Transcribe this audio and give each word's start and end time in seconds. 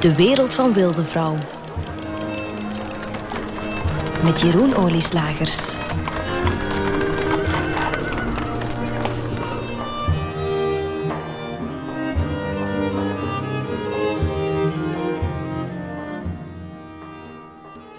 De 0.00 0.14
wereld 0.14 0.54
van 0.54 0.72
Wilde 0.72 1.04
Vrouw. 1.04 1.36
Met 4.24 4.40
Jeroen 4.40 4.74
Olieslagers. 4.74 5.76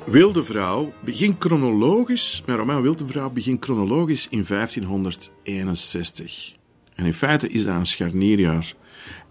Wilde 0.05 0.43
Vrouw 0.43 0.93
begint 0.99 1.36
chronologisch, 1.39 2.43
mijn 2.45 2.57
roman 2.57 2.81
Wilde 2.81 3.07
Vrouw 3.07 3.29
begint 3.29 3.63
chronologisch 3.63 4.27
in 4.29 4.45
1561. 4.47 6.55
En 6.95 7.05
in 7.05 7.13
feite 7.13 7.49
is 7.49 7.63
dat 7.63 7.75
een 7.75 7.86
scharnierjaar. 7.86 8.74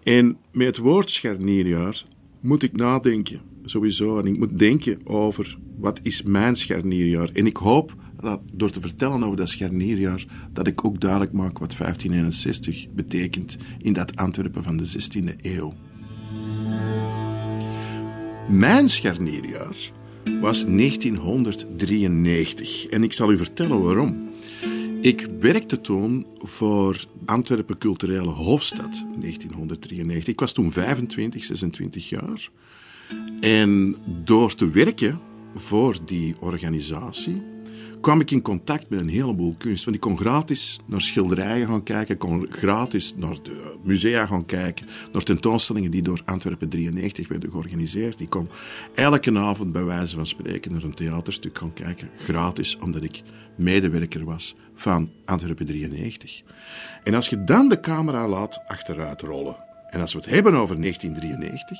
En 0.02 0.38
met 0.52 0.66
het 0.66 0.78
woord 0.78 1.10
scharnierjaar 1.10 2.04
moet 2.40 2.62
ik 2.62 2.76
nadenken, 2.76 3.40
sowieso. 3.64 4.18
En 4.18 4.26
ik 4.26 4.38
moet 4.38 4.58
denken 4.58 4.98
over 5.04 5.58
wat 5.78 6.00
is 6.02 6.22
mijn 6.22 6.56
scharnierjaar. 6.56 7.30
En 7.32 7.46
ik 7.46 7.56
hoop 7.56 7.94
dat 8.20 8.40
door 8.52 8.70
te 8.70 8.80
vertellen 8.80 9.22
over 9.22 9.36
dat 9.36 9.48
scharnierjaar, 9.48 10.26
dat 10.52 10.66
ik 10.66 10.84
ook 10.84 11.00
duidelijk 11.00 11.32
maak 11.32 11.58
wat 11.58 11.76
1561 11.76 12.86
betekent 12.94 13.56
in 13.78 13.92
dat 13.92 14.16
Antwerpen 14.16 14.62
van 14.62 14.76
de 14.76 14.86
16e 14.86 15.36
eeuw. 15.42 15.72
Mijn 18.48 18.88
scharnierjaar 18.88 19.76
was 20.40 20.64
1993 20.64 22.86
en 22.86 23.02
ik 23.02 23.12
zal 23.12 23.32
u 23.32 23.36
vertellen 23.36 23.82
waarom. 23.82 24.29
Ik 25.00 25.28
werkte 25.40 25.80
toen 25.80 26.26
voor 26.38 27.04
Antwerpen 27.26 27.78
Culturele 27.78 28.30
Hoofdstad 28.30 29.04
1993. 29.20 30.32
Ik 30.32 30.40
was 30.40 30.52
toen 30.52 30.72
25, 30.72 31.44
26 31.44 32.08
jaar. 32.08 32.50
En 33.40 33.96
door 34.24 34.54
te 34.54 34.70
werken 34.70 35.20
voor 35.56 35.96
die 36.04 36.34
organisatie 36.40 37.42
kwam 38.00 38.20
ik 38.20 38.30
in 38.30 38.42
contact 38.42 38.88
met 38.88 39.00
een 39.00 39.08
heleboel 39.08 39.54
kunst. 39.58 39.84
Want 39.84 39.96
ik 39.96 40.02
kon 40.02 40.18
gratis 40.18 40.80
naar 40.86 41.00
schilderijen 41.00 41.66
gaan 41.66 41.82
kijken, 41.82 42.14
ik 42.14 42.20
kon 42.20 42.46
gratis 42.50 43.14
naar 43.16 43.36
de 43.42 43.76
musea 43.82 44.26
gaan 44.26 44.46
kijken, 44.46 44.86
naar 45.12 45.22
tentoonstellingen 45.22 45.90
die 45.90 46.02
door 46.02 46.22
Antwerpen 46.24 46.68
93 46.68 47.28
werden 47.28 47.50
georganiseerd. 47.50 48.20
Ik 48.20 48.30
kon 48.30 48.48
elke 48.94 49.38
avond 49.38 49.72
bij 49.72 49.84
wijze 49.84 50.16
van 50.16 50.26
spreken 50.26 50.72
naar 50.72 50.82
een 50.82 50.94
theaterstuk 50.94 51.58
gaan 51.58 51.72
kijken, 51.72 52.08
gratis, 52.16 52.78
omdat 52.78 53.02
ik 53.02 53.22
medewerker 53.56 54.24
was 54.24 54.56
van 54.74 55.10
Antwerpen 55.24 55.66
93. 55.66 56.42
En 57.04 57.14
als 57.14 57.28
je 57.28 57.44
dan 57.44 57.68
de 57.68 57.80
camera 57.80 58.28
laat 58.28 58.60
achteruit 58.66 59.20
rollen, 59.20 59.56
en 59.90 60.00
als 60.00 60.12
we 60.12 60.18
het 60.18 60.30
hebben 60.30 60.54
over 60.54 60.80
1993, 60.80 61.78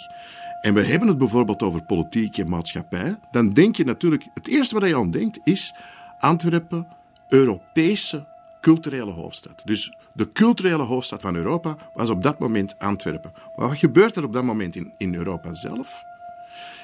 en 0.60 0.74
we 0.74 0.82
hebben 0.82 1.08
het 1.08 1.18
bijvoorbeeld 1.18 1.62
over 1.62 1.82
politiek 1.82 2.38
en 2.38 2.48
maatschappij, 2.48 3.18
dan 3.30 3.52
denk 3.52 3.76
je 3.76 3.84
natuurlijk, 3.84 4.26
het 4.34 4.48
eerste 4.48 4.74
wat 4.74 4.88
je 4.88 4.96
aan 4.96 5.10
denkt 5.10 5.38
is 5.44 5.74
Antwerpen, 6.20 6.86
Europese 7.28 8.24
culturele 8.60 9.10
hoofdstad. 9.10 9.62
Dus 9.64 9.96
de 10.12 10.32
culturele 10.32 10.82
hoofdstad 10.82 11.20
van 11.20 11.34
Europa 11.34 11.76
was 11.94 12.10
op 12.10 12.22
dat 12.22 12.38
moment 12.38 12.78
Antwerpen. 12.78 13.32
Maar 13.56 13.68
wat 13.68 13.78
gebeurt 13.78 14.16
er 14.16 14.24
op 14.24 14.32
dat 14.32 14.44
moment 14.44 14.76
in, 14.76 14.92
in 14.96 15.14
Europa 15.14 15.54
zelf? 15.54 16.02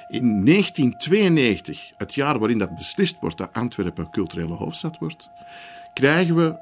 In 0.09 0.45
1992, 0.45 1.93
het 1.97 2.15
jaar 2.15 2.39
waarin 2.39 2.59
dat 2.59 2.75
beslist 2.75 3.20
wordt 3.20 3.39
dat 3.39 3.53
Antwerpen 3.53 4.11
culturele 4.11 4.55
hoofdstad 4.55 4.98
wordt, 4.98 5.28
krijgen 5.95 6.37
we 6.37 6.56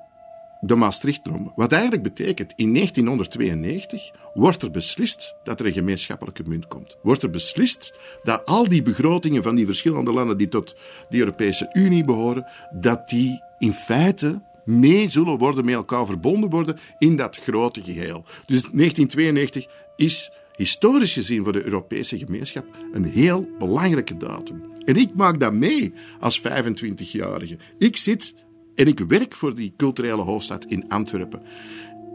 de 0.60 0.76
Maastrichtnorm. 0.76 1.52
Wat 1.54 1.72
eigenlijk 1.72 2.02
betekent, 2.02 2.52
in 2.56 2.74
1992 2.74 4.10
wordt 4.34 4.62
er 4.62 4.70
beslist 4.70 5.34
dat 5.44 5.60
er 5.60 5.66
een 5.66 5.72
gemeenschappelijke 5.72 6.42
munt 6.46 6.66
komt. 6.66 6.96
Wordt 7.02 7.22
er 7.22 7.30
beslist 7.30 7.94
dat 8.22 8.46
al 8.46 8.68
die 8.68 8.82
begrotingen 8.82 9.42
van 9.42 9.54
die 9.54 9.66
verschillende 9.66 10.12
landen 10.12 10.38
die 10.38 10.48
tot 10.48 10.76
de 11.08 11.18
Europese 11.18 11.70
Unie 11.72 12.04
behoren, 12.04 12.46
dat 12.70 13.08
die 13.08 13.42
in 13.58 13.72
feite 13.72 14.42
mee 14.64 15.10
zullen 15.10 15.38
worden, 15.38 15.64
met 15.64 15.74
elkaar 15.74 16.06
verbonden 16.06 16.50
worden 16.50 16.78
in 16.98 17.16
dat 17.16 17.36
grote 17.36 17.82
geheel. 17.82 18.24
Dus 18.46 18.60
1992 18.60 19.66
is 19.96 20.30
historisch 20.56 21.12
gezien 21.12 21.42
voor 21.42 21.52
de 21.52 21.64
Europese 21.64 22.18
gemeenschap 22.18 22.64
een 22.92 23.04
heel 23.04 23.48
belangrijke 23.58 24.16
datum. 24.16 24.62
En 24.84 24.96
ik 24.96 25.14
maak 25.14 25.40
dat 25.40 25.52
mee 25.52 25.92
als 26.20 26.40
25-jarige. 26.40 27.56
Ik 27.78 27.96
zit 27.96 28.34
en 28.74 28.86
ik 28.86 28.98
werk 28.98 29.34
voor 29.34 29.54
die 29.54 29.74
culturele 29.76 30.22
hoofdstad 30.22 30.64
in 30.64 30.88
Antwerpen. 30.88 31.42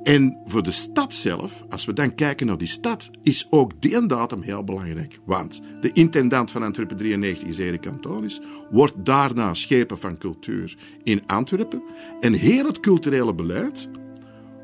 En 0.03 0.37
voor 0.45 0.63
de 0.63 0.71
stad 0.71 1.13
zelf, 1.13 1.63
als 1.69 1.85
we 1.85 1.93
dan 1.93 2.15
kijken 2.15 2.47
naar 2.47 2.57
die 2.57 2.67
stad, 2.67 3.09
is 3.23 3.47
ook 3.49 3.81
die 3.81 4.07
datum 4.07 4.41
heel 4.41 4.63
belangrijk. 4.63 5.19
Want 5.25 5.61
de 5.81 5.91
intendant 5.93 6.51
van 6.51 6.63
Antwerpen 6.63 6.97
93 6.97 7.47
is 7.47 7.57
Erik 7.57 7.87
Antonis, 7.87 8.41
wordt 8.71 9.05
daarna 9.05 9.53
schepen 9.53 9.99
van 9.99 10.17
cultuur 10.17 10.77
in 11.03 11.27
Antwerpen. 11.27 11.83
En 12.19 12.33
heel 12.33 12.65
het 12.65 12.79
culturele 12.79 13.33
beleid 13.33 13.89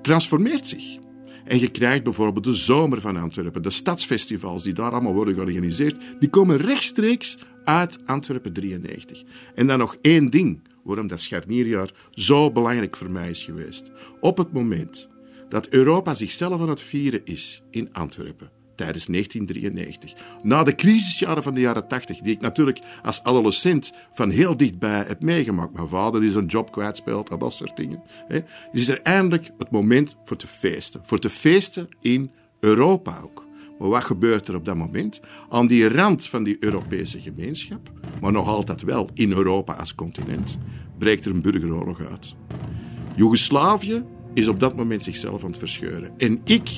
transformeert 0.02 0.68
zich. 0.68 0.98
En 1.46 1.60
je 1.60 1.72
krijgt 1.72 2.04
bijvoorbeeld 2.04 2.46
de 2.46 2.54
zomer 2.54 3.02
van 3.02 3.18
Antwerpen, 3.18 3.64
de 3.64 3.70
stadsfestivals 3.70 4.64
die 4.64 4.74
daar 4.74 4.92
allemaal 4.92 5.14
worden 5.14 5.34
georganiseerd, 5.34 5.98
die 6.20 6.30
komen 6.30 6.58
rechtstreeks 6.58 7.38
uit 7.64 8.00
Antwerpen 8.06 8.54
93. 8.54 9.24
En 9.56 9.68
dan 9.68 9.80
nog 9.80 9.98
één 10.02 10.30
ding 10.30 10.62
waarom 10.84 11.08
dat 11.08 11.22
scharnierjaar 11.22 11.94
zo 12.12 12.52
belangrijk 12.52 12.96
voor 12.96 13.12
mij 13.12 13.30
is 13.30 13.44
geweest. 13.44 13.92
Op 14.20 14.38
het 14.38 14.54
moment 14.54 15.10
dat 15.56 15.68
Europa 15.68 16.14
zichzelf 16.14 16.62
aan 16.62 16.70
het 16.70 16.82
vieren 16.82 17.22
is 17.24 17.64
in 17.70 17.94
Antwerpen 17.94 18.52
tijdens 18.76 19.06
1993. 19.06 20.14
Na 20.44 20.64
de 20.64 20.76
crisisjaren 20.76 21.44
van 21.44 21.54
de 21.54 21.60
jaren 21.60 21.88
80, 21.88 22.20
die 22.20 22.34
ik 22.34 22.42
natuurlijk 22.42 22.80
als 23.04 23.24
adolescent 23.24 23.94
van 24.14 24.30
heel 24.30 24.58
dichtbij 24.58 25.04
heb 25.08 25.22
meegemaakt. 25.22 25.74
Mijn 25.76 25.88
vader 25.88 26.22
die 26.22 26.30
zijn 26.30 26.46
job 26.46 26.72
kwijtspeelt 26.72 27.30
en 27.30 27.40
dat 27.40 27.54
soort 27.54 27.78
dingen. 27.78 28.02
Hè, 28.28 28.40
is 28.72 28.88
er 28.88 29.02
eindelijk 29.02 29.52
het 29.58 29.72
moment 29.72 30.16
voor 30.26 30.38
te 30.38 30.48
feesten. 30.48 31.02
Voor 31.04 31.20
te 31.20 31.30
feesten 31.30 31.88
in 32.02 32.32
Europa 32.60 33.20
ook. 33.24 33.46
Maar 33.80 33.90
wat 33.90 34.04
gebeurt 34.04 34.48
er 34.48 34.56
op 34.56 34.66
dat 34.66 34.76
moment? 34.76 35.22
Aan 35.50 35.68
die 35.68 35.90
rand 35.90 36.28
van 36.28 36.44
die 36.44 36.58
Europese 36.60 37.22
gemeenschap, 37.22 37.92
maar 38.22 38.32
nog 38.32 38.48
altijd 38.48 38.82
wel 38.82 39.10
in 39.14 39.32
Europa 39.32 39.74
als 39.74 39.96
continent, 39.96 40.58
breekt 40.98 41.26
er 41.26 41.32
een 41.32 41.42
burgeroorlog 41.42 42.02
uit. 42.02 42.36
Joegoslavië 43.16 44.04
is 44.36 44.48
op 44.48 44.60
dat 44.60 44.76
moment 44.76 45.04
zichzelf 45.04 45.44
aan 45.44 45.50
het 45.50 45.60
verscheuren. 45.60 46.12
En 46.18 46.42
ik, 46.44 46.70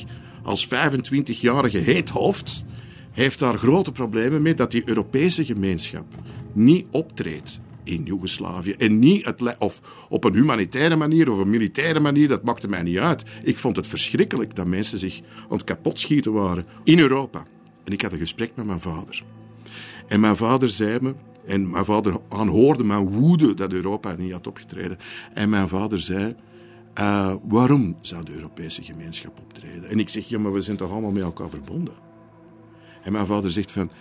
als 0.43 0.67
25-jarige 0.67 1.77
heet 1.77 2.09
hoofd, 2.09 2.63
heeft 3.11 3.39
daar 3.39 3.57
grote 3.57 3.91
problemen 3.91 4.41
mee 4.41 4.53
dat 4.53 4.71
die 4.71 4.83
Europese 4.85 5.45
gemeenschap 5.45 6.05
niet 6.53 6.85
optreedt 6.91 7.59
in 7.83 8.03
Joegoslavië. 8.03 8.71
En 8.71 8.99
niet 8.99 9.25
het, 9.25 9.57
of 9.57 9.81
op 10.09 10.23
een 10.23 10.33
humanitaire 10.33 10.95
manier 10.95 11.31
of 11.31 11.37
een 11.37 11.49
militaire 11.49 11.99
manier, 11.99 12.27
dat 12.27 12.43
maakte 12.43 12.67
mij 12.67 12.83
niet 12.83 12.97
uit. 12.97 13.23
Ik 13.43 13.57
vond 13.57 13.75
het 13.75 13.87
verschrikkelijk 13.87 14.55
dat 14.55 14.65
mensen 14.65 14.99
zich 14.99 15.21
aan 15.49 15.57
het 15.57 15.63
kapotschieten 15.63 16.33
waren 16.33 16.65
in 16.83 16.99
Europa. 16.99 17.45
En 17.83 17.93
ik 17.93 18.01
had 18.01 18.11
een 18.11 18.19
gesprek 18.19 18.51
met 18.55 18.65
mijn 18.65 18.81
vader. 18.81 19.23
En 20.07 20.19
mijn 20.19 20.37
vader 20.37 20.69
zei 20.69 20.97
me, 21.01 21.13
en 21.45 21.69
mijn 21.69 21.85
vader 21.85 22.17
aanhoorde 22.29 22.83
mijn 22.83 23.09
woede 23.09 23.53
dat 23.53 23.73
Europa 23.73 24.15
niet 24.17 24.31
had 24.31 24.47
opgetreden. 24.47 24.97
En 25.33 25.49
mijn 25.49 25.67
vader 25.67 26.01
zei, 26.01 26.35
uh, 26.99 27.35
waarom 27.43 27.95
zou 28.01 28.23
de 28.23 28.33
Europese 28.33 28.83
gemeenschap 28.83 29.39
optreden? 29.39 29.89
En 29.89 29.99
ik 29.99 30.09
zeg, 30.09 30.27
ja, 30.27 30.39
maar 30.39 30.53
we 30.53 30.61
zijn 30.61 30.77
toch 30.77 30.91
allemaal 30.91 31.11
met 31.11 31.23
elkaar 31.23 31.49
verbonden? 31.49 31.93
En 33.03 33.11
mijn 33.11 33.25
vader 33.25 33.51
zegt 33.51 33.71
van, 33.71 33.91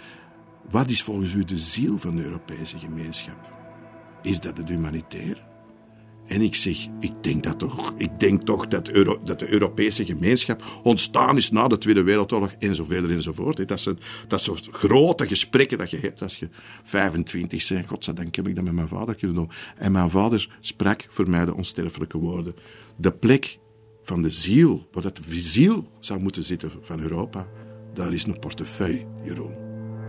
wat 0.71 0.91
is 0.91 1.03
volgens 1.03 1.35
u 1.35 1.45
de 1.45 1.57
ziel 1.57 1.99
van 1.99 2.17
de 2.17 2.23
Europese 2.23 2.79
gemeenschap? 2.79 3.53
Is 4.23 4.41
dat 4.41 4.57
het 4.57 4.69
humanitair? 4.69 5.47
En 6.27 6.41
ik 6.41 6.55
zeg, 6.55 6.87
ik 7.01 7.13
denk 7.21 7.43
dat 7.43 7.59
toch. 7.59 7.95
Ik 7.97 8.21
denk 8.21 8.43
toch 8.43 8.69
dat, 8.69 8.89
Euro, 8.89 9.21
dat 9.25 9.39
de 9.39 9.53
Europese 9.53 10.05
gemeenschap 10.05 10.65
ontstaan 10.83 11.37
is 11.37 11.51
na 11.51 11.69
de 11.69 11.79
Tweede 11.79 12.03
Wereldoorlog 12.03 12.53
en 12.59 12.75
zo 12.75 12.85
verder 12.85 13.11
enzovoort. 13.11 13.69
Dat 13.69 13.81
zijn, 13.81 13.99
dat 14.29 14.43
zijn 14.43 14.57
grote 14.57 15.27
gesprekken 15.27 15.79
dat 15.79 15.91
je 15.91 15.99
hebt 15.99 16.23
als 16.23 16.39
je 16.39 16.49
25 16.83 17.69
bent. 17.69 17.87
Godzijdank 17.87 18.35
heb 18.35 18.49
ik 18.49 18.55
dat 18.55 18.65
met 18.65 18.73
mijn 18.73 18.89
vader 18.89 19.15
kunnen 19.15 19.37
doen. 19.37 19.51
En 19.77 19.93
mijn 19.93 20.11
vader 20.11 20.57
sprak 20.61 21.07
voor 21.09 21.31
mij 21.31 21.45
de 21.45 21.55
onsterfelijke 21.55 22.19
woorden. 22.19 22.55
De 22.97 23.13
plek 23.13 23.59
van 24.03 24.23
de 24.23 24.31
ziel, 24.31 24.89
waar 24.93 25.03
dat 25.03 25.17
de 25.17 25.41
ziel 25.41 25.91
zou 26.01 26.21
moeten 26.21 26.43
zitten 26.43 26.71
van 26.83 27.01
Europa, 27.01 27.49
daar 27.95 28.13
is 28.13 28.25
een 28.25 28.39
portefeuille, 28.39 29.07
Jeroen. 29.23 29.55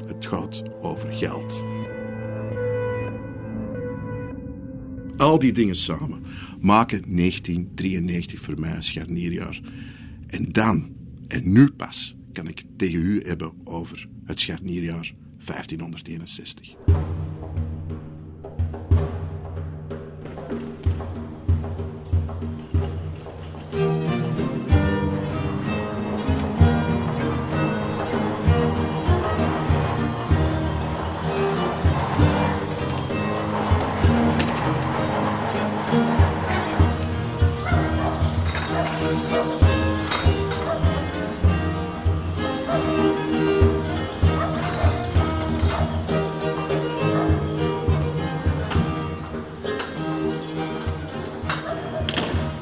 Het 0.06 0.26
gaat 0.26 0.64
over 0.82 1.14
geld. 1.14 1.77
Al 5.18 5.40
die 5.40 5.52
dingen 5.52 5.76
samen 5.76 6.24
maken 6.60 7.16
1993 7.16 8.42
voor 8.42 8.60
mij 8.60 8.76
een 8.76 8.84
scharnierjaar. 8.84 9.62
En 10.28 10.52
dan, 10.52 10.90
en 11.28 11.52
nu 11.52 11.72
pas, 11.72 12.16
kan 12.32 12.48
ik 12.48 12.58
het 12.58 12.68
tegen 12.78 13.00
u 13.00 13.22
hebben 13.26 13.52
over 13.64 14.08
het 14.26 14.40
scharnierjaar 14.40 15.14
1561. 15.46 16.76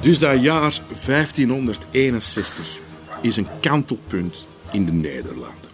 Dus 0.06 0.20
dat 0.20 0.42
jaar 0.42 0.80
1561 1.06 2.80
is 3.22 3.38
een 3.38 3.48
kantelpunt 3.60 4.48
in 4.72 4.86
de 4.86 4.92
Nederlanden. 4.92 5.70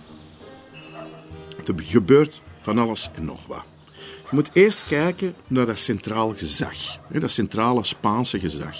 Er 1.65 1.73
gebeurt 1.77 2.41
van 2.59 2.77
alles 2.77 3.09
en 3.13 3.25
nog 3.25 3.45
wat. 3.45 3.63
Je 3.95 4.29
moet 4.29 4.49
eerst 4.53 4.85
kijken 4.85 5.35
naar 5.47 5.65
dat 5.65 5.79
centraal 5.79 6.33
gezag, 6.37 6.75
dat 7.09 7.31
centrale 7.31 7.83
Spaanse 7.83 8.39
gezag. 8.39 8.77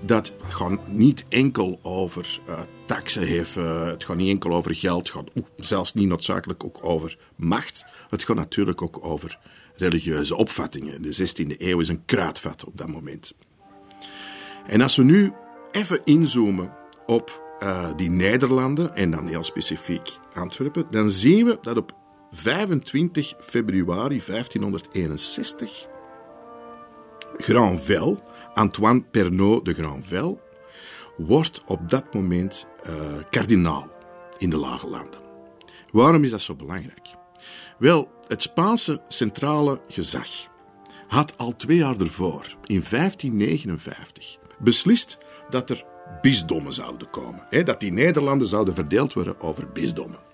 Dat 0.00 0.32
gaat 0.48 0.88
niet 0.88 1.24
enkel 1.28 1.78
over 1.82 2.40
uh, 2.48 2.60
taxen 2.86 3.28
heffen, 3.28 3.86
het 3.86 4.04
gaat 4.04 4.16
niet 4.16 4.30
enkel 4.30 4.52
over 4.52 4.74
geld, 4.74 5.12
het 5.12 5.12
gaat 5.12 5.30
zelfs 5.56 5.94
niet 5.94 6.08
noodzakelijk 6.08 6.64
ook 6.64 6.78
over 6.84 7.18
macht. 7.36 7.84
Het 8.08 8.24
gaat 8.24 8.36
natuurlijk 8.36 8.82
ook 8.82 9.04
over 9.04 9.38
religieuze 9.76 10.36
opvattingen. 10.36 11.02
De 11.02 11.28
16e 11.28 11.56
eeuw 11.58 11.80
is 11.80 11.88
een 11.88 12.04
kruidvat 12.04 12.64
op 12.64 12.78
dat 12.78 12.88
moment. 12.88 13.34
En 14.68 14.80
als 14.80 14.96
we 14.96 15.04
nu 15.04 15.32
even 15.72 16.00
inzoomen 16.04 16.72
op 17.06 17.56
uh, 17.62 17.96
die 17.96 18.10
Nederlanden 18.10 18.94
en 18.94 19.10
dan 19.10 19.26
heel 19.26 19.44
specifiek 19.44 20.18
Antwerpen, 20.34 20.86
dan 20.90 21.10
zien 21.10 21.46
we 21.46 21.58
dat 21.60 21.76
op 21.76 21.92
25 22.30 23.34
februari 23.40 24.22
1561 24.26 25.86
Granvelle, 27.36 28.18
Antoine 28.54 29.02
Pernod 29.02 29.64
de 29.64 29.74
Granvelle, 29.74 30.38
wordt 31.16 31.62
op 31.66 31.88
dat 31.88 32.14
moment 32.14 32.66
uh, 32.88 32.94
kardinaal 33.30 33.88
in 34.38 34.50
de 34.50 34.56
Lage 34.56 34.88
Landen. 34.88 35.20
Waarom 35.92 36.24
is 36.24 36.30
dat 36.30 36.40
zo 36.40 36.54
belangrijk? 36.54 37.08
Wel, 37.78 38.10
het 38.26 38.42
Spaanse 38.42 39.00
centrale 39.08 39.80
gezag 39.88 40.28
had 41.06 41.38
al 41.38 41.56
twee 41.56 41.76
jaar 41.76 42.00
ervoor, 42.00 42.56
in 42.64 42.84
1559, 42.90 44.38
beslist 44.58 45.18
dat 45.50 45.70
er 45.70 45.84
bisdommen 46.22 46.72
zouden 46.72 47.10
komen. 47.10 47.46
Hè, 47.50 47.62
dat 47.62 47.80
die 47.80 47.92
Nederlanden 47.92 48.48
zouden 48.48 48.74
verdeeld 48.74 49.12
worden 49.12 49.40
over 49.40 49.68
bisdommen. 49.72 50.26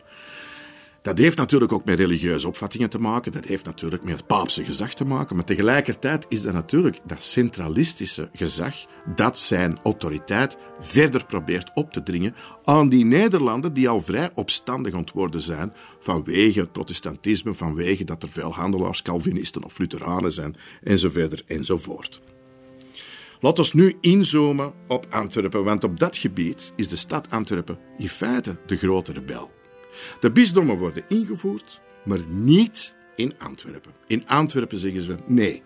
Dat 1.02 1.18
heeft 1.18 1.36
natuurlijk 1.36 1.72
ook 1.72 1.84
met 1.84 1.98
religieuze 1.98 2.48
opvattingen 2.48 2.90
te 2.90 2.98
maken, 2.98 3.32
dat 3.32 3.44
heeft 3.44 3.64
natuurlijk 3.64 4.04
met 4.04 4.16
het 4.16 4.26
paapse 4.26 4.64
gezag 4.64 4.94
te 4.94 5.04
maken, 5.04 5.36
maar 5.36 5.44
tegelijkertijd 5.44 6.26
is 6.28 6.42
dat 6.42 6.52
natuurlijk 6.52 6.98
dat 7.06 7.22
centralistische 7.22 8.28
gezag 8.32 8.74
dat 9.14 9.38
zijn 9.38 9.78
autoriteit 9.82 10.56
verder 10.80 11.26
probeert 11.26 11.70
op 11.74 11.92
te 11.92 12.02
dringen 12.02 12.34
aan 12.64 12.88
die 12.88 13.04
Nederlanden 13.04 13.72
die 13.72 13.88
al 13.88 14.00
vrij 14.00 14.30
opstandig 14.34 14.94
ontworden 14.94 15.40
zijn 15.40 15.72
vanwege 16.00 16.60
het 16.60 16.72
protestantisme, 16.72 17.54
vanwege 17.54 18.04
dat 18.04 18.22
er 18.22 18.28
veel 18.28 18.54
handelaars, 18.54 19.02
Calvinisten 19.02 19.64
of 19.64 19.78
Lutheranen 19.78 20.32
zijn, 20.32 20.56
enzovoort 20.82 21.44
enzovoort. 21.44 22.20
Laten 23.42 23.64
we 23.64 23.70
nu 23.74 23.96
inzoomen 24.00 24.72
op 24.88 25.06
Antwerpen, 25.10 25.64
want 25.64 25.84
op 25.84 25.98
dat 25.98 26.16
gebied 26.16 26.72
is 26.76 26.88
de 26.88 26.96
stad 26.96 27.30
Antwerpen 27.30 27.78
in 27.98 28.08
feite 28.08 28.56
de 28.66 28.76
grote 28.76 29.12
rebel. 29.12 29.50
De 30.20 30.30
bisdommen 30.30 30.78
worden 30.78 31.04
ingevoerd, 31.08 31.80
maar 32.04 32.18
niet 32.28 32.94
in 33.16 33.34
Antwerpen. 33.38 33.92
In 34.06 34.28
Antwerpen 34.28 34.78
zeggen 34.78 35.02
ze 35.02 35.16
nee. 35.26 35.62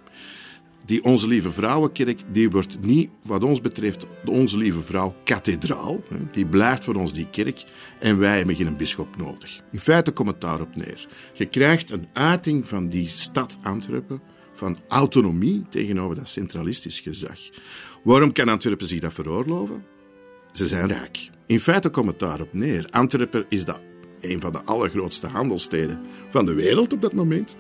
Die 0.84 1.04
Onze 1.04 1.28
Lieve 1.28 1.50
Vrouwenkerk, 1.50 2.20
die 2.32 2.50
wordt 2.50 2.80
niet, 2.80 3.10
wat 3.22 3.44
ons 3.44 3.60
betreft, 3.60 4.06
de 4.24 4.30
Onze 4.30 4.56
Lieve 4.56 4.82
Vrouw 4.82 5.14
kathedraal. 5.24 6.02
Die 6.32 6.46
blijft 6.46 6.84
voor 6.84 6.94
ons 6.94 7.12
die 7.12 7.30
kerk 7.30 7.64
en 8.00 8.18
wij 8.18 8.36
hebben 8.36 8.54
geen 8.54 8.76
bischop 8.76 9.16
nodig. 9.16 9.60
In 9.72 9.80
feite 9.80 10.12
komt 10.12 10.28
het 10.28 10.40
daarop 10.40 10.76
neer. 10.76 11.08
Je 11.32 11.46
krijgt 11.46 11.90
een 11.90 12.08
uiting 12.12 12.68
van 12.68 12.88
die 12.88 13.08
stad 13.08 13.56
Antwerpen, 13.62 14.20
van 14.58 14.78
autonomie 14.88 15.64
tegenover 15.70 16.16
dat 16.16 16.28
centralistisch 16.28 17.00
gezag. 17.00 17.38
Waarom 18.04 18.32
kan 18.32 18.48
Antwerpen 18.48 18.86
zich 18.86 19.00
dat 19.00 19.12
veroorloven? 19.12 19.84
Ze 20.52 20.66
zijn 20.66 20.86
rijk. 20.86 21.30
In 21.46 21.60
feite 21.60 21.88
komt 21.88 22.06
het 22.06 22.18
daarop 22.18 22.52
neer. 22.52 22.86
Antwerpen 22.90 23.46
is 23.48 23.64
dat 23.64 23.80
een 24.20 24.40
van 24.40 24.52
de 24.52 24.62
allergrootste 24.64 25.26
handelssteden 25.26 26.00
van 26.30 26.46
de 26.46 26.54
wereld 26.54 26.92
op 26.92 27.00
dat 27.00 27.12
moment. 27.12 27.56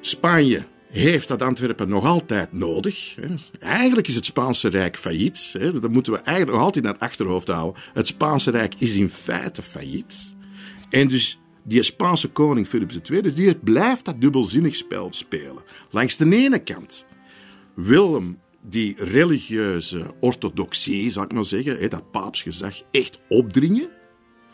Spanje 0.00 0.66
heeft 0.88 1.28
dat 1.28 1.42
Antwerpen 1.42 1.88
nog 1.88 2.04
altijd 2.04 2.52
nodig. 2.52 3.14
Eigenlijk 3.58 4.06
is 4.06 4.14
het 4.14 4.24
Spaanse 4.24 4.68
Rijk 4.68 4.96
failliet. 4.96 5.52
Dat 5.58 5.90
moeten 5.90 6.12
we 6.12 6.18
eigenlijk 6.18 6.56
nog 6.56 6.66
altijd 6.66 6.84
naar 6.84 6.92
het 6.92 7.02
achterhoofd 7.02 7.48
houden. 7.48 7.82
Het 7.92 8.06
Spaanse 8.06 8.50
Rijk 8.50 8.74
is 8.78 8.96
in 8.96 9.08
feite 9.08 9.62
failliet. 9.62 10.34
En 10.90 11.08
dus 11.08 11.38
die 11.66 11.82
Spaanse 11.82 12.28
koning 12.28 12.66
Philips 12.66 12.98
II, 13.10 13.34
die 13.34 13.54
blijft 13.54 14.04
dat 14.04 14.20
dubbelzinnig 14.20 14.76
spel 14.76 15.08
spelen. 15.12 15.62
Langs 15.90 16.16
de 16.16 16.36
ene 16.36 16.58
kant 16.58 17.06
Willem 17.74 18.38
die 18.62 18.94
religieuze 18.98 20.14
orthodoxie, 20.20 21.10
zou 21.10 21.24
ik 21.24 21.32
maar 21.32 21.44
zeggen, 21.44 21.90
dat 21.90 22.10
paapsgezag 22.10 22.82
echt 22.90 23.18
opdringen 23.28 23.88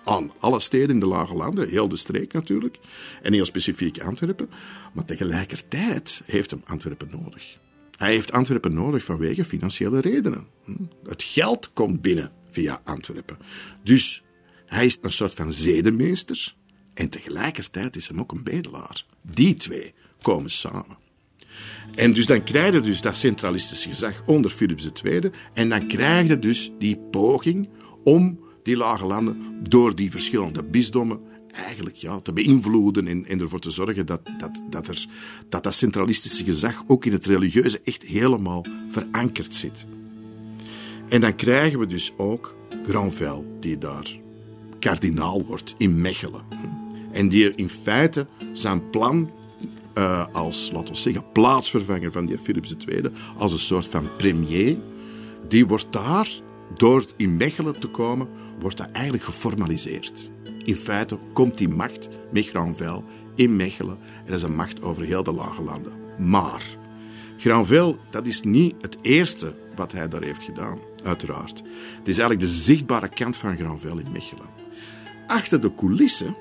aan 0.04 0.32
alle 0.38 0.60
steden 0.60 0.90
in 0.90 1.00
de 1.00 1.06
Lage 1.06 1.34
Landen, 1.34 1.68
heel 1.68 1.88
de 1.88 1.96
streek 1.96 2.32
natuurlijk, 2.32 2.78
en 3.22 3.32
heel 3.32 3.44
specifiek 3.44 4.00
Antwerpen. 4.00 4.50
Maar 4.92 5.04
tegelijkertijd 5.04 6.22
heeft 6.24 6.50
hem 6.50 6.62
Antwerpen 6.64 7.08
nodig. 7.10 7.58
Hij 7.96 8.10
heeft 8.10 8.32
Antwerpen 8.32 8.74
nodig 8.74 9.04
vanwege 9.04 9.44
financiële 9.44 10.00
redenen. 10.00 10.46
Hm? 10.64 10.72
Het 11.04 11.22
geld 11.22 11.72
komt 11.72 12.02
binnen 12.02 12.32
via 12.50 12.80
Antwerpen. 12.84 13.38
Dus 13.82 14.22
hij 14.66 14.86
is 14.86 14.98
een 15.02 15.12
soort 15.12 15.34
van 15.34 15.52
zedemeester 15.52 16.54
en 16.94 17.08
tegelijkertijd 17.08 17.96
is 17.96 18.08
hij 18.08 18.18
ook 18.18 18.32
een 18.32 18.42
bedelaar. 18.42 19.04
Die 19.22 19.54
twee 19.54 19.94
komen 20.22 20.50
samen. 20.50 20.96
En 21.94 22.12
dus 22.12 22.26
dan 22.26 22.42
krijg 22.42 22.74
je 22.74 22.80
dus 22.80 23.00
dat 23.00 23.16
centralistische 23.16 23.88
gezag 23.88 24.22
onder 24.26 24.50
Philips 24.50 24.90
II 25.02 25.30
en 25.52 25.68
dan 25.68 25.86
krijg 25.86 26.28
je 26.28 26.38
dus 26.38 26.72
die 26.78 26.96
poging 26.96 27.68
om 28.04 28.40
die 28.62 28.76
lage 28.76 29.04
landen 29.04 29.56
door 29.68 29.94
die 29.94 30.10
verschillende 30.10 30.62
bisdommen 30.62 31.20
eigenlijk 31.52 31.96
ja, 31.96 32.20
te 32.20 32.32
beïnvloeden 32.32 33.06
en, 33.06 33.40
ervoor 33.40 33.60
te 33.60 33.70
zorgen 33.70 34.06
dat 34.06 34.20
dat, 34.38 34.62
dat, 34.70 34.88
er, 34.88 35.06
dat 35.48 35.62
dat 35.62 35.74
centralistische 35.74 36.44
gezag 36.44 36.82
ook 36.86 37.04
in 37.04 37.12
het 37.12 37.26
religieuze 37.26 37.80
echt 37.84 38.02
helemaal 38.02 38.64
verankerd 38.90 39.54
zit. 39.54 39.84
En 41.08 41.20
dan 41.20 41.36
krijgen 41.36 41.78
we 41.78 41.86
dus 41.86 42.12
ook 42.16 42.56
Granvelle, 42.86 43.44
die 43.60 43.78
daar 43.78 44.16
kardinaal 44.78 45.44
wordt 45.44 45.74
in 45.78 46.00
Mechelen. 46.00 46.81
En 47.12 47.28
die 47.28 47.54
in 47.54 47.68
feite 47.68 48.26
zijn 48.52 48.90
plan 48.90 49.30
uh, 49.98 50.26
als, 50.32 50.70
laten 50.72 50.92
we 50.92 51.00
zeggen, 51.00 51.24
plaatsvervanger 51.32 52.12
van 52.12 52.26
die 52.26 52.38
Philips 52.38 52.74
II, 52.86 53.02
als 53.36 53.52
een 53.52 53.58
soort 53.58 53.86
van 53.86 54.06
premier, 54.16 54.76
die 55.48 55.66
wordt 55.66 55.92
daar, 55.92 56.30
door 56.74 57.04
in 57.16 57.36
Mechelen 57.36 57.80
te 57.80 57.88
komen, 57.88 58.28
wordt 58.60 58.76
dat 58.76 58.90
eigenlijk 58.92 59.24
geformaliseerd. 59.24 60.30
In 60.64 60.76
feite 60.76 61.18
komt 61.32 61.56
die 61.56 61.68
macht 61.68 62.08
met 62.30 62.46
Granvelle 62.46 63.02
in 63.34 63.56
Mechelen 63.56 63.98
en 64.24 64.26
dat 64.26 64.36
is 64.36 64.42
een 64.42 64.56
macht 64.56 64.82
over 64.82 65.02
heel 65.02 65.22
de 65.22 65.32
lage 65.32 65.62
landen. 65.62 65.92
Maar 66.18 66.62
Granvelle, 67.38 67.96
dat 68.10 68.26
is 68.26 68.42
niet 68.42 68.74
het 68.80 68.96
eerste 69.00 69.54
wat 69.76 69.92
hij 69.92 70.08
daar 70.08 70.22
heeft 70.22 70.42
gedaan, 70.42 70.78
uiteraard. 71.04 71.62
Het 71.98 72.08
is 72.08 72.18
eigenlijk 72.18 72.40
de 72.40 72.54
zichtbare 72.54 73.08
kant 73.08 73.36
van 73.36 73.56
Granvelle 73.56 74.02
in 74.02 74.12
Mechelen. 74.12 74.46
Achter 75.26 75.60
de 75.60 75.74
coulissen 75.74 76.36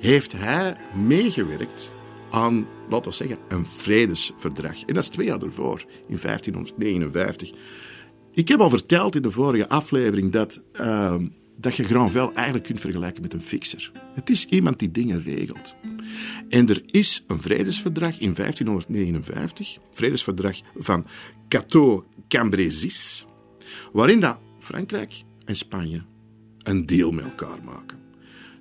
heeft 0.00 0.32
hij 0.32 0.76
meegewerkt 1.06 1.90
aan, 2.30 2.66
laten 2.88 3.10
we 3.10 3.16
zeggen, 3.16 3.38
een 3.48 3.66
vredesverdrag. 3.66 4.84
En 4.84 4.94
dat 4.94 5.02
is 5.02 5.08
twee 5.08 5.26
jaar 5.26 5.42
ervoor, 5.42 5.84
in 6.08 6.18
1559. 6.22 7.52
Ik 8.32 8.48
heb 8.48 8.60
al 8.60 8.70
verteld 8.70 9.14
in 9.14 9.22
de 9.22 9.30
vorige 9.30 9.68
aflevering 9.68 10.32
dat, 10.32 10.62
uh, 10.80 11.14
dat 11.56 11.76
je 11.76 11.84
Granvelle 11.84 12.32
eigenlijk 12.32 12.66
kunt 12.66 12.80
vergelijken 12.80 13.22
met 13.22 13.32
een 13.32 13.40
fixer. 13.40 13.92
Het 14.14 14.30
is 14.30 14.46
iemand 14.46 14.78
die 14.78 14.90
dingen 14.90 15.22
regelt. 15.22 15.74
En 16.48 16.68
er 16.68 16.82
is 16.86 17.24
een 17.26 17.40
vredesverdrag 17.40 18.18
in 18.18 18.34
1559, 18.34 19.78
vredesverdrag 19.90 20.60
van 20.74 21.06
Cateau-Cambrésis, 21.48 23.26
waarin 23.92 24.20
dat 24.20 24.38
Frankrijk 24.58 25.22
en 25.44 25.56
Spanje 25.56 26.02
een 26.62 26.86
deal 26.86 27.10
met 27.10 27.24
elkaar 27.24 27.58
maken. 27.64 28.05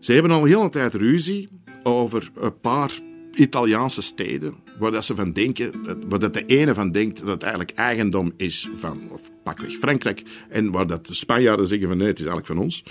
Ze 0.06 0.14
hebben 0.14 0.32
al 0.32 0.44
heel 0.44 0.62
een 0.62 0.70
tijd 0.70 0.94
ruzie 0.94 1.50
over 1.84 2.32
een 2.36 2.60
paar 2.60 2.92
Italiaanse 3.34 4.02
steden, 4.02 4.56
waar 4.80 4.92
dat 4.92 5.06
ze 5.06 5.16
van 5.16 5.34
denken, 5.34 5.72
waar 6.10 6.20
dat 6.20 6.34
de 6.34 6.46
ene 6.46 6.74
van 6.74 6.92
denkt 6.92 7.20
dat 7.20 7.28
het 7.28 7.42
eigenlijk 7.42 7.72
eigendom 7.72 8.34
is 8.38 8.70
van, 8.76 9.02
of 9.12 9.22
pakweg 9.44 9.72
Frankrijk, 9.72 10.24
en 10.50 10.72
waar 10.72 10.88
dat 10.88 11.08
de 11.08 11.14
Spanjaarden 11.14 11.68
zeggen 11.68 11.88
van 11.88 11.98
nee, 11.98 12.08
het 12.08 12.20
is 12.20 12.26
eigenlijk 12.26 12.54
van 12.54 12.64
ons. 12.64 12.84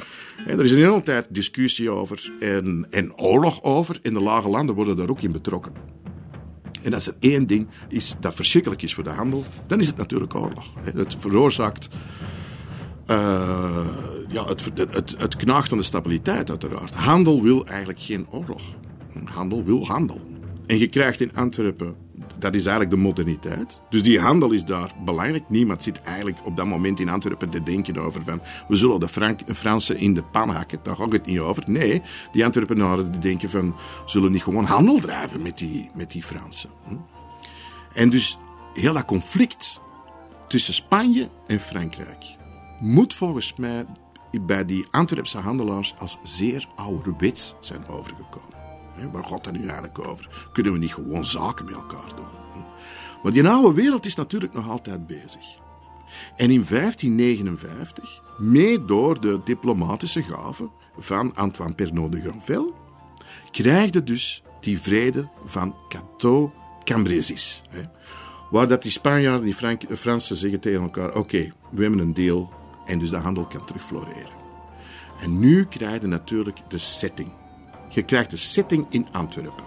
En 0.46 0.58
er 0.58 0.64
is 0.64 0.72
een 0.72 0.78
hele 0.78 1.02
tijd 1.02 1.26
discussie 1.28 1.90
over 1.90 2.32
en, 2.40 2.86
en 2.90 3.18
oorlog 3.18 3.62
over, 3.62 3.98
en 4.02 4.14
de 4.14 4.20
lage 4.20 4.48
landen 4.48 4.74
worden 4.74 4.96
daar 4.96 5.10
ook 5.10 5.22
in 5.22 5.32
betrokken. 5.32 5.72
En 6.82 6.94
als 6.94 7.06
er 7.06 7.14
één 7.20 7.46
ding 7.46 7.68
is 7.88 8.14
dat 8.20 8.34
verschrikkelijk 8.34 8.82
is 8.82 8.94
voor 8.94 9.04
de 9.04 9.10
handel, 9.10 9.44
dan 9.66 9.80
is 9.80 9.86
het 9.86 9.96
natuurlijk 9.96 10.34
oorlog. 10.34 10.72
Het 10.94 11.16
veroorzaakt 11.18 11.88
uh, 13.10 13.86
ja, 14.28 14.44
het, 14.46 14.64
het, 14.74 15.14
het 15.18 15.36
knaagt 15.36 15.72
aan 15.72 15.78
de 15.78 15.84
stabiliteit, 15.84 16.50
uiteraard. 16.50 16.92
Handel 16.92 17.42
wil 17.42 17.66
eigenlijk 17.66 18.00
geen 18.00 18.26
oorlog. 18.30 18.62
Handel 19.24 19.64
wil 19.64 19.86
handel. 19.86 20.20
En 20.66 20.78
je 20.78 20.88
krijgt 20.88 21.20
in 21.20 21.34
Antwerpen 21.34 21.96
dat 22.38 22.54
is 22.54 22.66
eigenlijk 22.66 22.90
de 22.90 23.02
moderniteit. 23.02 23.80
Dus 23.90 24.02
die 24.02 24.20
handel 24.20 24.50
is 24.50 24.64
daar 24.64 24.92
belangrijk. 25.04 25.48
Niemand 25.48 25.82
zit 25.82 26.00
eigenlijk 26.00 26.38
op 26.44 26.56
dat 26.56 26.66
moment 26.66 27.00
in 27.00 27.08
Antwerpen 27.08 27.50
te 27.50 27.62
denken 27.62 27.96
over 27.96 28.22
van 28.24 28.40
we 28.68 28.76
zullen 28.76 29.00
de 29.00 29.08
Frank 29.08 29.40
Fransen 29.54 29.96
in 29.96 30.14
de 30.14 30.22
pan 30.22 30.48
hakken. 30.48 30.78
Daar 30.82 30.96
gaat 30.96 31.12
het 31.12 31.26
niet 31.26 31.38
over. 31.38 31.62
Nee, 31.66 32.02
die 32.32 32.44
Antwerpenaren 32.44 33.12
die 33.12 33.20
denken 33.20 33.50
van 33.50 33.74
zullen 34.06 34.32
niet 34.32 34.42
gewoon 34.42 34.64
handel 34.64 35.00
drijven 35.00 35.42
met 35.42 35.58
die, 35.58 35.90
met 35.94 36.10
die 36.10 36.22
Fransen. 36.22 36.70
Hm? 36.88 36.94
En 37.92 38.10
dus 38.10 38.38
heel 38.74 38.92
dat 38.92 39.04
conflict 39.04 39.80
tussen 40.48 40.74
Spanje 40.74 41.28
en 41.46 41.60
Frankrijk 41.60 42.36
moet 42.84 43.14
volgens 43.14 43.56
mij 43.56 43.86
bij 44.40 44.64
die 44.64 44.86
Antwerpse 44.90 45.38
handelaars 45.38 45.94
als 45.98 46.18
zeer 46.22 46.68
ouderwets 46.74 47.54
zijn 47.60 47.86
overgekomen. 47.86 48.52
Waar 49.12 49.24
gaat 49.24 49.44
het 49.44 49.54
nu 49.54 49.60
eigenlijk 49.60 49.98
over? 49.98 50.48
Kunnen 50.52 50.72
we 50.72 50.78
niet 50.78 50.94
gewoon 50.94 51.24
zaken 51.24 51.64
met 51.64 51.74
elkaar 51.74 52.08
doen? 52.16 52.64
Maar 53.22 53.32
die 53.32 53.48
oude 53.48 53.74
wereld 53.74 54.06
is 54.06 54.14
natuurlijk 54.14 54.52
nog 54.52 54.70
altijd 54.70 55.06
bezig. 55.06 55.58
En 56.36 56.50
in 56.50 56.64
1559, 56.68 58.22
mee 58.38 58.84
door 58.84 59.20
de 59.20 59.40
diplomatische 59.44 60.22
gaven 60.22 60.70
van 60.98 61.34
Antoine 61.34 61.74
Pernod 61.74 62.12
de 62.12 62.20
Granvelle, 62.20 62.72
krijgde 63.50 64.02
dus 64.02 64.42
die 64.60 64.80
vrede 64.80 65.28
van 65.44 65.74
Cateau 65.88 66.50
Cambresis. 66.84 67.62
Waar 68.50 68.68
dat 68.68 68.82
die 68.82 68.90
Spanjaarden 68.90 69.54
en 69.58 69.78
die 69.78 69.96
Fransen 69.96 70.36
zeggen 70.36 70.60
tegen 70.60 70.82
elkaar: 70.82 71.16
oké, 71.16 71.52
we 71.70 71.82
hebben 71.82 72.00
een 72.00 72.14
deal 72.14 72.52
en 72.86 72.98
dus 72.98 73.10
de 73.10 73.16
handel 73.16 73.46
kan 73.46 73.66
terug 73.66 73.84
floreren. 73.84 74.42
En 75.20 75.38
nu 75.38 75.64
krijg 75.64 76.00
je 76.00 76.06
natuurlijk 76.06 76.58
de 76.68 76.78
setting. 76.78 77.28
Je 77.88 78.02
krijgt 78.02 78.30
de 78.30 78.36
setting 78.36 78.86
in 78.90 79.06
Antwerpen, 79.12 79.64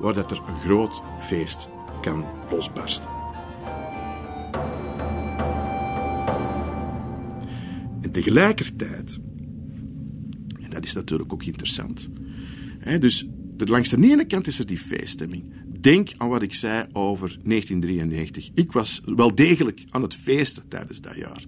waar 0.00 0.14
dat 0.14 0.30
er 0.30 0.42
een 0.46 0.60
groot 0.60 1.02
feest 1.20 1.68
kan 2.00 2.24
losbarsten. 2.50 3.10
En 8.00 8.12
tegelijkertijd, 8.12 9.18
en 10.60 10.70
dat 10.70 10.84
is 10.84 10.92
natuurlijk 10.92 11.32
ook 11.32 11.42
interessant, 11.42 12.08
hè, 12.78 12.98
dus 12.98 13.26
langs 13.56 13.88
de 13.88 14.10
ene 14.10 14.24
kant 14.24 14.46
is 14.46 14.58
er 14.58 14.66
die 14.66 14.78
feeststemming. 14.78 15.52
Denk 15.80 16.12
aan 16.16 16.28
wat 16.28 16.42
ik 16.42 16.54
zei 16.54 16.86
over 16.92 17.28
1993. 17.28 18.50
Ik 18.54 18.72
was 18.72 19.00
wel 19.04 19.34
degelijk 19.34 19.84
aan 19.88 20.02
het 20.02 20.14
feesten 20.14 20.68
tijdens 20.68 21.00
dat 21.00 21.16
jaar. 21.16 21.44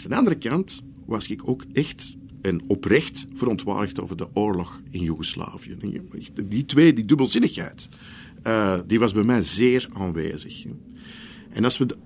Langs 0.00 0.16
de 0.16 0.30
andere 0.30 0.48
kant 0.48 0.82
was 1.06 1.28
ik 1.28 1.48
ook 1.48 1.64
echt 1.72 2.16
en 2.42 2.62
oprecht 2.66 3.26
verontwaardigd 3.34 4.00
over 4.00 4.16
de 4.16 4.28
oorlog 4.34 4.80
in 4.90 5.02
Joegoslavië. 5.02 5.76
Die 6.44 6.64
twee, 6.64 6.92
die 6.92 7.04
dubbelzinnigheid, 7.04 7.88
uh, 8.46 8.78
die 8.86 8.98
was 8.98 9.12
bij 9.12 9.22
mij 9.22 9.42
zeer 9.42 9.88
aanwezig. 9.92 10.64
En 11.52 11.64
als 11.64 11.78
we, 11.78 11.96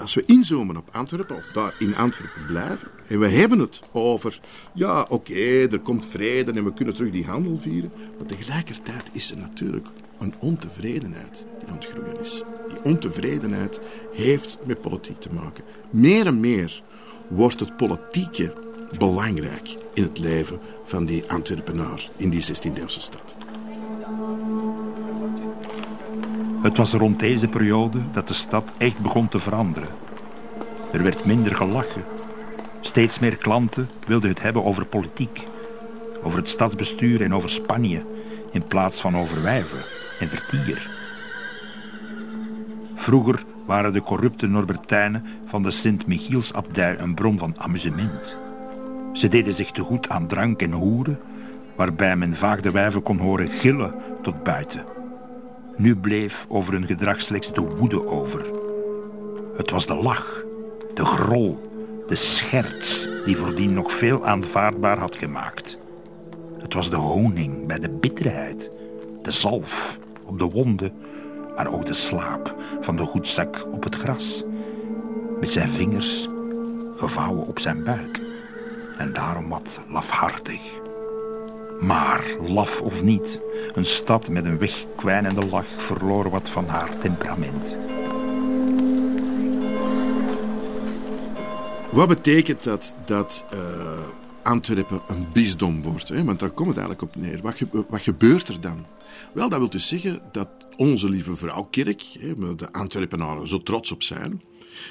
als 0.00 0.14
we 0.14 0.22
inzoomen 0.26 0.76
op 0.76 0.88
Antwerpen, 0.92 1.36
of 1.36 1.46
daar 1.46 1.74
in 1.78 1.96
Antwerpen 1.96 2.46
blijven, 2.46 2.88
en 3.06 3.20
we 3.20 3.28
hebben 3.28 3.58
het 3.58 3.82
over, 3.92 4.40
ja, 4.74 5.06
oké, 5.08 5.68
er 5.68 5.80
komt 5.80 6.06
vrede 6.06 6.52
en 6.52 6.64
we 6.64 6.72
kunnen 6.72 6.94
terug 6.94 7.12
die 7.12 7.24
handel 7.24 7.58
vieren, 7.58 7.92
maar 8.18 8.26
tegelijkertijd 8.26 9.10
is 9.12 9.30
er 9.30 9.38
natuurlijk 9.38 9.86
een 10.18 10.34
ontevredenheid 10.38 11.46
die 11.58 11.74
ontgroeien 11.74 12.20
is. 12.20 12.42
Die 12.68 12.84
ontevredenheid 12.84 13.80
heeft 14.12 14.58
met 14.66 14.80
politiek 14.80 15.20
te 15.20 15.32
maken. 15.32 15.64
Meer 15.90 16.26
en 16.26 16.40
meer 16.40 16.82
wordt 17.30 17.60
het 17.60 17.76
politieke 17.76 18.52
belangrijk 18.98 19.76
in 19.94 20.02
het 20.02 20.18
leven 20.18 20.58
van 20.84 21.04
die 21.04 21.24
Antwerpenaar 21.28 22.10
in 22.16 22.30
die 22.30 22.44
16e-eeuwse 22.44 23.00
stad. 23.00 23.34
Het 26.62 26.76
was 26.76 26.92
rond 26.92 27.18
deze 27.18 27.48
periode 27.48 27.98
dat 28.12 28.28
de 28.28 28.34
stad 28.34 28.72
echt 28.78 28.98
begon 28.98 29.28
te 29.28 29.38
veranderen. 29.38 29.88
Er 30.92 31.02
werd 31.02 31.24
minder 31.24 31.54
gelachen. 31.54 32.04
Steeds 32.80 33.18
meer 33.18 33.36
klanten 33.36 33.88
wilden 34.06 34.30
het 34.30 34.42
hebben 34.42 34.64
over 34.64 34.86
politiek, 34.86 35.46
over 36.22 36.38
het 36.38 36.48
stadsbestuur 36.48 37.22
en 37.22 37.34
over 37.34 37.50
Spanje, 37.50 38.02
in 38.50 38.66
plaats 38.66 39.00
van 39.00 39.16
over 39.16 39.42
wijven 39.42 39.84
en 40.20 40.28
vertier. 40.28 40.90
Vroeger 42.94 43.44
waren 43.70 43.92
de 43.92 44.02
corrupte 44.02 44.46
Norbertijnen 44.46 45.24
van 45.46 45.62
de 45.62 45.70
Sint-Michielsabdij 45.70 46.98
een 46.98 47.14
bron 47.14 47.38
van 47.38 47.54
amusement. 47.56 48.36
Ze 49.12 49.28
deden 49.28 49.52
zich 49.52 49.70
te 49.70 49.82
goed 49.82 50.08
aan 50.08 50.26
drank 50.26 50.62
en 50.62 50.72
hoeren, 50.72 51.18
waarbij 51.76 52.16
men 52.16 52.34
vaak 52.34 52.62
de 52.62 52.70
wijven 52.70 53.02
kon 53.02 53.18
horen 53.18 53.48
gillen 53.48 53.94
tot 54.22 54.42
buiten. 54.42 54.84
Nu 55.76 55.96
bleef 55.96 56.46
over 56.48 56.72
hun 56.72 56.86
gedrag 56.86 57.20
slechts 57.20 57.52
de 57.52 57.60
woede 57.60 58.06
over. 58.06 58.50
Het 59.56 59.70
was 59.70 59.86
de 59.86 59.94
lach, 59.94 60.44
de 60.94 61.04
grol, 61.04 61.60
de 62.06 62.16
scherts 62.16 63.08
die 63.24 63.36
voordien 63.36 63.72
nog 63.72 63.92
veel 63.92 64.26
aanvaardbaar 64.26 64.98
had 64.98 65.16
gemaakt. 65.16 65.78
Het 66.58 66.74
was 66.74 66.90
de 66.90 66.96
honing 66.96 67.66
bij 67.66 67.78
de 67.78 67.90
bitterheid, 67.90 68.70
de 69.22 69.30
zalf 69.30 69.98
op 70.24 70.38
de 70.38 70.50
wonden, 70.50 70.92
maar 71.56 71.72
ook 71.72 71.86
de 71.86 71.94
slaap 71.94 72.54
van 72.80 72.96
de 72.96 73.04
goedzak 73.04 73.66
op 73.70 73.82
het 73.82 73.94
gras, 73.94 74.44
met 75.40 75.50
zijn 75.50 75.68
vingers 75.68 76.28
gevouwen 76.96 77.46
op 77.46 77.58
zijn 77.58 77.84
buik 77.84 78.20
en 78.98 79.12
daarom 79.12 79.48
wat 79.48 79.80
lafhartig. 79.88 80.60
Maar, 81.80 82.24
laf 82.46 82.80
of 82.80 83.02
niet, 83.02 83.40
een 83.74 83.84
stad 83.84 84.28
met 84.28 84.44
een 84.44 84.58
wegkwijnende 84.58 85.46
lach 85.46 85.66
verloor 85.76 86.30
wat 86.30 86.48
van 86.48 86.66
haar 86.66 86.98
temperament. 86.98 87.76
Wat 91.90 92.08
betekent 92.08 92.64
dat 92.64 92.94
dat 93.04 93.44
uh, 93.54 93.58
Antwerpen 94.42 95.00
een 95.06 95.26
bisdom 95.32 95.82
wordt? 95.82 96.08
Hè? 96.08 96.24
Want 96.24 96.38
daar 96.38 96.50
komt 96.50 96.68
het 96.68 96.78
eigenlijk 96.78 97.16
op 97.16 97.22
neer. 97.22 97.40
Wat, 97.42 97.84
wat 97.88 98.02
gebeurt 98.02 98.48
er 98.48 98.60
dan? 98.60 98.86
Wel, 99.32 99.48
dat 99.48 99.58
wil 99.58 99.70
dus 99.70 99.88
zeggen 99.88 100.20
dat 100.32 100.48
onze 100.80 101.08
lieve 101.08 101.36
vrouwkerk, 101.36 102.18
waar 102.36 102.56
de 102.56 102.72
Antwerpenaren 102.72 103.48
zo 103.48 103.62
trots 103.62 103.92
op 103.92 104.02
zijn, 104.02 104.42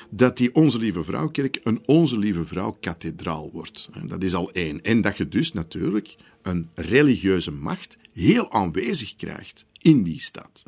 dat 0.10 0.38
die 0.38 0.56
Onze 0.56 0.78
Lieve 0.78 1.04
Vrouwkerk 1.04 1.60
een 1.64 1.80
Onze 1.86 2.18
Lieve 2.18 2.46
Vrouw 2.46 2.78
kathedraal 2.80 3.50
wordt. 3.52 3.90
Dat 4.08 4.24
is 4.24 4.34
al 4.34 4.52
één. 4.52 4.82
En 4.82 5.02
dat 5.02 5.18
je 5.18 5.28
dus 5.28 5.54
natuurlijk 5.54 6.16
een 6.42 6.70
religieuze 6.76 7.52
macht 7.52 7.98
heel 8.14 8.52
aanwezig 8.52 9.16
krijgt 9.16 9.66
in 9.80 10.04
die 10.04 10.22
stad. 10.22 10.64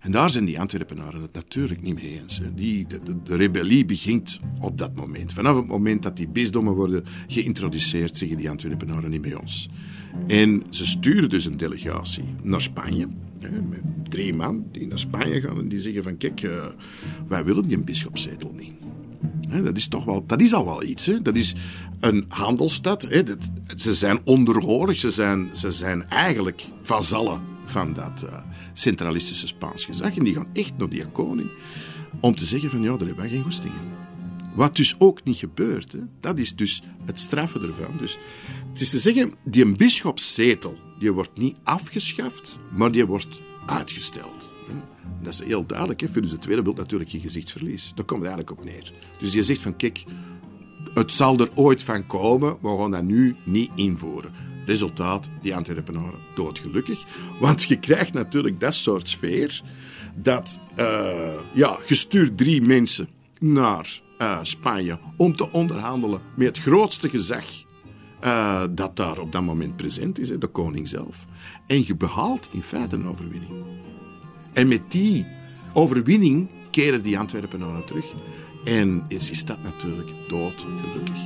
En 0.00 0.12
daar 0.12 0.30
zijn 0.30 0.44
die 0.44 0.60
Antwerpenaren 0.60 1.22
het 1.22 1.32
natuurlijk 1.32 1.82
niet 1.82 1.94
mee 1.94 2.20
eens. 2.20 2.40
Die, 2.54 2.86
de, 2.86 3.02
de, 3.02 3.22
de, 3.22 3.36
rebellie 3.36 3.84
begint 3.84 4.40
op 4.60 4.78
dat 4.78 4.94
moment. 4.94 5.32
Vanaf 5.32 5.56
het 5.56 5.66
moment 5.66 6.02
dat 6.02 6.16
die 6.16 6.28
bisdommen 6.28 6.74
worden 6.74 7.04
geïntroduceerd, 7.26 8.18
zeggen 8.18 8.36
die 8.36 8.50
Antwerpenaren 8.50 9.10
niet 9.10 9.20
mee 9.20 9.40
ons. 9.40 9.68
En 10.26 10.62
ze 10.70 10.86
sturen 10.86 11.28
dus 11.28 11.44
een 11.44 11.56
delegatie 11.56 12.24
naar 12.42 12.60
Spanje 12.60 13.08
met 13.40 13.80
drie 14.08 14.34
man 14.34 14.64
die 14.72 14.86
naar 14.86 14.98
Spanje 14.98 15.40
gaan 15.40 15.58
en 15.58 15.68
die 15.68 15.80
zeggen 15.80 16.02
van 16.02 16.16
kijk, 16.16 16.42
uh, 16.42 16.64
wij 17.28 17.44
willen 17.44 17.68
die 17.68 17.84
bischopszetel 17.84 18.54
niet. 18.56 18.72
dat 19.64 19.76
is 19.76 19.88
toch 19.88 20.04
wel, 20.04 20.26
dat 20.26 20.40
is 20.40 20.54
al 20.54 20.64
wel 20.64 20.82
iets. 20.82 21.10
Dat 21.22 21.36
is 21.36 21.54
een 22.00 22.24
handelsstad. 22.28 23.02
Hè? 23.02 23.22
Dat, 23.22 23.38
ze 23.76 23.94
zijn 23.94 24.18
onderhorig, 24.24 25.00
ze 25.00 25.10
zijn, 25.10 25.50
ze 25.52 25.70
zijn 25.70 26.08
eigenlijk 26.08 26.64
vazallen 26.82 27.40
van 27.64 27.92
dat 27.92 28.22
uh, 28.24 28.34
centralistische 28.72 29.46
Spaans 29.46 29.84
gezag. 29.84 30.16
En 30.16 30.24
die 30.24 30.34
gaan 30.34 30.48
echt 30.52 30.72
naar 30.76 30.88
die 30.88 31.06
koning 31.06 31.50
om 32.20 32.34
te 32.34 32.44
zeggen 32.44 32.70
van 32.70 32.82
ja, 32.82 32.88
daar 32.88 33.06
hebben 33.06 33.16
wij 33.16 33.28
geen 33.28 33.42
goesting 33.42 33.72
in. 33.72 33.94
Wat 34.54 34.76
dus 34.76 34.94
ook 34.98 35.24
niet 35.24 35.36
gebeurt. 35.36 35.96
Dat 36.20 36.38
is 36.38 36.56
dus 36.56 36.82
het 37.04 37.20
straffen 37.20 37.62
ervan. 37.62 37.96
Dus 37.98 38.18
het 38.72 38.80
is 38.80 38.90
te 38.90 38.98
zeggen, 38.98 39.32
die 39.44 39.76
bischopszetel 39.76 40.78
die 40.98 41.12
wordt 41.12 41.38
niet 41.38 41.56
afgeschaft, 41.62 42.58
maar 42.72 42.92
die 42.92 43.06
wordt 43.06 43.40
uitgesteld. 43.66 44.54
Dat 45.22 45.32
is 45.32 45.42
heel 45.42 45.66
duidelijk. 45.66 46.00
Hè? 46.00 46.06
Het 46.12 46.42
tweede 46.42 46.62
beeld 46.62 46.76
natuurlijk 46.76 47.10
je 47.10 47.20
gezichtsverlies. 47.20 47.92
Daar 47.94 48.04
komt 48.04 48.20
het 48.20 48.28
eigenlijk 48.30 48.58
op 48.58 48.64
neer. 48.64 48.92
Dus 49.18 49.32
je 49.32 49.42
zegt 49.42 49.62
van, 49.62 49.76
kijk, 49.76 50.04
het 50.94 51.12
zal 51.12 51.38
er 51.38 51.50
ooit 51.54 51.82
van 51.82 52.06
komen, 52.06 52.56
we 52.60 52.78
gaan 52.78 52.90
dat 52.90 53.02
nu 53.02 53.36
niet 53.44 53.70
invoeren. 53.74 54.32
Resultaat, 54.66 55.28
die 55.42 55.54
Antwerpenaren 55.54 56.20
doodgelukkig. 56.34 57.04
Want 57.40 57.62
je 57.62 57.78
krijgt 57.78 58.12
natuurlijk 58.12 58.60
dat 58.60 58.74
soort 58.74 59.08
sfeer 59.08 59.62
dat, 60.14 60.58
uh, 60.78 61.34
ja, 61.52 61.78
je 61.86 61.94
stuurt 61.94 62.38
drie 62.38 62.62
mensen 62.62 63.08
naar 63.38 64.00
uh, 64.18 64.38
Spanje 64.42 64.98
om 65.16 65.36
te 65.36 65.50
onderhandelen 65.50 66.20
met 66.36 66.46
het 66.46 66.58
grootste 66.58 67.08
gezag 67.08 67.44
uh, 68.26 68.64
dat 68.70 68.96
daar 68.96 69.18
op 69.18 69.32
dat 69.32 69.42
moment 69.42 69.76
present 69.76 70.18
is, 70.18 70.28
de 70.28 70.46
koning 70.46 70.88
zelf. 70.88 71.26
En 71.66 71.86
je 71.86 71.96
behaalt 71.96 72.48
in 72.52 72.62
feite 72.62 72.96
een 72.96 73.08
overwinning. 73.08 73.52
En 74.52 74.68
met 74.68 74.80
die 74.88 75.26
overwinning 75.72 76.48
keren 76.70 77.02
die 77.02 77.18
Antwerpenaren 77.18 77.84
terug. 77.84 78.04
En 78.64 79.04
is 79.08 79.26
die 79.26 79.36
stad 79.36 79.62
natuurlijk 79.62 80.10
doodgelukkig. 80.28 81.20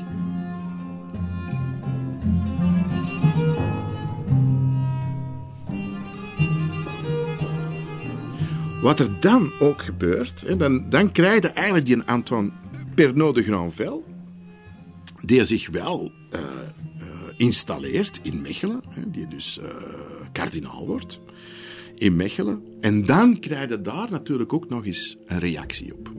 Wat 8.83 9.00
er 9.00 9.21
dan 9.21 9.50
ook 9.61 9.83
gebeurt, 9.83 10.40
hè, 10.40 10.57
dan, 10.57 10.90
dan 10.90 11.12
krijg 11.12 11.42
je 11.42 11.49
eigenlijk 11.49 11.87
die 11.87 12.02
Antoine 12.02 12.50
Pernod 12.95 13.35
de 13.35 13.42
Granvelle, 13.42 14.00
die 15.21 15.45
zich 15.45 15.69
wel 15.69 16.12
uh, 16.35 16.40
installeert 17.40 18.20
in 18.23 18.42
Mechelen, 18.42 18.80
die 19.06 19.28
dus 19.28 19.61
uh, 19.62 19.66
kardinaal 20.32 20.87
wordt 20.87 21.20
in 21.94 22.16
Mechelen. 22.16 22.62
En 22.80 23.04
dan 23.04 23.38
krijg 23.38 23.68
je 23.68 23.80
daar 23.80 24.11
natuurlijk 24.11 24.52
ook 24.52 24.68
nog 24.68 24.87
eens 24.87 25.16
een 25.26 25.38
reactie 25.38 25.94
op. 25.94 26.12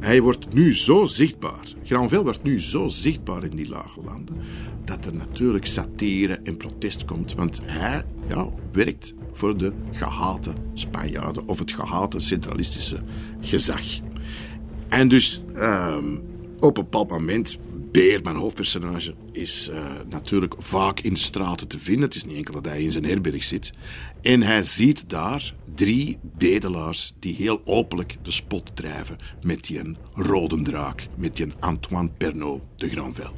Hij 0.00 0.22
wordt 0.22 0.54
nu 0.54 0.74
zo 0.74 1.04
zichtbaar, 1.04 1.74
Granvelle 1.84 2.22
wordt 2.22 2.42
nu 2.42 2.60
zo 2.60 2.88
zichtbaar 2.88 3.44
in 3.44 3.56
die 3.56 3.68
lage 3.68 4.00
landen, 4.04 4.36
dat 4.84 5.06
er 5.06 5.14
natuurlijk 5.14 5.66
satire 5.66 6.34
en 6.42 6.56
protest 6.56 7.04
komt. 7.04 7.34
Want 7.34 7.60
hij 7.62 8.04
ja, 8.28 8.48
werkt 8.72 9.14
voor 9.32 9.56
de 9.56 9.72
gehate 9.92 10.52
Spanjaarden 10.74 11.48
of 11.48 11.58
het 11.58 11.72
gehate 11.72 12.20
centralistische 12.20 12.98
gezag. 13.40 13.82
En 14.88 15.08
dus 15.08 15.42
um, 15.56 16.22
op 16.60 16.76
een 16.76 16.82
bepaald 16.82 17.10
moment, 17.10 17.58
Beer, 17.94 18.22
mijn 18.22 18.36
hoofdpersonage, 18.36 19.14
is 19.32 19.68
uh, 19.72 19.76
natuurlijk 20.08 20.54
vaak 20.58 21.00
in 21.00 21.12
de 21.12 21.18
straten 21.20 21.68
te 21.68 21.78
vinden. 21.78 22.04
Het 22.04 22.14
is 22.14 22.24
niet 22.24 22.36
enkel 22.36 22.52
dat 22.52 22.64
hij 22.64 22.82
in 22.82 22.92
zijn 22.92 23.04
herberg 23.04 23.44
zit. 23.44 23.72
En 24.22 24.42
hij 24.42 24.62
ziet 24.62 25.08
daar 25.08 25.54
drie 25.74 26.18
bedelaars 26.22 27.14
die 27.20 27.34
heel 27.34 27.62
openlijk 27.64 28.16
de 28.22 28.30
spot 28.30 28.76
drijven 28.76 29.18
met 29.42 29.64
die 29.64 29.96
rode 30.14 30.62
draak, 30.62 31.06
met 31.16 31.36
die 31.36 31.46
Antoine 31.60 32.10
Pernod 32.16 32.62
de 32.76 32.88
Granvelle. 32.88 33.32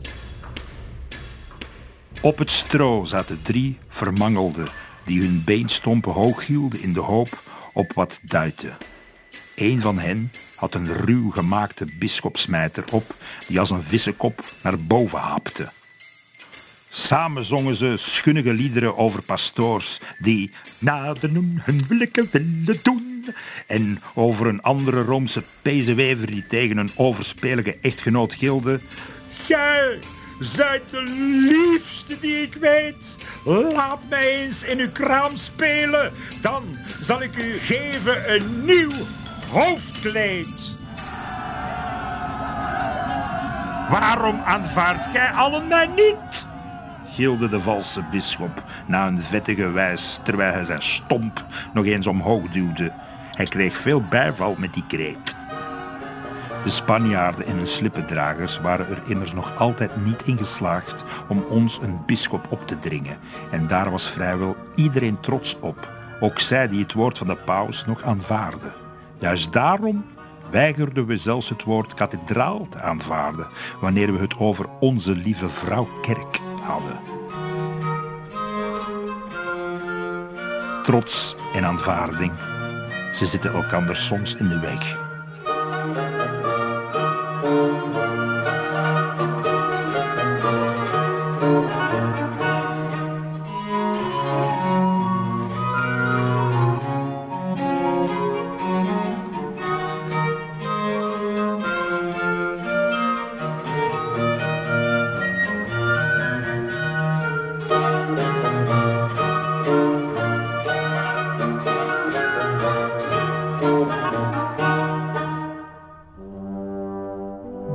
Op 2.23 2.39
het 2.39 2.51
stro 2.51 3.05
zaten 3.05 3.43
drie 3.43 3.79
vermangelden 3.89 4.69
die 5.05 5.21
hun 5.21 5.43
beenstompen 5.45 6.13
hoog 6.13 6.47
hielden 6.47 6.83
in 6.83 6.93
de 6.93 7.01
hoop 7.01 7.43
op 7.73 7.93
wat 7.93 8.21
duiten. 8.23 8.77
Een 9.55 9.81
van 9.81 9.99
hen 9.99 10.31
had 10.57 10.75
een 10.75 10.93
ruw 10.93 11.31
gemaakte 11.31 11.87
bischopsmijter 11.99 12.85
op 12.91 13.15
die 13.47 13.61
als 13.61 13.71
een 13.71 13.83
vissenkop 13.83 14.53
naar 14.63 14.79
boven 14.79 15.19
hapte. 15.19 15.69
Samen 16.91 17.45
zongen 17.45 17.77
ze 17.77 17.95
schunnige 17.97 18.53
liederen 18.53 18.97
over 18.97 19.23
pastoors 19.23 20.01
die 20.19 20.51
naderen 20.79 21.61
hun 21.65 21.87
willekken 21.89 22.29
willen 22.33 22.81
doen. 22.83 23.27
En 23.67 24.03
over 24.15 24.47
een 24.47 24.63
andere 24.63 25.03
Roomse 25.03 25.43
pezenwever 25.63 26.27
die 26.27 26.47
tegen 26.47 26.77
een 26.77 26.91
overspelige 26.95 27.79
echtgenoot 27.81 28.35
gilde. 28.35 28.81
Gij 29.45 29.99
zijt 30.41 30.91
de 30.91 31.03
liefste 31.53 32.21
die 32.21 32.43
ik 32.43 32.55
weet. 32.55 33.17
Laat 33.45 34.09
mij 34.09 34.45
eens 34.45 34.63
in 34.63 34.79
uw 34.79 34.91
kraam 34.93 35.37
spelen. 35.37 36.13
Dan 36.43 36.79
zal 37.01 37.23
ik 37.23 37.37
u 37.37 37.59
geven 37.59 38.35
een 38.35 38.65
nieuw 38.65 38.93
hoofdkleed. 39.51 40.75
Waarom 43.91 44.41
aanvaardt 44.45 45.07
gij 45.13 45.31
allen 45.31 45.69
mij 45.69 45.87
niet? 45.87 46.47
gilde 47.17 47.49
de 47.49 47.61
valse 47.61 48.03
bisschop 48.11 48.65
na 48.87 49.07
een 49.07 49.19
vettige 49.19 49.71
wijs, 49.71 50.21
terwijl 50.23 50.53
hij 50.53 50.65
zijn 50.65 50.83
stomp 50.83 51.45
nog 51.73 51.85
eens 51.85 52.07
omhoog 52.07 52.49
duwde. 52.51 52.93
Hij 53.31 53.47
kreeg 53.47 53.77
veel 53.77 54.03
bijval 54.03 54.55
met 54.59 54.75
die 54.75 54.87
kreet. 54.87 55.37
De 56.63 56.71
Spanjaarden 56.71 57.47
en 57.47 57.57
hun 57.57 57.67
slippendragers 57.67 58.61
waren 58.61 58.89
er 58.89 59.03
immers 59.07 59.33
nog 59.33 59.59
altijd 59.59 60.05
niet 60.05 60.23
in 60.23 60.39
geslaagd 60.39 61.05
om 61.29 61.45
ons 61.49 61.79
een 61.83 61.99
bisschop 62.07 62.47
op 62.51 62.67
te 62.67 62.79
dringen. 62.79 63.19
En 63.51 63.67
daar 63.67 63.91
was 63.91 64.11
vrijwel 64.11 64.57
iedereen 64.75 65.21
trots 65.21 65.57
op, 65.61 65.93
ook 66.21 66.39
zij 66.39 66.69
die 66.69 66.83
het 66.83 66.93
woord 66.93 67.19
van 67.19 67.27
de 67.27 67.37
paus 67.37 67.85
nog 67.85 68.03
aanvaarden. 68.03 68.86
Juist 69.19 69.53
daarom 69.53 70.05
weigerden 70.51 71.07
we 71.07 71.17
zelfs 71.17 71.49
het 71.49 71.63
woord 71.63 71.95
kathedraal 71.95 72.67
te 72.69 72.81
aanvaarden 72.81 73.47
wanneer 73.81 74.13
we 74.13 74.19
het 74.19 74.39
over 74.39 74.67
onze 74.81 75.15
lieve 75.17 75.49
vrouw 75.49 75.89
kerk 76.03 76.41
hadden. 76.61 77.01
Trots 80.83 81.37
en 81.55 81.65
aanvaarding, 81.65 82.33
ze 83.15 83.27
zitten 83.27 83.53
elkander 83.53 83.97
soms 83.97 84.35
in 84.35 84.49
de 84.49 84.61
weg. 84.61 85.05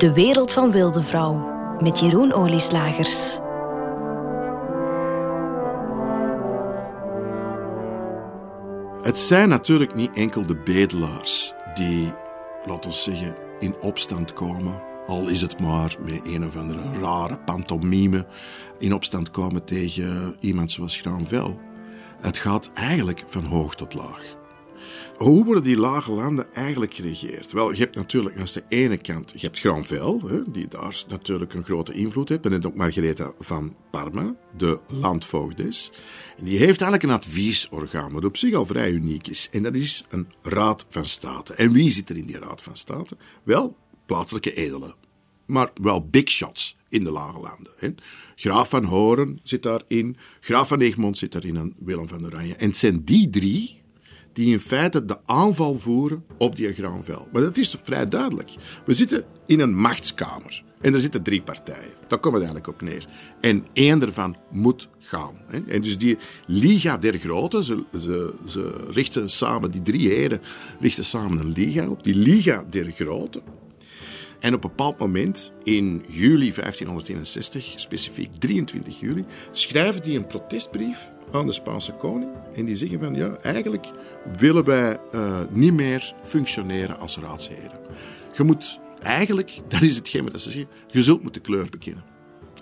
De 0.02 0.14
wereld 0.14 0.52
van 0.52 0.72
Wilde 0.72 1.02
Vrouw 1.02 1.50
met 1.80 2.00
Jeroen 2.00 2.34
Olieslagers. 2.34 3.40
Het 9.02 9.20
zijn 9.20 9.50
natuurlijk 9.50 9.96
niet 9.96 10.16
enkel 10.16 10.46
de 10.46 10.56
bedelaars 10.56 11.54
die, 11.74 12.14
laten 12.66 12.90
we 12.90 12.96
zeggen, 12.96 13.36
in 13.60 13.76
opstand 13.82 14.34
komen. 14.34 14.82
Al 15.06 15.28
is 15.28 15.42
het 15.42 15.60
maar 15.60 15.96
met 16.00 16.22
een 16.24 16.46
of 16.46 16.56
andere 16.56 17.00
rare 17.00 17.38
pantomime 17.38 18.26
in 18.80 18.94
opstand 18.94 19.32
komen 19.32 19.66
tegen 19.66 20.36
iemand 20.40 20.72
zoals 20.72 20.96
Granvel. 20.96 21.60
Het 22.22 22.38
gaat 22.38 22.72
eigenlijk 22.74 23.24
van 23.28 23.44
hoog 23.44 23.76
tot 23.76 23.94
laag. 23.94 24.40
Hoe 25.22 25.46
worden 25.46 25.64
die 25.64 25.78
lage 25.78 26.12
landen 26.12 26.54
eigenlijk 26.54 26.94
geregeerd? 26.94 27.52
Wel, 27.52 27.72
je 27.72 27.80
hebt 27.80 27.96
natuurlijk 27.96 28.38
aan 28.38 28.46
de 28.54 28.64
ene 28.68 28.98
kant, 28.98 29.32
je 29.36 29.46
hebt 29.46 29.60
Granvelle, 29.60 30.44
die 30.52 30.68
daar 30.68 31.04
natuurlijk 31.08 31.54
een 31.54 31.64
grote 31.64 31.94
invloed 31.94 32.30
heeft. 32.30 32.46
En 32.46 32.66
ook 32.66 32.76
Margaretha 32.76 33.34
van 33.40 33.76
Parma, 33.92 34.36
de 34.58 34.80
landvoogdes. 34.88 35.92
En 36.38 36.46
die 36.46 36.58
heeft 36.58 36.82
eigenlijk 36.82 37.04
een 37.04 37.18
adviesorgaan, 37.18 38.12
wat 38.14 38.26
op 38.26 38.38
zich 38.38 38.54
al 38.54 38.66
vrij 38.66 38.92
uniek 38.92 39.28
is. 39.28 39.50
En 39.52 39.64
dat 39.64 39.76
is 39.76 40.06
een 40.10 40.28
raad 40.42 40.86
van 40.90 41.06
state. 41.06 41.54
En 41.54 41.72
wie 41.72 41.92
zit 41.92 42.10
er 42.10 42.18
in 42.18 42.26
die 42.26 42.40
raad 42.40 42.62
van 42.62 42.76
state? 42.76 43.18
Wel, 43.44 43.76
plaatselijke 44.06 44.54
edelen. 44.54 44.96
Maar 45.46 45.72
wel 45.82 46.08
big 46.08 46.30
shots 46.30 46.78
in 46.90 47.04
de 47.04 47.12
lage 47.12 47.40
landen. 47.40 47.72
Hè. 47.78 47.90
Graaf 48.36 48.70
van 48.70 48.84
Horen 48.84 49.40
zit 49.44 49.64
daarin, 49.64 50.18
Graaf 50.40 50.68
van 50.68 50.80
Egmond 50.80 51.18
zit 51.18 51.32
daarin 51.32 51.58
en 51.58 51.74
Willem 51.80 52.08
van 52.08 52.26
Oranje. 52.26 52.56
En 52.56 52.68
het 52.68 52.78
zijn 52.78 53.04
die 53.04 53.30
drie 53.30 53.81
die 54.34 54.52
in 54.52 54.60
feite 54.60 55.06
de 55.06 55.18
aanval 55.26 55.80
voeren 55.80 56.24
op 56.38 56.56
die. 56.56 56.76
Maar 57.32 57.42
dat 57.42 57.58
is 57.58 57.76
vrij 57.84 58.08
duidelijk. 58.08 58.52
We 58.86 58.94
zitten 58.94 59.24
in 59.46 59.60
een 59.60 59.76
machtskamer. 59.76 60.64
En 60.82 60.94
er 60.94 61.00
zitten 61.00 61.24
drie 61.24 61.42
partijen. 61.42 61.92
Daar 62.08 62.20
komt 62.20 62.34
het 62.34 62.44
eigenlijk 62.44 62.68
op 62.68 62.82
neer. 62.82 63.08
En 63.42 63.66
één 63.74 64.00
daarvan 64.00 64.38
moet 64.52 64.90
gaan. 65.00 65.36
En 65.68 65.82
dus 65.82 65.98
die 65.98 66.18
Liga 66.46 66.98
der 66.98 67.18
Grote, 67.18 67.64
ze, 67.64 67.84
ze, 68.00 68.34
ze 68.48 68.88
richten 68.90 69.30
samen, 69.30 69.72
die 69.72 69.82
drie 69.82 70.10
heren 70.10 70.42
richten 70.80 71.06
samen 71.06 71.40
een 71.40 71.52
Liga 71.52 71.88
op. 71.88 72.04
Die 72.04 72.16
Liga 72.16 72.66
der 72.70 72.92
Grote. 72.92 73.42
En 74.40 74.54
op 74.54 74.64
een 74.64 74.70
bepaald 74.70 75.00
moment, 75.00 75.52
in 75.64 76.04
juli 76.08 76.54
1561, 76.54 77.74
specifiek 77.76 78.30
23 78.40 79.00
juli, 79.00 79.26
schrijven 79.52 80.02
die 80.02 80.18
een 80.18 80.28
protestbrief 80.28 81.10
aan 81.32 81.46
de 81.46 81.52
Spaanse 81.52 81.92
koning. 81.92 82.32
En 82.56 82.66
die 82.66 82.76
zeggen 82.76 83.00
van, 83.00 83.16
ja, 83.16 83.36
eigenlijk 83.42 83.92
willen 84.38 84.64
wij 84.64 84.98
uh, 85.16 85.40
niet 85.50 85.74
meer 85.74 86.14
functioneren 86.24 87.00
als 87.00 87.18
raadsheren. 87.18 87.80
Je 88.34 88.44
moet 88.44 88.80
eigenlijk, 89.00 89.60
dat 89.68 89.82
is 89.82 89.96
hetgeen 89.96 90.24
wat 90.24 90.42
ze 90.42 90.52
zeggen, 90.52 90.70
je 90.88 91.04
zult 91.04 91.24
moeten 91.24 91.42
kleur 91.42 91.68
bekennen. 91.70 92.04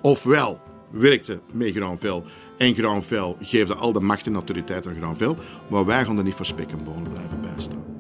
Ofwel 0.02 0.60
werkte 0.92 1.40
met 1.52 1.76
Granvel 1.76 2.24
en 2.58 2.74
Granvel 2.74 3.38
geeft 3.42 3.78
al 3.78 3.94
de 3.94 4.00
macht 4.00 4.26
en 4.26 4.34
autoriteit 4.34 4.88
aan 4.88 4.96
Granvel, 4.96 5.38
maar 5.70 5.86
wij 5.86 6.06
gaan 6.06 6.18
er 6.18 6.24
niet 6.24 6.34
voor 6.34 6.46
spek 6.46 6.72
en 6.72 6.84
bonen 6.84 7.12
blijven 7.12 7.42
bijstaan. 7.42 7.99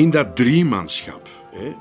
In 0.00 0.10
dat 0.10 0.36
driemanschap, 0.36 1.28
hè, 1.50 1.72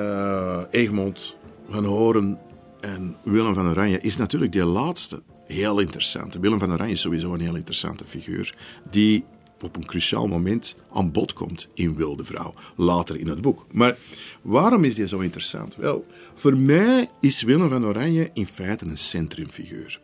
uh, 0.00 0.62
Egmond, 0.70 1.36
Van 1.68 1.84
Horen 1.84 2.38
en 2.80 3.16
Willem 3.22 3.54
van 3.54 3.68
Oranje, 3.68 4.00
is 4.00 4.16
natuurlijk 4.16 4.52
die 4.52 4.64
laatste 4.64 5.22
heel 5.46 5.78
interessant. 5.78 6.34
Willem 6.34 6.58
van 6.58 6.72
Oranje 6.72 6.92
is 6.92 7.00
sowieso 7.00 7.34
een 7.34 7.40
heel 7.40 7.56
interessante 7.56 8.04
figuur. 8.04 8.54
Die 8.90 9.24
op 9.60 9.76
een 9.76 9.86
cruciaal 9.86 10.26
moment 10.26 10.76
aan 10.92 11.12
bod 11.12 11.32
komt 11.32 11.68
in 11.74 11.96
Wilde 11.96 12.24
Vrouw, 12.24 12.54
later 12.76 13.16
in 13.16 13.28
het 13.28 13.40
boek. 13.40 13.66
Maar 13.72 13.96
waarom 14.42 14.84
is 14.84 14.94
die 14.94 15.08
zo 15.08 15.18
interessant? 15.18 15.76
Wel, 15.76 16.06
voor 16.34 16.56
mij 16.56 17.10
is 17.20 17.42
Willem 17.42 17.68
van 17.68 17.84
Oranje 17.84 18.30
in 18.32 18.46
feite 18.46 18.84
een 18.84 18.98
centrumfiguur. 18.98 20.00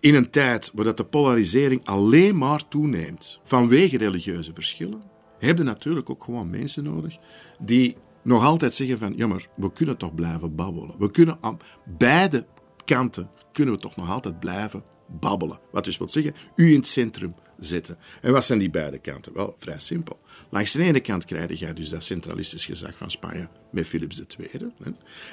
In 0.00 0.14
een 0.14 0.30
tijd 0.30 0.70
waar 0.74 0.94
de 0.94 1.04
polarisering 1.04 1.84
alleen 1.84 2.38
maar 2.38 2.68
toeneemt 2.68 3.40
vanwege 3.44 3.98
religieuze 3.98 4.50
verschillen, 4.54 5.16
hebben 5.38 5.64
natuurlijk 5.64 6.10
ook 6.10 6.24
gewoon 6.24 6.50
mensen 6.50 6.84
nodig 6.84 7.16
die 7.58 7.96
nog 8.22 8.44
altijd 8.44 8.74
zeggen 8.74 8.98
van, 8.98 9.12
ja 9.16 9.26
maar, 9.26 9.48
we 9.56 9.72
kunnen 9.72 9.96
toch 9.96 10.14
blijven 10.14 10.54
babbelen. 10.54 10.94
We 10.98 11.10
kunnen 11.10 11.38
aan 11.40 11.58
beide 11.84 12.46
kanten 12.84 13.30
kunnen 13.58 13.76
we 13.76 13.80
toch 13.80 13.96
nog 13.96 14.10
altijd 14.10 14.40
blijven 14.40 14.82
babbelen. 15.06 15.58
Wat 15.70 15.84
dus 15.84 15.98
wil 15.98 16.08
zeggen, 16.08 16.34
u 16.56 16.68
in 16.72 16.78
het 16.78 16.88
centrum 16.88 17.34
zetten. 17.58 17.98
En 18.20 18.32
wat 18.32 18.44
zijn 18.44 18.58
die 18.58 18.70
beide 18.70 18.98
kanten? 18.98 19.32
Wel, 19.32 19.54
vrij 19.58 19.78
simpel. 19.78 20.18
Langs 20.50 20.72
de 20.72 20.82
ene 20.82 21.00
kant 21.00 21.24
krijg 21.24 21.58
je 21.58 21.72
dus 21.72 21.88
dat 21.88 22.04
centralistisch 22.04 22.64
gezag 22.64 22.96
van 22.96 23.10
Spanje 23.10 23.48
met 23.70 23.86
Philips 23.86 24.22
II. 24.38 24.72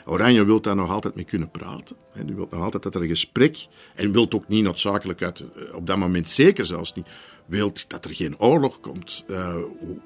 Oranje 0.06 0.46
wil 0.46 0.62
daar 0.62 0.76
nog 0.76 0.90
altijd 0.90 1.16
mee 1.16 1.26
kunnen 1.26 1.52
praten. 1.52 1.96
Die 2.26 2.36
wil 2.36 2.48
nog 2.50 2.62
altijd 2.62 2.84
dat 2.84 2.96
er 2.96 3.02
een 3.02 3.08
gesprek, 3.08 3.68
en 3.96 4.12
wil 4.12 4.32
ook 4.32 4.48
niet 4.48 4.64
noodzakelijk 4.64 5.22
uit, 5.22 5.40
eh, 5.40 5.76
op 5.76 5.88
dat 5.88 5.98
moment 5.98 6.30
zeker 6.30 6.66
zelfs 6.66 6.94
niet, 6.94 7.08
wil 7.46 7.74
dat 7.88 8.06
er 8.06 8.16
geen 8.16 8.40
oorlog 8.40 8.80
komt. 8.80 9.24
Uh, 9.28 9.56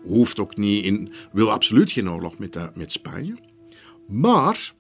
hoeft 0.04 0.40
ook 0.40 0.58
niet, 0.58 0.86
in, 0.86 1.12
wil 1.32 1.52
absoluut 1.52 1.92
geen 1.92 2.10
oorlog 2.10 2.38
met, 2.38 2.54
dat, 2.54 2.76
met 2.76 2.92
Spanje. 2.92 3.36
Maar 4.08 4.74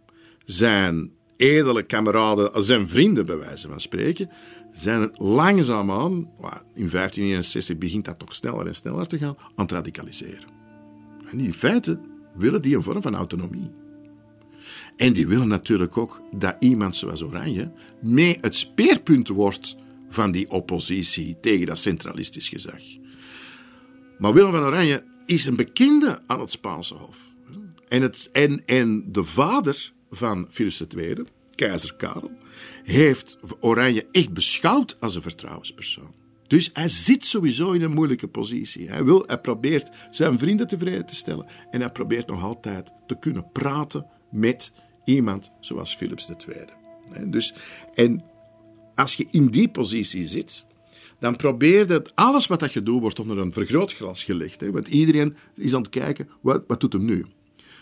zijn 0.46 1.12
edele 1.38 1.84
kameraden, 1.84 2.64
zijn 2.64 2.90
vrienden 2.90 3.26
bij 3.26 3.38
wijze 3.38 3.68
van 3.68 3.82
spreken, 3.82 4.30
zijn 4.72 5.12
langzaamaan, 5.14 6.12
in 6.74 6.90
1561 6.90 7.78
begint 7.78 8.06
dat 8.06 8.20
toch 8.20 8.36
sneller 8.36 8.68
en 8.68 8.76
sneller 8.76 9.08
te 9.08 9.18
gaan, 9.18 9.38
aan 9.38 9.66
het 9.66 9.72
radicaliseren. 9.72 10.58
En 11.32 11.40
in 11.40 11.54
feite 11.54 12.00
willen 12.36 12.62
die 12.62 12.76
een 12.76 12.84
vorm 12.84 13.02
van 13.02 13.16
autonomie. 13.16 13.72
En 14.98 15.14
die 15.14 15.28
willen 15.28 15.48
natuurlijk 15.48 15.98
ook 15.98 16.22
dat 16.32 16.56
iemand 16.60 16.96
zoals 16.96 17.24
Oranje 17.24 17.72
mee 18.02 18.38
het 18.42 18.56
speerpunt 18.56 19.28
wordt 19.28 19.76
van 20.10 20.32
die 20.32 20.50
oppositie 20.50 21.38
tegen 21.42 21.66
dat 21.66 21.80
centralistisch 21.80 22.50
gezag. 22.50 22.82
Maar 24.18 24.34
Willem 24.34 24.52
van 24.52 24.64
Oranje 24.64 25.04
is 25.26 25.46
een 25.46 25.56
bekende 25.56 26.22
aan 26.28 26.40
het 26.40 26.52
Spaanse 26.52 26.94
Hof. 26.94 27.18
En, 27.88 28.02
het, 28.02 28.30
en, 28.32 28.66
en 28.66 29.06
de 29.12 29.24
vader 29.24 29.92
van 30.10 30.48
Philips 30.50 30.84
II, 30.96 31.24
keizer 31.56 31.96
Karel, 31.96 32.32
heeft 32.84 33.38
Oranje 33.60 34.08
echt 34.12 34.34
beschouwd 34.34 34.98
als 35.00 35.16
een 35.16 35.22
vertrouwenspersoon. 35.22 36.14
Dus 36.48 36.70
hij 36.74 36.88
zit 36.88 37.26
sowieso 37.26 37.72
in 37.72 37.82
een 37.82 37.94
moeilijke 37.94 38.28
positie. 38.28 38.90
Hij, 38.90 39.04
wil, 39.04 39.26
probeert 39.42 39.90
zijn 40.10 40.38
vrienden 40.38 40.68
tevreden 40.68 41.06
te 41.06 41.16
stellen 41.16 41.46
en 41.72 41.80
hij 41.80 41.92
probeert 41.92 42.28
nog 42.28 42.44
altijd 42.44 42.92
te 43.08 43.20
kunnen 43.20 43.52
praten 43.52 44.06
met 44.32 44.72
iemand 45.06 45.52
zoals 45.60 45.96
Philips 45.96 46.30
II. 46.48 47.30
Dus, 47.30 47.54
en 47.94 48.24
als 49.00 49.16
je 49.16 49.28
in 49.32 49.48
die 49.48 49.70
positie 49.70 50.28
zit, 50.28 50.66
dan 51.20 51.36
probeer 51.36 51.88
je 51.88 52.12
alles 52.16 52.48
wat 52.48 52.60
dat 52.60 52.74
je 52.74 52.84
doet, 52.84 53.02
wordt 53.02 53.20
onder 53.20 53.38
een 53.38 53.54
vergrootglas 53.54 54.24
gelegd. 54.24 54.62
Hè? 54.62 54.72
Want 54.72 54.88
iedereen 54.88 55.36
is 55.56 55.74
aan 55.74 55.82
het 55.82 55.90
kijken, 55.90 56.30
wat, 56.42 56.64
wat 56.68 56.80
doet 56.80 56.94
hem 56.94 57.06
nu? 57.06 57.26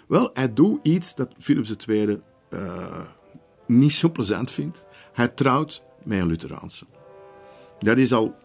Wel, 0.08 0.30
hij 0.34 0.53
doet 0.53 0.80
iets 0.84 1.15
dat 1.15 1.34
Philips 1.39 1.73
II 1.88 2.19
uh, 2.49 3.01
niet 3.67 3.93
zo 3.93 4.10
plezant 4.12 4.51
vindt. 4.51 4.86
Hij 5.13 5.27
trouwt 5.27 5.84
met 6.03 6.21
een 6.21 6.27
Lutheraanse. 6.27 6.86
Dat 7.80 7.97
is 7.97 8.13
al 8.13 8.36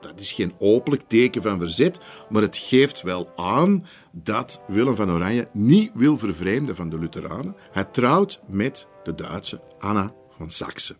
dat 0.00 0.20
is 0.20 0.32
geen 0.32 0.52
openlijk 0.58 1.08
teken 1.08 1.42
van 1.42 1.58
verzet, 1.58 1.98
maar 2.28 2.42
het 2.42 2.56
geeft 2.56 3.02
wel 3.02 3.32
aan 3.36 3.86
dat 4.12 4.60
Willem 4.68 4.94
van 4.94 5.10
Oranje 5.10 5.48
niet 5.52 5.90
wil 5.94 6.18
vervreemden 6.18 6.76
van 6.76 6.88
de 6.88 6.98
Lutheranen. 6.98 7.56
Hij 7.72 7.84
trouwt 7.84 8.40
met 8.46 8.86
de 9.04 9.14
Duitse 9.14 9.60
Anna 9.78 10.10
van 10.36 10.50
Saxe 10.50 10.96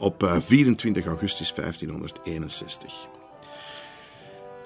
op 0.00 0.38
24 0.40 1.02
eh, 1.02 1.08
augustus 1.08 1.54
1561. 1.54 3.08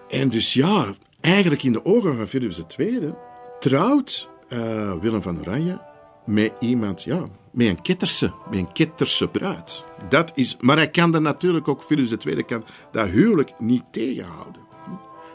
En 0.09 0.29
dus 0.29 0.55
ja, 0.55 0.95
eigenlijk 1.21 1.63
in 1.63 1.73
de 1.73 1.85
ogen 1.85 2.17
van 2.17 2.27
Philips 2.27 2.63
II 2.77 3.15
trouwt 3.59 4.29
uh, 4.49 4.93
Willem 5.01 5.23
van 5.23 5.39
Oranje 5.39 5.81
met 6.25 6.53
iemand, 6.61 7.03
ja, 7.03 7.27
met 7.53 7.67
een 7.67 7.83
ketterse, 7.83 8.33
met 8.51 8.59
een 8.59 8.73
ketterse 8.73 9.29
bruid. 9.29 9.85
Dat 10.09 10.33
is, 10.35 10.57
maar 10.61 10.77
hij 10.77 10.91
kan 10.91 11.13
dan 11.13 11.23
natuurlijk 11.23 11.69
ook, 11.69 11.83
Philips 11.83 12.27
II 12.27 12.43
kan 12.43 12.65
dat 12.91 13.09
huwelijk 13.09 13.53
niet 13.59 13.85
tegenhouden. 13.91 14.63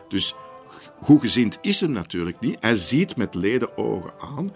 Dus 0.07 0.35
gezind 1.01 1.57
is 1.62 1.81
hem 1.81 1.91
natuurlijk 1.91 2.39
niet. 2.39 2.57
Hij 2.59 2.75
ziet 2.75 3.15
met 3.15 3.35
leden 3.35 3.77
ogen 3.77 4.12
aan 4.35 4.51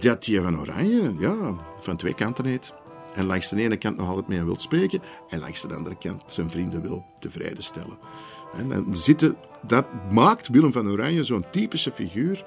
dat 0.00 0.26
hij 0.26 0.40
van 0.40 0.60
Oranje 0.60 1.14
ja, 1.18 1.56
van 1.80 1.96
twee 1.96 2.14
kanten 2.14 2.44
heeft. 2.44 2.74
En 3.16 3.24
langs 3.24 3.48
de 3.48 3.62
ene 3.62 3.76
kant 3.76 3.96
nog 3.96 4.08
altijd 4.08 4.28
mee 4.28 4.42
wil 4.42 4.58
spreken, 4.58 5.00
en 5.28 5.40
langs 5.40 5.62
de 5.62 5.74
andere 5.74 5.96
kant 5.96 6.22
zijn 6.26 6.50
vrienden 6.50 6.82
wil 6.82 7.04
tevreden 7.20 7.62
stellen. 7.62 7.98
En 8.56 8.68
dan 8.68 8.96
zitten, 8.96 9.36
dat 9.66 9.86
maakt 10.10 10.48
Willem 10.48 10.72
van 10.72 10.88
Oranje 10.88 11.22
zo'n 11.22 11.44
typische 11.50 11.92
figuur 11.92 12.44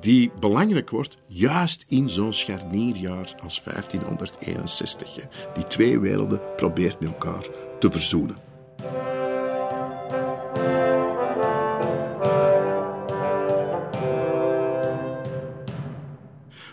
die 0.00 0.30
belangrijk 0.40 0.90
wordt, 0.90 1.16
juist 1.26 1.84
in 1.88 2.10
zo'n 2.10 2.32
scharnierjaar 2.32 3.34
als 3.42 3.62
1561. 3.64 5.26
Die 5.54 5.66
twee 5.66 5.98
werelden 5.98 6.40
probeert 6.56 7.00
met 7.00 7.08
elkaar 7.08 7.46
te 7.78 7.90
verzoenen. 7.90 8.49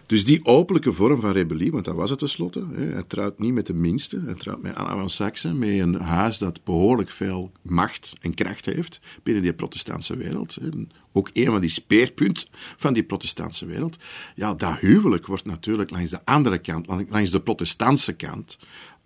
Dus 0.08 0.26
die 0.26 0.46
openlijke 0.46 0.94
vorm 0.94 1.20
van 1.20 1.32
rebellie, 1.32 1.72
want 1.72 1.86
dat 1.86 1.96
was 1.96 2.10
het 2.10 2.20
tenslotte. 2.20 2.66
Hij 2.74 3.04
trouwt 3.08 3.40
niet 3.40 3.54
met 3.54 3.66
de 3.66 3.74
minste, 3.74 4.22
hij 4.26 4.34
trouwt 4.34 4.62
met 4.62 4.76
Anna 4.76 4.96
van 4.96 5.10
Saxe, 5.10 5.54
met 5.54 5.70
een 5.70 5.96
huis 5.96 6.38
dat 6.38 6.64
behoorlijk 6.64 7.10
veel 7.10 7.52
macht 7.62 8.14
en 8.22 8.34
kracht 8.34 8.66
heeft 8.66 9.00
binnen 9.24 9.44
die 9.44 9.54
protestantse 9.54 10.16
wereld. 10.16 10.58
Ook 11.12 11.30
een 11.34 11.46
van 11.46 11.62
die 11.62 11.70
speerpunten 11.70 12.48
van 12.78 12.94
die 12.94 13.04
protestantse 13.04 13.66
wereld. 13.66 13.98
Ja, 14.36 14.54
dat 14.54 14.78
huwelijk 14.80 15.26
wordt 15.26 15.46
natuurlijk 15.46 15.90
langs 15.90 16.12
de 16.12 16.26
andere 16.26 16.58
kant, 16.58 16.88
langs 17.10 17.32
de 17.32 17.42
protestantse 17.42 18.14
kant, 18.14 18.58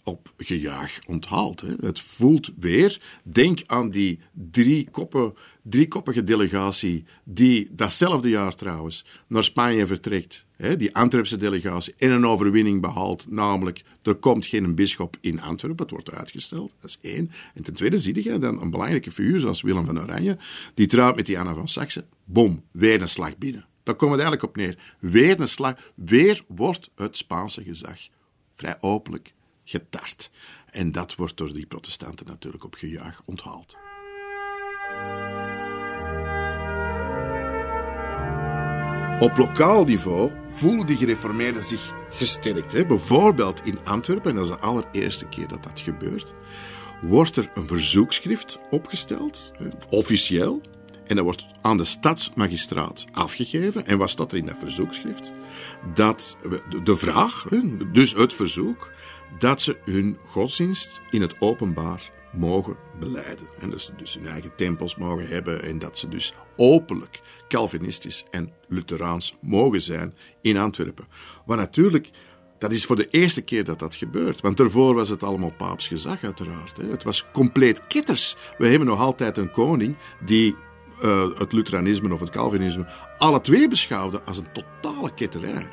op 0.04 0.34
gejaag 0.38 1.00
onthaald. 1.08 1.62
Hè. 1.62 1.74
Het 1.80 2.00
voelt 2.00 2.52
weer, 2.60 3.02
denk 3.24 3.62
aan 3.66 3.90
die 3.90 4.20
drie 4.52 4.88
koppen, 4.92 5.34
driekoppige 5.62 6.24
delegatie 6.24 7.06
die 7.24 7.70
datzelfde 7.72 8.30
jaar 8.30 8.56
trouwens 8.56 9.06
naar 9.28 9.44
Spanje 9.44 9.88
vertrekt. 9.88 10.46
Hè, 10.56 10.78
die 10.78 10.96
Antwerpse 10.96 11.38
delegatie 11.38 11.94
en 11.98 12.12
een 12.12 12.26
overwinning 12.26 12.82
behaalt, 12.82 13.26
namelijk 13.30 13.84
er 14.02 14.16
komt 14.16 14.46
geen 14.46 14.76
bisschop 14.76 15.18
in 15.22 15.42
Antwerpen, 15.42 15.82
het 15.86 15.92
wordt 15.92 16.12
uitgesteld, 16.12 16.74
dat 16.80 16.90
is 16.90 17.12
één. 17.12 17.32
En 17.54 17.64
ten 17.64 17.74
tweede 17.74 18.00
zie 18.00 18.24
je 18.24 18.40
dan 18.40 18.62
een 18.62 18.70
belangrijke 18.70 19.12
figuur 19.12 19.40
zoals 19.40 19.62
Willem 19.62 19.86
van 19.86 20.00
Oranje, 20.00 20.38
die 20.74 20.88
trouwt 20.88 21.16
met 21.16 21.26
die 21.26 21.40
Anna 21.40 21.54
van 21.54 21.68
Saxe, 21.68 22.06
bom, 22.24 22.64
weer 22.72 23.02
een 23.02 23.10
slag 23.10 23.38
binnen. 23.38 23.66
Daar 23.84 23.96
komt 23.96 24.12
het 24.12 24.22
eigenlijk 24.22 24.50
op 24.50 24.56
neer. 24.56 24.78
Weer 25.00 25.40
een 25.40 25.48
slag, 25.48 25.76
weer 25.96 26.44
wordt 26.48 26.90
het 26.96 27.18
Spaanse 27.18 27.64
gezag 27.64 28.00
vrij 28.56 28.78
openlijk 28.80 29.34
getast. 29.64 30.32
En 30.70 30.92
dat 30.92 31.16
wordt 31.16 31.38
door 31.38 31.54
die 31.54 31.66
protestanten 31.66 32.26
natuurlijk 32.26 32.64
op 32.64 32.76
gejuich 32.76 33.22
onthaald. 33.26 33.76
Op 39.22 39.38
lokaal 39.38 39.84
niveau 39.84 40.32
voelen 40.50 40.86
die 40.86 40.96
gereformeerden 40.96 41.64
zich 41.64 41.94
gesterkt. 42.10 42.74
Hè? 42.74 42.86
Bijvoorbeeld 42.86 43.66
in 43.66 43.80
Antwerpen, 43.84 44.30
en 44.30 44.36
dat 44.36 44.46
is 44.46 44.52
de 44.52 44.60
allereerste 44.60 45.26
keer 45.26 45.48
dat 45.48 45.64
dat 45.64 45.80
gebeurt, 45.80 46.34
wordt 47.02 47.36
er 47.36 47.52
een 47.56 47.68
verzoekschrift 47.68 48.60
opgesteld, 48.70 49.52
officieel, 49.90 50.62
en 51.08 51.16
dat 51.16 51.24
wordt 51.26 51.46
aan 51.62 51.78
de 51.78 51.86
stadsmagistraat 51.86 53.06
afgegeven. 53.12 53.86
En 53.86 53.98
wat 53.98 54.10
staat 54.10 54.32
er 54.32 54.38
in 54.38 54.46
dat 54.46 54.60
verzoekschrift? 54.60 55.32
Dat 55.94 56.38
de 56.84 56.96
vraag, 56.96 57.46
dus 57.92 58.14
het 58.14 58.34
verzoek, 58.34 58.92
dat 59.40 59.62
ze 59.62 59.78
hun 59.86 60.18
godsdienst 60.28 61.02
in 61.10 61.22
het 61.22 61.42
openbaar 61.42 62.12
mogen 62.32 62.78
beleiden. 63.00 63.48
En 63.60 63.70
dat 63.70 63.82
ze 63.82 63.92
dus 63.98 64.14
hun 64.14 64.28
eigen 64.28 64.56
tempels 64.56 64.96
mogen 64.96 65.28
hebben 65.28 65.64
en 65.64 65.80
dat 65.80 65.98
ze 65.98 66.08
dus 66.08 66.34
openlijk 66.56 67.22
Calvinistisch 67.48 68.26
en 68.32 68.54
Lutheraans 68.68 69.36
mogen 69.42 69.82
zijn 69.82 70.16
in 70.42 70.58
Antwerpen. 70.58 71.08
Maar 71.46 71.58
natuurlijk, 71.58 72.10
dat 72.58 72.72
is 72.72 72.86
voor 72.86 72.96
de 72.96 73.10
eerste 73.10 73.42
keer 73.42 73.64
dat 73.64 73.80
dat 73.80 73.96
gebeurt. 73.96 74.42
Want 74.42 74.58
daarvoor 74.58 74.96
was 74.96 75.10
het 75.10 75.24
allemaal 75.24 75.54
paaps 75.58 75.88
gezag, 75.88 76.24
uiteraard. 76.24 76.78
Het 76.78 77.04
was 77.04 77.32
compleet 77.32 77.88
kitters. 77.88 78.36
We 78.58 78.68
hebben 78.68 78.88
nog 78.88 79.00
altijd 79.00 79.38
een 79.38 79.52
koning 79.52 79.98
die 80.26 80.56
uh, 81.04 81.38
het 81.38 81.52
Lutheranisme 81.52 82.14
of 82.14 82.20
het 82.20 82.30
Calvinisme 82.30 82.88
alle 83.18 83.42
twee 83.42 83.68
beschouwde 83.68 84.24
als 84.24 84.38
een 84.38 84.52
totale 84.52 85.14
ketterij. 85.14 85.68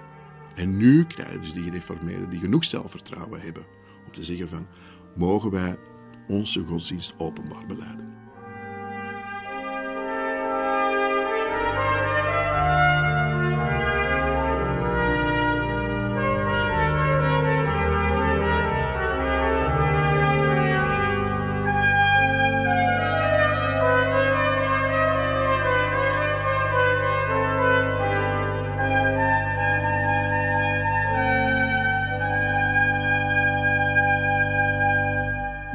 En 0.55 0.77
nu 0.77 1.05
krijgen 1.05 1.41
dus 1.41 1.53
die 1.53 1.63
gereformeerden 1.63 2.31
die 2.31 2.41
genoeg 2.41 2.65
zelfvertrouwen 2.65 3.41
hebben 3.41 3.67
om 4.07 4.13
te 4.13 4.25
zeggen 4.25 4.49
van 4.49 4.67
mogen 5.15 5.51
wij 5.51 5.77
onze 6.29 6.61
godsdienst 6.61 7.15
openbaar 7.17 7.67
beleiden. 7.67 8.18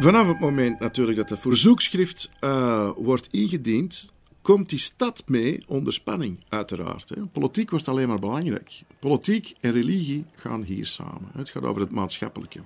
Vanaf 0.04 0.28
het 0.28 0.40
moment 0.40 0.80
natuurlijk 0.80 1.18
dat 1.18 1.30
het 1.30 1.40
verzoekschrift 1.40 2.30
uh, 2.42 2.90
wordt 2.96 3.28
ingediend, 3.32 4.12
komt 4.42 4.70
die 4.70 4.80
stad 4.80 5.24
mee 5.26 5.64
onder 5.68 5.94
spanning, 5.94 6.44
uiteraard. 6.50 7.14
Politiek 7.32 7.70
wordt 7.70 7.88
alleen 7.88 8.08
maar 8.08 8.20
belangrijk. 8.20 8.82
Politiek 9.00 9.54
en 9.60 9.72
religie 9.72 10.26
gaan 10.36 10.64
hier 10.64 10.86
samen. 10.86 11.30
Het 11.34 11.50
gaat 11.50 11.64
over 11.64 11.82
het 11.82 11.92
maatschappelijke. 11.92 12.60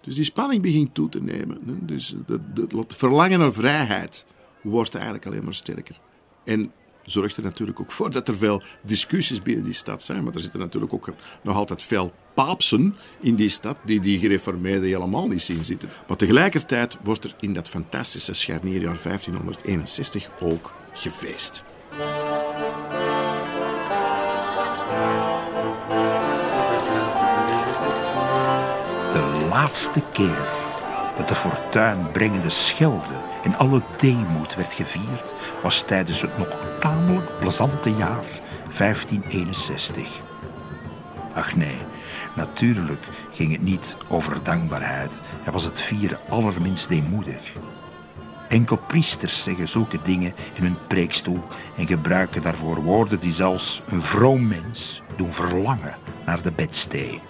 Dus 0.00 0.14
die 0.14 0.24
spanning 0.24 0.62
begint 0.62 0.94
toe 0.94 1.08
te 1.08 1.22
nemen. 1.22 1.58
Hè. 1.66 1.84
Dus 1.84 2.14
het 2.76 2.94
verlangen 2.96 3.38
naar 3.38 3.52
vrijheid 3.52 4.26
wordt 4.62 4.94
eigenlijk 4.94 5.26
alleen 5.26 5.44
maar 5.44 5.54
sterker. 5.54 6.00
En 6.44 6.72
zorgt 7.06 7.36
er 7.36 7.42
natuurlijk 7.42 7.80
ook 7.80 7.92
voor 7.92 8.10
dat 8.10 8.28
er 8.28 8.36
veel 8.36 8.62
discussies 8.80 9.42
binnen 9.42 9.64
die 9.64 9.74
stad 9.74 10.02
zijn. 10.02 10.24
Maar 10.24 10.34
er 10.34 10.40
zitten 10.40 10.60
natuurlijk 10.60 10.92
ook 10.92 11.12
nog 11.42 11.56
altijd 11.56 11.82
veel 11.82 12.12
paapsen 12.34 12.96
in 13.20 13.34
die 13.34 13.48
stad 13.48 13.76
die 13.84 14.00
die 14.00 14.18
gereformeerden 14.18 14.88
helemaal 14.88 15.28
niet 15.28 15.42
zien 15.42 15.64
zitten. 15.64 15.88
Maar 16.08 16.16
tegelijkertijd 16.16 16.96
wordt 17.02 17.24
er 17.24 17.34
in 17.40 17.52
dat 17.52 17.68
fantastische 17.68 18.34
scharnierjaar 18.34 18.98
1561 19.02 20.30
ook 20.40 20.72
gefeest. 20.92 21.62
De 29.10 29.46
laatste 29.48 30.02
keer 30.12 30.48
dat 31.16 31.28
de 31.28 31.34
fortuinbrengende 31.34 32.50
schelde 32.50 33.35
en 33.46 33.56
alle 33.56 33.82
deemoed 33.96 34.54
werd 34.54 34.74
gevierd, 34.74 35.34
was 35.62 35.82
tijdens 35.82 36.20
het 36.20 36.38
nog 36.38 36.58
tamelijk 36.80 37.38
plezante 37.38 37.90
jaar 37.90 38.24
1561. 38.78 40.08
Ach 41.34 41.56
nee, 41.56 41.76
natuurlijk 42.36 43.04
ging 43.32 43.52
het 43.52 43.62
niet 43.62 43.96
over 44.08 44.42
dankbaarheid. 44.42 45.20
Hij 45.42 45.52
was 45.52 45.64
het 45.64 45.80
vieren 45.80 46.18
allerminst 46.28 46.88
deemoedig. 46.88 47.52
Enkel 48.48 48.76
priesters 48.76 49.42
zeggen 49.42 49.68
zulke 49.68 49.98
dingen 50.02 50.34
in 50.54 50.62
hun 50.62 50.76
preekstoel 50.86 51.40
en 51.76 51.86
gebruiken 51.86 52.42
daarvoor 52.42 52.82
woorden 52.82 53.20
die 53.20 53.32
zelfs 53.32 53.82
een 53.88 54.02
vroom 54.02 54.46
mens 54.46 55.02
doen 55.16 55.32
verlangen 55.32 55.94
naar 56.24 56.42
de 56.42 56.52
bedstee. 56.52 57.20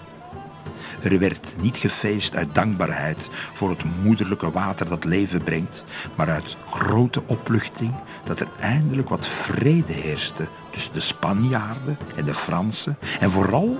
Er 1.10 1.18
werd 1.18 1.56
niet 1.60 1.76
gefeest 1.76 2.36
uit 2.36 2.54
dankbaarheid 2.54 3.28
voor 3.52 3.70
het 3.70 3.84
moederlijke 4.02 4.50
water 4.50 4.88
dat 4.88 5.04
leven 5.04 5.42
brengt, 5.42 5.84
maar 6.14 6.30
uit 6.30 6.56
grote 6.66 7.22
opluchting 7.26 7.94
dat 8.24 8.40
er 8.40 8.48
eindelijk 8.60 9.08
wat 9.08 9.26
vrede 9.26 9.92
heerste 9.92 10.46
tussen 10.70 10.92
de 10.92 11.00
Spanjaarden 11.00 11.98
en 12.16 12.24
de 12.24 12.34
Fransen 12.34 12.98
en 13.20 13.30
vooral 13.30 13.78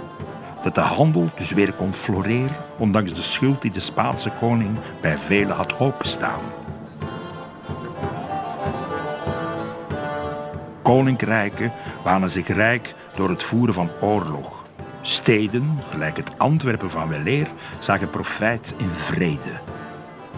dat 0.63 0.75
de 0.75 0.81
handel 0.81 1.31
dus 1.37 1.51
weer 1.51 1.73
kon 1.73 1.95
floreren, 1.95 2.57
ondanks 2.79 3.15
de 3.15 3.23
schuld 3.23 3.63
die 3.63 3.71
de 3.71 3.81
Spaanse 3.81 4.31
koning 4.31 4.79
bij 5.01 5.19
velen 5.19 5.57
had 5.57 5.79
openstaan. 5.79 6.43
Koninkrijken 10.83 11.73
wanen 12.05 12.31
zich 12.31 12.49
rijk 12.49 12.95
door 13.15 13.29
het 13.29 13.43
voeren 13.43 13.75
van 13.75 13.91
oorlog. 14.01 14.66
Steden, 15.09 15.79
gelijk 15.91 16.17
het 16.17 16.39
Antwerpen 16.39 16.91
van 16.91 17.09
weleer, 17.09 17.47
zagen 17.79 18.11
profijt 18.11 18.75
in 18.77 18.91
vrede. 18.91 19.61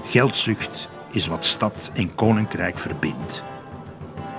Geldzucht 0.05 0.89
is 1.11 1.27
wat 1.27 1.45
stad 1.45 1.91
en 1.95 2.15
koninkrijk 2.15 2.79
verbindt. 2.79 3.43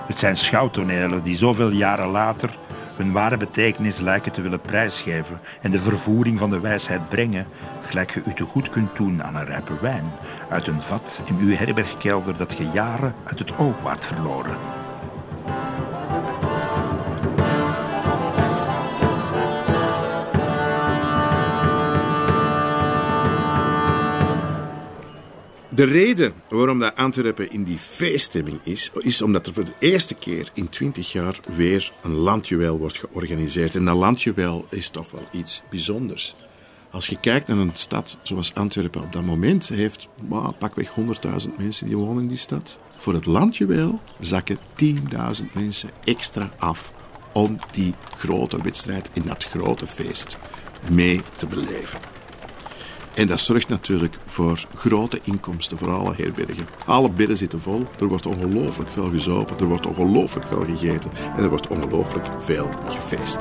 Het 0.06 0.18
zijn 0.18 0.36
schouwtonelen 0.36 1.22
die 1.22 1.36
zoveel 1.36 1.70
jaren 1.70 2.08
later 2.08 2.50
hun 2.96 3.12
ware 3.12 3.36
betekenis 3.36 3.98
lijken 3.98 4.32
te 4.32 4.40
willen 4.40 4.60
prijsgeven 4.60 5.40
en 5.60 5.70
de 5.70 5.80
vervoering 5.80 6.38
van 6.38 6.50
de 6.50 6.60
wijsheid 6.60 7.08
brengen, 7.08 7.46
gelijk 7.82 8.10
je 8.10 8.22
u 8.26 8.32
te 8.32 8.44
goed 8.44 8.68
kunt 8.68 8.96
doen 8.96 9.22
aan 9.22 9.36
een 9.36 9.44
rijpe 9.44 9.80
wijn 9.80 10.12
uit 10.48 10.66
een 10.66 10.82
vat 10.82 11.22
in 11.26 11.36
uw 11.38 11.54
herbergkelder 11.54 12.36
dat 12.36 12.54
je 12.58 12.70
jaren 12.72 13.14
uit 13.24 13.38
het 13.38 13.58
oog 13.58 13.80
waart 13.82 14.04
verloren. 14.04 14.79
De 25.80 25.86
reden 25.86 26.32
waarom 26.48 26.78
dat 26.78 26.96
Antwerpen 26.96 27.50
in 27.50 27.64
die 27.64 27.78
feeststemming 27.78 28.60
is, 28.62 28.90
is 28.98 29.22
omdat 29.22 29.46
er 29.46 29.52
voor 29.52 29.64
de 29.64 29.74
eerste 29.78 30.14
keer 30.14 30.50
in 30.54 30.68
twintig 30.68 31.12
jaar 31.12 31.40
weer 31.56 31.92
een 32.02 32.14
landjuweel 32.14 32.78
wordt 32.78 32.98
georganiseerd. 32.98 33.74
En 33.74 33.84
dat 33.84 33.96
landjuweel 33.96 34.66
is 34.68 34.88
toch 34.88 35.10
wel 35.10 35.26
iets 35.32 35.62
bijzonders. 35.70 36.34
Als 36.90 37.06
je 37.06 37.20
kijkt 37.20 37.46
naar 37.46 37.56
een 37.56 37.70
stad 37.72 38.18
zoals 38.22 38.54
Antwerpen 38.54 39.02
op 39.02 39.12
dat 39.12 39.24
moment, 39.24 39.68
heeft 39.68 40.08
pakweg 40.58 40.90
100.000 40.90 41.04
mensen 41.56 41.86
die 41.86 41.96
wonen 41.96 42.22
in 42.22 42.28
die 42.28 42.36
stad. 42.36 42.78
Voor 42.98 43.14
het 43.14 43.26
landjuweel 43.26 44.00
zakken 44.18 44.58
10.000 44.84 45.52
mensen 45.52 45.90
extra 46.04 46.52
af 46.56 46.92
om 47.32 47.58
die 47.72 47.94
grote 48.16 48.62
wedstrijd 48.62 49.10
in 49.12 49.22
dat 49.22 49.44
grote 49.44 49.86
feest 49.86 50.38
mee 50.90 51.20
te 51.36 51.46
beleven. 51.46 52.19
En 53.14 53.26
dat 53.26 53.40
zorgt 53.40 53.68
natuurlijk 53.68 54.16
voor 54.26 54.66
grote 54.74 55.20
inkomsten 55.22 55.78
voor 55.78 55.90
alle 55.90 56.14
herbergen. 56.14 56.68
Alle 56.86 57.10
bedden 57.10 57.36
zitten 57.36 57.60
vol, 57.60 57.86
er 58.00 58.06
wordt 58.06 58.26
ongelooflijk 58.26 58.90
veel 58.90 59.10
gezopen, 59.10 59.58
er 59.58 59.66
wordt 59.66 59.86
ongelooflijk 59.86 60.46
veel 60.46 60.64
gegeten 60.64 61.10
en 61.36 61.42
er 61.42 61.48
wordt 61.48 61.66
ongelooflijk 61.66 62.26
veel 62.38 62.70
gefeest. 62.88 63.38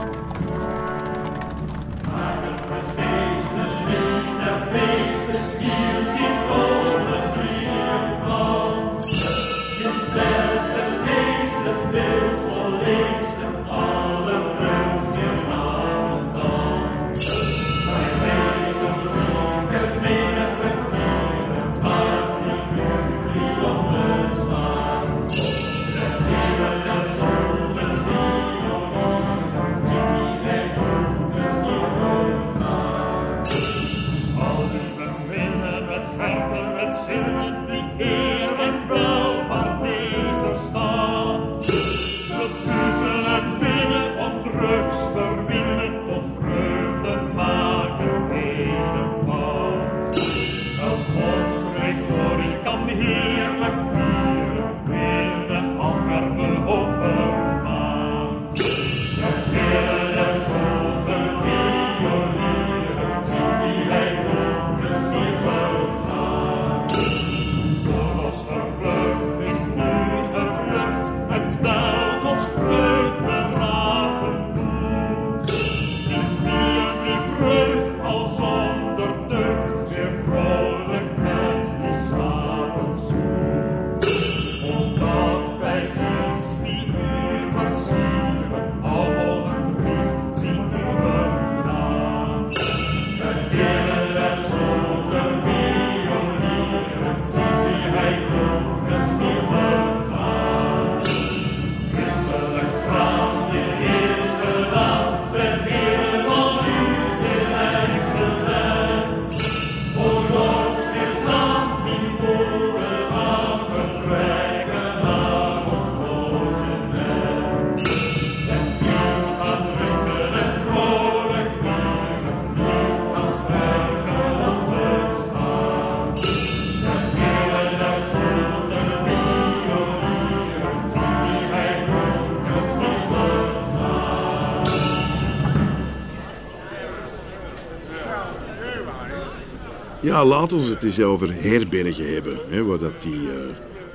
Laat 140.25 140.53
ons 140.53 140.69
het 140.69 140.84
eens 140.84 140.99
over 140.99 141.34
herbergen 141.34 142.13
hebben. 142.13 142.38
Hè, 142.47 142.63
waar, 142.63 142.77
dat 142.77 143.01
die, 143.01 143.19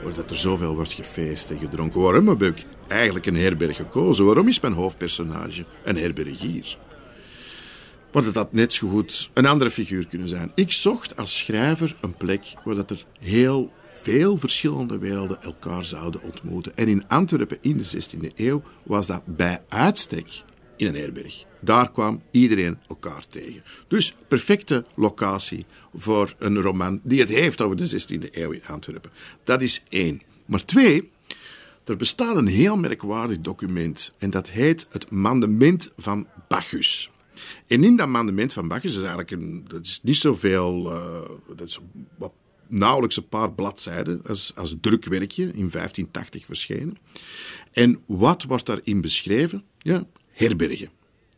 waar 0.02 0.14
dat 0.14 0.30
er 0.30 0.36
zoveel 0.36 0.74
wordt 0.74 0.92
gefeest 0.92 1.50
en 1.50 1.58
gedronken. 1.58 2.00
Waarom 2.00 2.28
heb 2.28 2.42
ik 2.42 2.64
eigenlijk 2.88 3.26
een 3.26 3.36
herberg 3.36 3.76
gekozen? 3.76 4.24
Waarom 4.24 4.48
is 4.48 4.60
mijn 4.60 4.72
hoofdpersonage 4.72 5.64
een 5.82 5.96
herbergier? 5.96 6.76
Want 8.12 8.26
het 8.26 8.34
had 8.34 8.52
net 8.52 8.72
zo 8.72 8.88
goed 8.88 9.30
een 9.32 9.46
andere 9.46 9.70
figuur 9.70 10.06
kunnen 10.06 10.28
zijn. 10.28 10.52
Ik 10.54 10.72
zocht 10.72 11.16
als 11.16 11.38
schrijver 11.38 11.96
een 12.00 12.14
plek 12.14 12.54
waar 12.64 12.74
dat 12.74 12.90
er 12.90 13.04
heel 13.20 13.72
veel 13.92 14.36
verschillende 14.36 14.98
werelden 14.98 15.42
elkaar 15.42 15.84
zouden 15.84 16.22
ontmoeten. 16.22 16.76
En 16.76 16.88
in 16.88 17.08
Antwerpen 17.08 17.58
in 17.60 17.76
de 17.76 17.84
16e 17.84 18.34
eeuw 18.36 18.62
was 18.82 19.06
dat 19.06 19.22
bij 19.24 19.62
uitstek 19.68 20.42
in 20.76 20.86
een 20.86 20.94
herberg. 20.94 21.44
Daar 21.60 21.90
kwam 21.90 22.22
iedereen 22.30 22.78
elkaar 22.88 23.26
tegen. 23.28 23.62
Dus 23.88 24.14
perfecte 24.28 24.84
locatie 24.94 25.66
voor 25.94 26.34
een 26.38 26.60
roman 26.60 27.00
die 27.02 27.20
het 27.20 27.28
heeft 27.28 27.60
over 27.60 27.76
de 27.76 27.90
16e 27.90 28.30
eeuw 28.30 28.50
in 28.50 28.66
Antwerpen. 28.66 29.10
Dat 29.44 29.62
is 29.62 29.82
één. 29.88 30.22
Maar 30.46 30.64
twee, 30.64 31.10
er 31.84 31.96
bestaat 31.96 32.36
een 32.36 32.46
heel 32.46 32.76
merkwaardig 32.76 33.40
document 33.40 34.10
en 34.18 34.30
dat 34.30 34.50
heet 34.50 34.86
het 34.90 35.10
Mandement 35.10 35.92
van 35.96 36.26
Bacchus. 36.48 37.10
En 37.66 37.84
in 37.84 37.96
dat 37.96 38.08
Mandement 38.08 38.52
van 38.52 38.68
Bacchus 38.68 38.92
is 38.92 38.98
eigenlijk 38.98 39.30
een, 39.30 39.64
dat 39.68 39.84
is 39.84 40.00
niet 40.02 40.16
zoveel, 40.16 40.92
uh, 40.92 41.20
dat 41.56 41.66
is 41.66 41.80
nauwelijks 42.68 43.16
een 43.16 43.28
paar 43.28 43.52
bladzijden 43.52 44.22
als, 44.26 44.52
als 44.54 44.76
drukwerkje 44.80 45.42
in 45.42 45.70
1580 45.70 46.44
verschenen. 46.44 46.96
En 47.72 48.00
wat 48.06 48.42
wordt 48.42 48.66
daarin 48.66 49.00
beschreven? 49.00 49.64
Ja, 49.78 50.06
herbergen. 50.34 50.88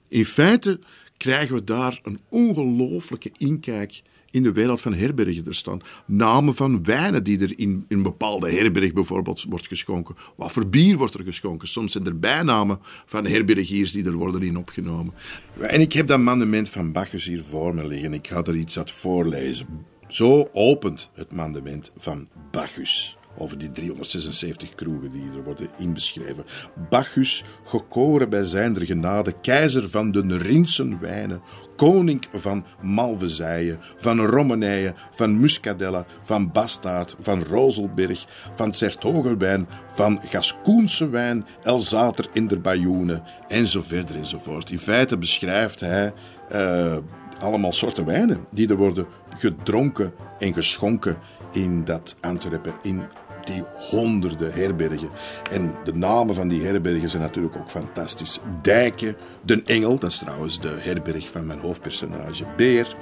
In 0.09 0.25
feite 0.25 0.79
krijgen 1.17 1.55
we 1.55 1.65
daar 1.65 2.01
een 2.03 2.19
ongelooflijke 2.29 3.31
inkijk 3.37 4.03
in 4.31 4.43
de 4.43 4.53
wereld 4.53 4.81
van 4.81 4.95
herbergen. 4.95 5.47
Er 5.47 5.55
staan 5.55 5.81
namen 6.07 6.55
van 6.55 6.85
wijnen 6.85 7.25
die 7.25 7.39
er 7.39 7.59
in, 7.59 7.85
een 7.89 8.03
bepaalde 8.03 8.51
herberg 8.51 8.93
bijvoorbeeld 8.93 9.45
wordt 9.49 9.67
geschonken. 9.67 10.17
Wat 10.37 10.53
voor 10.53 10.67
bier 10.67 10.97
wordt 10.97 11.15
er 11.15 11.25
geschonken? 11.25 11.69
Soms 11.69 11.93
zijn 11.93 12.07
er 12.07 12.19
bijnamen 12.19 12.79
van 13.07 13.27
herbergiers 13.27 13.93
die 13.93 14.05
er 14.05 14.13
worden 14.13 14.43
in 14.43 14.57
opgenomen. 14.57 15.15
En 15.61 15.81
ik 15.81 15.93
heb 15.93 16.07
dat 16.07 16.21
mandement 16.21 16.69
van 16.69 16.93
Bacchus 16.93 17.25
hier 17.25 17.45
voor 17.45 17.75
me 17.75 17.87
liggen. 17.87 18.13
Ik 18.13 18.27
ga 18.27 18.43
er 18.45 18.57
iets 18.57 18.79
uit 18.79 18.91
voorlezen. 18.91 19.67
Zo 20.09 20.49
opent 20.53 21.11
het 21.15 21.33
mandement 21.33 21.93
van 21.97 22.29
Bacchus 22.51 23.16
over 23.39 23.59
die 23.59 23.73
376 23.73 24.75
kroegen 24.75 25.11
die 25.11 25.31
er 25.37 25.45
worden 25.45 25.69
inbeschreven. 25.79 26.45
Bacchus, 26.91 27.45
gekoren 27.65 28.29
bij 28.29 28.45
zijn 28.45 28.87
genade, 28.87 29.33
keizer 29.41 29.89
van 29.89 30.11
de 30.11 30.39
Rinsen 30.39 31.01
wijnen, 31.01 31.41
koning 31.77 32.27
van 32.33 32.65
Malvezije, 32.83 33.79
van 33.97 34.21
Romanije, 34.21 34.95
van 35.11 35.41
Muscadella, 35.41 36.07
van 36.23 36.53
Bastaard, 36.53 37.15
van 37.19 37.43
Rozelberg, 37.43 38.27
van 38.55 38.73
Sertogenwijn, 38.73 39.69
van 39.89 40.21
Gascoense 40.25 41.09
wijn, 41.09 41.47
Elzater 41.63 42.29
in 42.33 42.47
der 42.47 42.61
Bayoene, 42.61 43.23
en 43.49 43.67
zo 43.67 43.83
verder 43.83 44.17
enzovoort. 44.17 44.71
In 44.71 44.79
feite 44.79 45.19
beschrijft 45.19 45.81
hij 45.81 46.13
uh, 46.53 46.97
allemaal 47.41 47.73
soorten 47.73 48.05
wijnen 48.05 48.47
die 48.51 48.69
er 48.69 48.77
worden 48.77 49.07
gedronken 49.37 50.13
en 50.39 50.53
geschonken 50.53 51.17
in 51.53 51.85
dat 51.85 52.17
Antwerpen, 52.21 52.75
in 52.83 53.03
die 53.47 53.65
honderden 53.91 54.53
herbergen. 54.53 55.09
En 55.51 55.75
de 55.85 55.95
namen 55.95 56.35
van 56.35 56.49
die 56.49 56.65
herbergen 56.65 57.09
zijn 57.09 57.23
natuurlijk 57.23 57.57
ook 57.57 57.71
fantastisch. 57.71 58.41
Dijken, 58.63 59.17
De 59.43 59.63
Engel, 59.63 59.99
dat 59.99 60.11
is 60.11 60.19
trouwens 60.19 60.61
de 60.61 60.75
herberg 60.79 61.31
van 61.31 61.47
mijn 61.47 61.59
hoofdpersonage 61.59 62.45
Beer. 62.57 62.97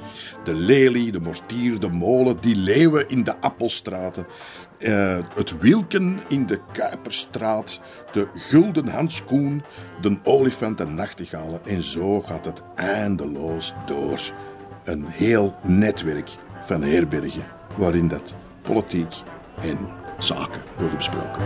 De 0.45 0.55
Lelie, 0.55 1.13
de 1.13 1.21
Mortier, 1.21 1.81
de 1.81 1.91
Molen, 1.91 2.37
die 2.41 2.57
Leeuwen 2.57 3.09
in 3.09 3.25
de 3.25 3.41
Appelstraten. 3.41 4.27
Uh, 4.79 5.19
het 5.35 5.59
Wilken 5.59 6.21
in 6.29 6.47
de 6.47 6.61
Kuiperstraat, 6.73 7.81
de 8.13 8.29
Gulden 8.35 8.89
Handskoen, 8.89 9.63
de 10.01 10.19
Olifant 10.25 10.81
en 10.81 10.95
Nachtegalen. 10.95 11.61
En 11.67 11.83
zo 11.83 12.21
gaat 12.21 12.45
het 12.45 12.63
eindeloos 12.75 13.75
door. 13.87 14.21
Een 14.85 15.07
heel 15.07 15.55
netwerk 15.63 16.31
van 16.61 16.83
herbergen 16.83 17.45
waarin 17.77 18.09
dat 18.09 18.35
politiek 18.63 19.15
en 19.61 19.79
zaken 20.19 20.63
worden 20.79 20.97
besproken. 20.97 21.43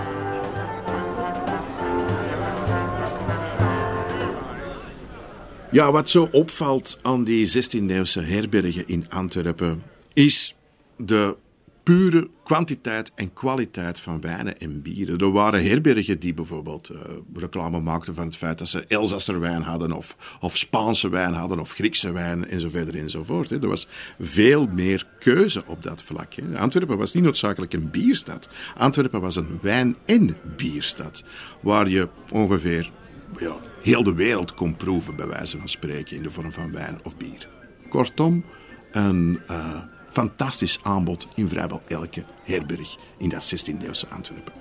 Ja, 5.70 5.92
wat 5.92 6.11
zo 6.11 6.28
opvalt 6.31 6.98
aan 7.02 7.24
die 7.24 7.48
16e-eeuwse 7.48 8.20
herbergen 8.20 8.88
in 8.88 9.07
Antwerpen 9.09 9.83
is 10.12 10.54
de 10.96 11.37
pure 11.88 12.31
kwantiteit 12.44 13.12
en 13.14 13.33
kwaliteit 13.33 14.01
van 14.01 14.20
wijnen 14.20 14.61
en 14.61 14.83
bieren. 14.83 15.18
Er 15.18 15.33
waren 15.33 15.68
herbergen 15.68 16.20
die 16.20 16.35
bijvoorbeeld 16.35 16.90
uh, 16.90 16.98
reclame 17.35 17.81
maakten 17.81 18.14
van 18.14 18.24
het 18.24 18.37
feit 18.37 18.59
dat 18.59 18.68
ze 18.68 18.85
Elzasser 18.88 19.40
wijn 19.40 19.62
hadden, 19.62 19.92
of, 19.92 20.16
of 20.40 20.57
Spaanse 20.57 21.09
wijn 21.09 21.35
hadden, 21.35 21.61
of 21.61 21.72
Griekse 21.72 22.12
wijn, 22.12 22.48
en 22.48 22.61
zo 22.61 22.68
verder 22.68 22.96
enzovoort. 22.96 23.51
Er 23.51 23.68
was 23.68 23.88
veel 24.20 24.66
meer 24.66 25.07
keuze 25.18 25.62
op 25.66 25.83
dat 25.83 26.03
vlak. 26.03 26.35
Antwerpen 26.57 26.98
was 26.98 27.12
niet 27.12 27.24
noodzakelijk 27.24 27.72
een 27.72 27.90
bierstad. 27.90 28.48
Antwerpen 28.77 29.20
was 29.20 29.37
een 29.37 29.59
wijn- 29.62 29.96
en 30.05 30.37
bierstad, 30.57 31.24
waar 31.61 31.88
je 31.88 32.09
ongeveer 32.31 32.90
ja, 33.38 33.57
heel 33.83 34.03
de 34.03 34.14
wereld 34.14 34.55
kon 34.55 34.77
proeven, 34.77 35.16
bij 35.16 35.27
wijze 35.27 35.59
van 35.59 35.68
spreken, 35.68 36.16
in 36.16 36.22
de 36.22 36.31
vorm 36.31 36.53
van 36.53 36.72
wijn 36.72 36.98
of 37.03 37.16
bier. 37.16 37.48
Kortom, 37.88 38.44
een. 38.90 39.40
Uh, 39.51 39.83
fantastisch 40.18 40.78
aanbod 40.83 41.28
in 41.35 41.48
vrijwel 41.48 41.83
elke 41.88 42.24
herberg 42.42 42.96
in 43.18 43.28
dat 43.28 43.54
16e-eeuwse 43.54 44.09
Antwerpen. 44.09 44.53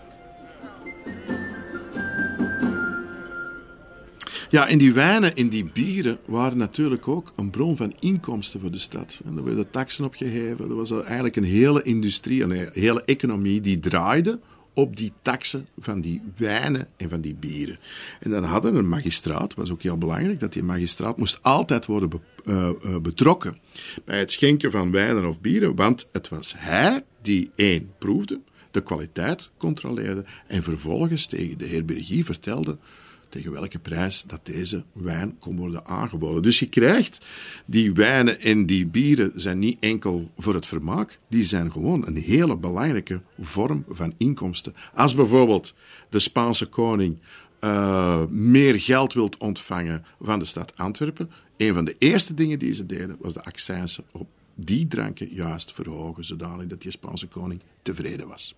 Ja, 4.50 4.68
en 4.68 4.78
die 4.78 4.94
wijnen 4.94 5.36
en 5.36 5.50
die 5.50 5.66
bieren 5.74 6.18
waren 6.26 6.58
natuurlijk 6.58 7.08
ook 7.08 7.34
een 7.36 7.50
bron 7.50 7.78
van 7.78 7.94
inkomsten 8.00 8.60
voor 8.60 8.72
de 8.72 8.78
stad. 8.78 9.22
En 9.26 9.38
er 9.38 9.44
werden 9.44 9.70
taxen 9.70 10.06
opgeheven. 10.06 10.70
Er 10.70 10.76
was 10.76 10.92
eigenlijk 10.92 11.36
een 11.36 11.44
hele 11.44 11.82
industrie, 11.82 12.44
een 12.44 12.70
hele 12.74 13.04
economie 13.04 13.62
die 13.62 13.80
draaide 13.80 14.40
op 14.78 14.98
die 14.98 15.14
taxen 15.22 15.68
van 15.80 16.02
die 16.02 16.22
wijnen 16.36 16.88
en 16.98 17.10
van 17.10 17.22
die 17.22 17.36
bieren. 17.36 17.80
En 18.20 18.30
dan 18.30 18.44
hadden 18.44 18.76
een 18.76 18.90
magistraat, 18.90 19.54
was 19.54 19.72
ook 19.72 19.82
heel 19.82 19.98
belangrijk, 19.98 20.40
dat 20.40 20.54
die 20.54 20.64
magistraat 20.64 21.18
moest 21.18 21.40
altijd 21.42 21.86
worden 21.86 22.22
uh, 22.46 22.70
uh, 22.86 22.98
betrokken 22.98 23.58
bij 24.06 24.20
het 24.20 24.32
schenken 24.32 24.72
van 24.72 24.92
wijnen 24.92 25.26
of 25.26 25.42
bieren, 25.42 25.76
want 25.76 26.08
het 26.12 26.30
was 26.30 26.54
hij 26.58 27.04
die 27.22 27.52
één 27.56 27.92
proefde, 27.98 28.40
de 28.72 28.84
kwaliteit 28.84 29.50
controleerde 29.58 30.26
en 30.48 30.64
vervolgens 30.64 31.26
tegen 31.26 31.58
de 31.58 31.68
herbergie 31.68 32.26
vertelde 32.26 32.78
tegen 33.38 33.52
welke 33.52 33.80
prijs 33.80 34.24
dat 34.28 34.46
deze 34.46 34.84
wijn 34.94 35.38
kon 35.40 35.58
worden 35.58 35.86
aangeboden. 35.86 36.42
Dus 36.42 36.60
je 36.60 36.70
krijgt 36.70 37.26
die 37.66 37.94
wijnen 37.94 38.42
en 38.42 38.66
die 38.66 38.86
bieren 38.86 39.32
zijn 39.36 39.60
niet 39.60 39.78
enkel 39.80 40.32
voor 40.38 40.54
het 40.54 40.66
vermaak, 40.66 41.20
die 41.30 41.44
zijn 41.44 41.72
gewoon 41.72 42.08
een 42.08 42.16
hele 42.16 42.58
belangrijke 42.58 43.22
vorm 43.40 43.86
van 43.90 44.14
inkomsten. 44.18 44.74
Als 44.94 45.16
bijvoorbeeld 45.16 45.74
de 46.10 46.20
Spaanse 46.20 46.66
koning 46.66 47.18
uh, 47.62 48.26
meer 48.30 48.80
geld 48.80 49.14
wilt 49.14 49.38
ontvangen 49.38 50.06
van 50.22 50.40
de 50.40 50.46
stad 50.46 50.74
Antwerpen, 50.76 51.32
een 51.58 51.74
van 51.74 51.86
de 51.86 51.96
eerste 51.98 52.34
dingen 52.34 52.60
die 52.60 52.74
ze 52.74 52.86
deden 52.86 53.18
was 53.20 53.34
de 53.34 53.44
accijnse 53.44 54.04
op 54.12 54.28
die 54.56 54.88
dranken 54.88 55.34
juist 55.34 55.74
verhogen, 55.74 56.26
zodanig 56.26 56.68
dat 56.68 56.82
die 56.82 56.92
Spaanse 56.92 57.28
koning 57.28 57.62
tevreden 57.82 58.28
was. 58.28 58.56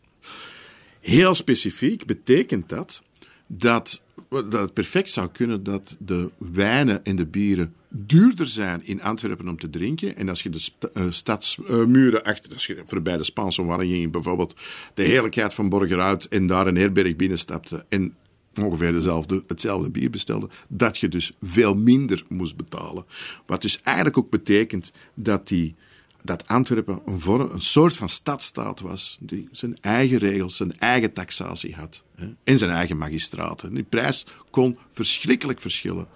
Heel 0.99 1.35
specifiek 1.35 2.05
betekent 2.05 2.69
dat 2.69 3.03
dat, 3.51 4.01
dat 4.29 4.51
het 4.51 4.73
perfect 4.73 5.11
zou 5.11 5.29
kunnen 5.31 5.63
dat 5.63 5.97
de 5.99 6.29
wijnen 6.37 7.03
en 7.03 7.15
de 7.15 7.25
bieren 7.25 7.73
duurder 7.89 8.45
zijn 8.45 8.85
in 8.85 9.01
Antwerpen 9.01 9.47
om 9.47 9.59
te 9.59 9.69
drinken. 9.69 10.15
En 10.15 10.29
als 10.29 10.43
je 10.43 10.49
de 10.49 10.69
uh, 10.93 11.03
stadsmuren 11.09 12.23
achter, 12.23 12.53
als 12.53 12.65
je 12.65 12.81
voorbij 12.85 13.17
de 13.17 13.23
Spaanse 13.23 13.65
wandeling 13.65 14.11
bijvoorbeeld 14.11 14.55
de 14.93 15.03
heerlijkheid 15.03 15.53
van 15.53 15.69
Borgeruit 15.69 16.27
en 16.27 16.47
daar 16.47 16.67
een 16.67 16.77
herberg 16.77 17.15
binnenstapte 17.15 17.85
en 17.89 18.15
ongeveer 18.61 18.91
dezelfde, 18.91 19.43
hetzelfde 19.47 19.89
bier 19.89 20.09
bestelde, 20.09 20.49
dat 20.67 20.97
je 20.97 21.07
dus 21.07 21.31
veel 21.41 21.75
minder 21.75 22.23
moest 22.27 22.55
betalen. 22.55 23.05
Wat 23.45 23.61
dus 23.61 23.81
eigenlijk 23.81 24.17
ook 24.17 24.29
betekent 24.29 24.91
dat 25.13 25.47
die 25.47 25.75
dat 26.23 26.47
Antwerpen 26.47 27.01
een, 27.05 27.21
vorm, 27.21 27.49
een 27.51 27.61
soort 27.61 27.95
van 27.95 28.09
stadstaat 28.09 28.79
was, 28.79 29.17
die 29.19 29.47
zijn 29.51 29.77
eigen 29.81 30.17
regels, 30.17 30.57
zijn 30.57 30.79
eigen 30.79 31.13
taxatie 31.13 31.75
had 31.75 32.03
hè, 32.15 32.27
en 32.43 32.57
zijn 32.57 32.71
eigen 32.71 32.97
magistraten. 32.97 33.73
Die 33.73 33.83
prijs 33.83 34.25
kon 34.49 34.77
verschrikkelijk 34.91 35.61
verschillen 35.61 36.07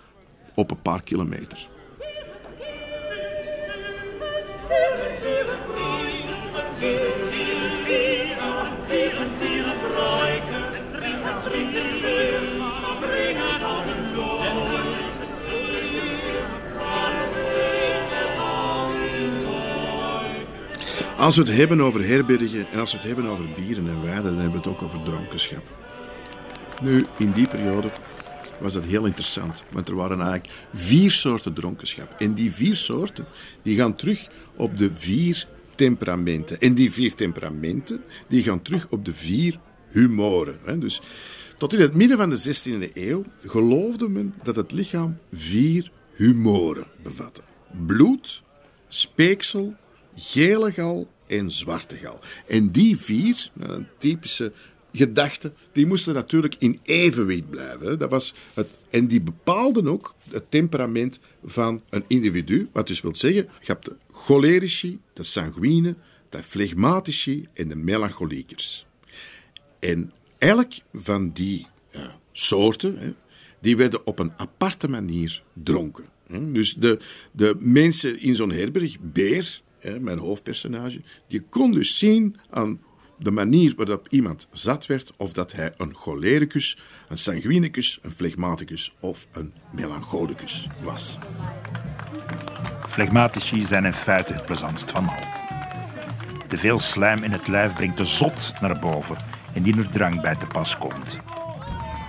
op 0.55 0.71
een 0.71 0.81
paar 0.81 1.03
kilometer. 1.03 1.71
Als 21.23 21.35
we 21.35 21.41
het 21.41 21.55
hebben 21.55 21.81
over 21.81 22.07
herbergen 22.07 22.71
en 22.71 22.79
als 22.79 22.91
we 22.91 22.97
het 22.97 23.07
hebben 23.07 23.25
over 23.25 23.45
bieren 23.55 23.87
en 23.87 24.03
wijnen, 24.03 24.23
dan 24.23 24.33
hebben 24.33 24.51
we 24.51 24.57
het 24.57 24.67
ook 24.67 24.81
over 24.81 25.03
dronkenschap. 25.03 25.63
Nu, 26.81 27.05
in 27.17 27.31
die 27.31 27.47
periode 27.47 27.89
was 28.59 28.73
dat 28.73 28.83
heel 28.83 29.05
interessant, 29.05 29.63
want 29.71 29.89
er 29.89 29.95
waren 29.95 30.21
eigenlijk 30.21 30.49
vier 30.73 31.11
soorten 31.11 31.53
dronkenschap. 31.53 32.15
En 32.19 32.33
die 32.33 32.51
vier 32.51 32.75
soorten 32.75 33.25
die 33.61 33.75
gaan 33.75 33.95
terug 33.95 34.27
op 34.55 34.77
de 34.77 34.91
vier 34.93 35.47
temperamenten. 35.75 36.59
En 36.59 36.73
die 36.73 36.91
vier 36.91 37.13
temperamenten 37.13 38.03
die 38.27 38.43
gaan 38.43 38.61
terug 38.61 38.87
op 38.89 39.05
de 39.05 39.13
vier 39.13 39.59
humoren. 39.87 40.79
Dus 40.79 41.01
tot 41.57 41.73
in 41.73 41.79
het 41.79 41.93
midden 41.93 42.17
van 42.17 42.29
de 42.29 42.55
16e 42.55 42.91
eeuw 42.93 43.23
geloofde 43.45 44.09
men 44.09 44.33
dat 44.43 44.55
het 44.55 44.71
lichaam 44.71 45.17
vier 45.33 45.91
humoren 46.13 46.87
bevatte: 47.03 47.41
bloed, 47.85 48.41
speeksel, 48.87 49.75
gele 50.15 50.71
gal 50.71 51.07
en 51.27 51.51
zwarte 51.51 51.95
gal. 51.95 52.19
En 52.47 52.71
die 52.71 52.97
vier, 52.97 53.49
nou, 53.53 53.85
typische 53.97 54.51
gedachten, 54.93 55.53
die 55.71 55.85
moesten 55.85 56.13
natuurlijk 56.13 56.55
in 56.59 56.79
evenwicht 56.83 57.49
blijven. 57.49 57.99
Dat 57.99 58.09
was 58.09 58.33
het, 58.53 58.77
en 58.89 59.07
die 59.07 59.21
bepaalden 59.21 59.87
ook 59.87 60.15
het 60.29 60.51
temperament 60.51 61.19
van 61.43 61.81
een 61.89 62.03
individu. 62.07 62.67
Wat 62.71 62.87
dus 62.87 63.01
wil 63.01 63.15
zeggen, 63.15 63.43
je 63.59 63.65
hebt 63.65 63.85
de 63.85 63.95
cholerici, 64.11 64.99
de 65.13 65.23
sanguine, 65.23 65.95
de 66.29 66.43
flegmatici 66.43 67.47
en 67.53 67.67
de 67.67 67.75
melancholiekers. 67.75 68.85
En 69.79 70.11
elk 70.37 70.71
van 70.93 71.31
die 71.31 71.67
soorten, 72.31 72.97
hè, 72.97 73.13
die 73.59 73.77
werden 73.77 74.05
op 74.05 74.19
een 74.19 74.33
aparte 74.35 74.87
manier 74.87 75.43
dronken. 75.53 76.05
Dus 76.27 76.73
de, 76.73 76.99
de 77.31 77.55
mensen 77.59 78.19
in 78.19 78.35
zo'n 78.35 78.51
herberg, 78.51 78.99
Beer, 78.99 79.61
mijn 79.99 80.17
hoofdpersonage, 80.17 81.01
die 81.27 81.41
kon 81.41 81.71
dus 81.71 81.97
zien 81.97 82.37
aan 82.49 82.79
de 83.17 83.31
manier 83.31 83.73
waarop 83.75 84.07
iemand 84.09 84.47
zat 84.51 84.85
werd 84.85 85.13
of 85.17 85.33
dat 85.33 85.51
hij 85.51 85.73
een 85.77 85.95
cholericus, 85.95 86.77
een 87.09 87.17
sanguinicus, 87.17 87.99
een 88.01 88.11
flegmaticus 88.11 88.95
of 88.99 89.27
een 89.31 89.53
melancholicus 89.71 90.67
was. 90.81 91.17
Flegmatici 92.87 93.65
zijn 93.65 93.85
in 93.85 93.93
feite 93.93 94.33
het 94.33 94.45
plezantst 94.45 94.91
van 94.91 95.07
al. 95.07 95.23
Te 96.47 96.57
veel 96.57 96.79
slijm 96.79 97.23
in 97.23 97.31
het 97.31 97.47
lijf 97.47 97.73
brengt 97.73 97.97
de 97.97 98.05
zot 98.05 98.53
naar 98.61 98.79
boven 98.79 99.17
indien 99.53 99.77
er 99.77 99.89
drank 99.89 100.21
bij 100.21 100.35
te 100.35 100.47
pas 100.47 100.77
komt. 100.77 101.17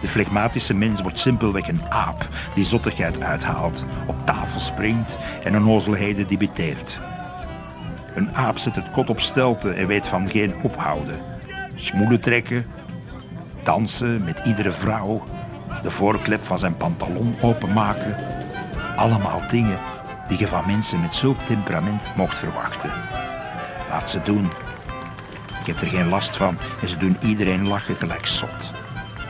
De 0.00 0.10
flegmatische 0.10 0.74
mens 0.74 1.00
wordt 1.00 1.18
simpelweg 1.18 1.68
een 1.68 1.82
aap 1.88 2.28
die 2.54 2.64
zottigheid 2.64 3.20
uithaalt, 3.20 3.84
op 4.06 4.26
tafel 4.26 4.60
springt 4.60 5.18
en 5.42 5.56
onnozelheden 5.56 6.26
debiteert. 6.26 7.00
Een 8.14 8.36
aap 8.36 8.58
zet 8.58 8.76
het 8.76 8.90
kot 8.90 9.10
op 9.10 9.20
stelte 9.20 9.70
en 9.70 9.86
weet 9.86 10.06
van 10.06 10.30
geen 10.30 10.54
ophouden. 10.62 11.20
Smoelen 11.74 12.20
trekken, 12.20 12.66
dansen 13.62 14.24
met 14.24 14.40
iedere 14.44 14.72
vrouw, 14.72 15.22
de 15.82 15.90
voorklep 15.90 16.44
van 16.44 16.58
zijn 16.58 16.76
pantalon 16.76 17.36
openmaken. 17.40 18.16
Allemaal 18.96 19.42
dingen 19.50 19.78
die 20.28 20.38
je 20.38 20.46
van 20.46 20.66
mensen 20.66 21.00
met 21.00 21.14
zulk 21.14 21.40
temperament 21.40 22.10
mocht 22.16 22.38
verwachten. 22.38 22.92
Laat 23.88 24.10
ze 24.10 24.22
doen. 24.22 24.50
Ik 25.60 25.66
heb 25.66 25.80
er 25.80 25.86
geen 25.86 26.08
last 26.08 26.36
van 26.36 26.58
en 26.82 26.88
ze 26.88 26.96
doen 26.96 27.16
iedereen 27.20 27.68
lachen 27.68 27.96
gelijk 27.96 28.26
zot. 28.26 28.72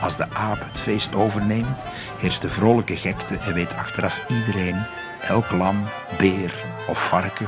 Als 0.01 0.17
de 0.17 0.25
aap 0.33 0.59
het 0.59 0.79
feest 0.79 1.15
overneemt, 1.15 1.85
heerst 2.19 2.41
de 2.41 2.49
vrolijke 2.49 2.95
gekte 2.95 3.37
en 3.37 3.53
weet 3.53 3.75
achteraf 3.75 4.21
iedereen, 4.27 4.85
elk 5.21 5.51
lam, 5.51 5.87
beer 6.17 6.53
of 6.87 7.07
varken, 7.07 7.47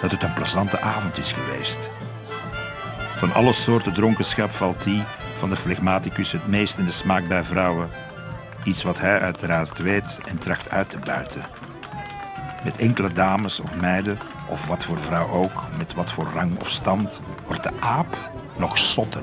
dat 0.00 0.10
het 0.10 0.22
een 0.22 0.34
plezante 0.34 0.80
avond 0.80 1.18
is 1.18 1.32
geweest. 1.32 1.88
Van 3.16 3.32
alle 3.32 3.52
soorten 3.52 3.92
dronkenschap 3.92 4.50
valt 4.50 4.84
die 4.84 5.04
van 5.36 5.48
de 5.48 5.56
flegmaticus 5.56 6.32
het 6.32 6.46
meest 6.46 6.78
in 6.78 6.84
de 6.84 6.92
smaak 6.92 7.28
bij 7.28 7.44
vrouwen. 7.44 7.90
Iets 8.64 8.82
wat 8.82 9.00
hij 9.00 9.20
uiteraard 9.20 9.78
weet 9.78 10.20
en 10.28 10.38
tracht 10.38 10.70
uit 10.70 10.90
te 10.90 10.98
buiten. 10.98 11.42
Met 12.64 12.76
enkele 12.76 13.12
dames 13.12 13.60
of 13.60 13.80
meiden, 13.80 14.18
of 14.48 14.66
wat 14.66 14.84
voor 14.84 14.98
vrouw 14.98 15.28
ook, 15.28 15.64
met 15.76 15.94
wat 15.94 16.12
voor 16.12 16.26
rang 16.34 16.60
of 16.60 16.70
stand, 16.70 17.20
wordt 17.46 17.62
de 17.62 17.72
aap 17.80 18.16
nog 18.56 18.78
zotter. 18.78 19.22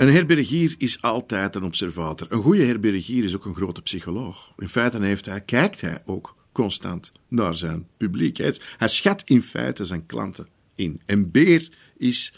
Een 0.00 0.12
herbergier 0.12 0.74
is 0.78 1.02
altijd 1.02 1.56
een 1.56 1.62
observator. 1.62 2.26
Een 2.30 2.42
goede 2.42 2.64
herbergier 2.64 3.24
is 3.24 3.34
ook 3.34 3.44
een 3.44 3.54
grote 3.54 3.82
psycholoog. 3.82 4.52
In 4.58 4.68
feite 4.68 5.02
heeft 5.02 5.26
hij, 5.26 5.40
kijkt 5.40 5.80
hij 5.80 6.02
ook 6.04 6.36
constant 6.52 7.12
naar 7.28 7.56
zijn 7.56 7.86
publiek. 7.96 8.36
Hij, 8.36 8.88
schat 8.88 9.22
in 9.24 9.42
feite 9.42 9.84
zijn 9.84 10.06
klanten 10.06 10.48
in. 10.74 11.00
En 11.06 11.30
Beer 11.30 11.68
is, 11.96 12.34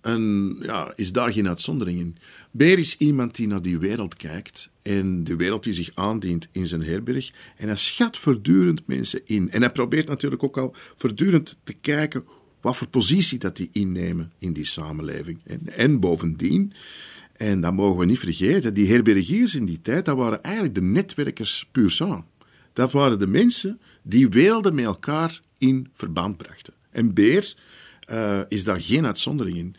een, 0.00 0.58
ja, 0.62 0.92
is 0.96 1.12
daar 1.12 1.32
geen 1.32 1.48
uitzondering 1.48 1.98
in. 1.98 2.16
Beer 2.50 2.78
is 2.78 2.96
iemand 2.96 3.34
die 3.34 3.46
naar 3.46 3.62
die 3.62 3.78
wereld 3.78 4.16
kijkt 4.16 4.70
en 4.82 5.24
de 5.24 5.36
wereld 5.36 5.64
die 5.64 5.72
zich 5.72 5.90
aandient 5.94 6.48
in 6.52 6.66
zijn 6.66 6.82
herberg. 6.82 7.30
En 7.56 7.66
hij 7.66 7.76
schat 7.76 8.18
voortdurend 8.18 8.86
mensen 8.86 9.20
in. 9.24 9.50
En 9.50 9.60
hij 9.60 9.72
probeert 9.72 10.08
natuurlijk 10.08 10.42
ook 10.42 10.58
al 10.58 10.74
voortdurend 10.96 11.58
te 11.64 11.72
kijken 11.72 12.24
wat 12.60 12.76
voor 12.76 12.88
positie 12.88 13.38
dat 13.38 13.56
die 13.56 13.68
innemen 13.72 14.32
in 14.38 14.52
die 14.52 14.66
samenleving. 14.66 15.40
En, 15.44 15.76
en 15.76 16.00
bovendien, 16.00 16.72
en 17.36 17.60
dat 17.60 17.72
mogen 17.72 17.98
we 17.98 18.06
niet 18.06 18.18
vergeten, 18.18 18.74
die 18.74 18.88
herbergiers 18.88 19.54
in 19.54 19.64
die 19.64 19.80
tijd, 19.82 20.04
dat 20.04 20.16
waren 20.16 20.42
eigenlijk 20.42 20.74
de 20.74 20.82
netwerkers 20.82 21.68
puur 21.72 21.90
sang. 21.90 22.24
Dat 22.72 22.92
waren 22.92 23.18
de 23.18 23.26
mensen 23.26 23.80
die 24.02 24.28
werelden 24.28 24.74
met 24.74 24.84
elkaar 24.84 25.40
in 25.58 25.88
verband 25.94 26.36
brachten. 26.36 26.74
En 26.90 27.14
Beer 27.14 27.54
uh, 28.10 28.40
is 28.48 28.64
daar 28.64 28.80
geen 28.80 29.06
uitzondering 29.06 29.56
in. 29.56 29.74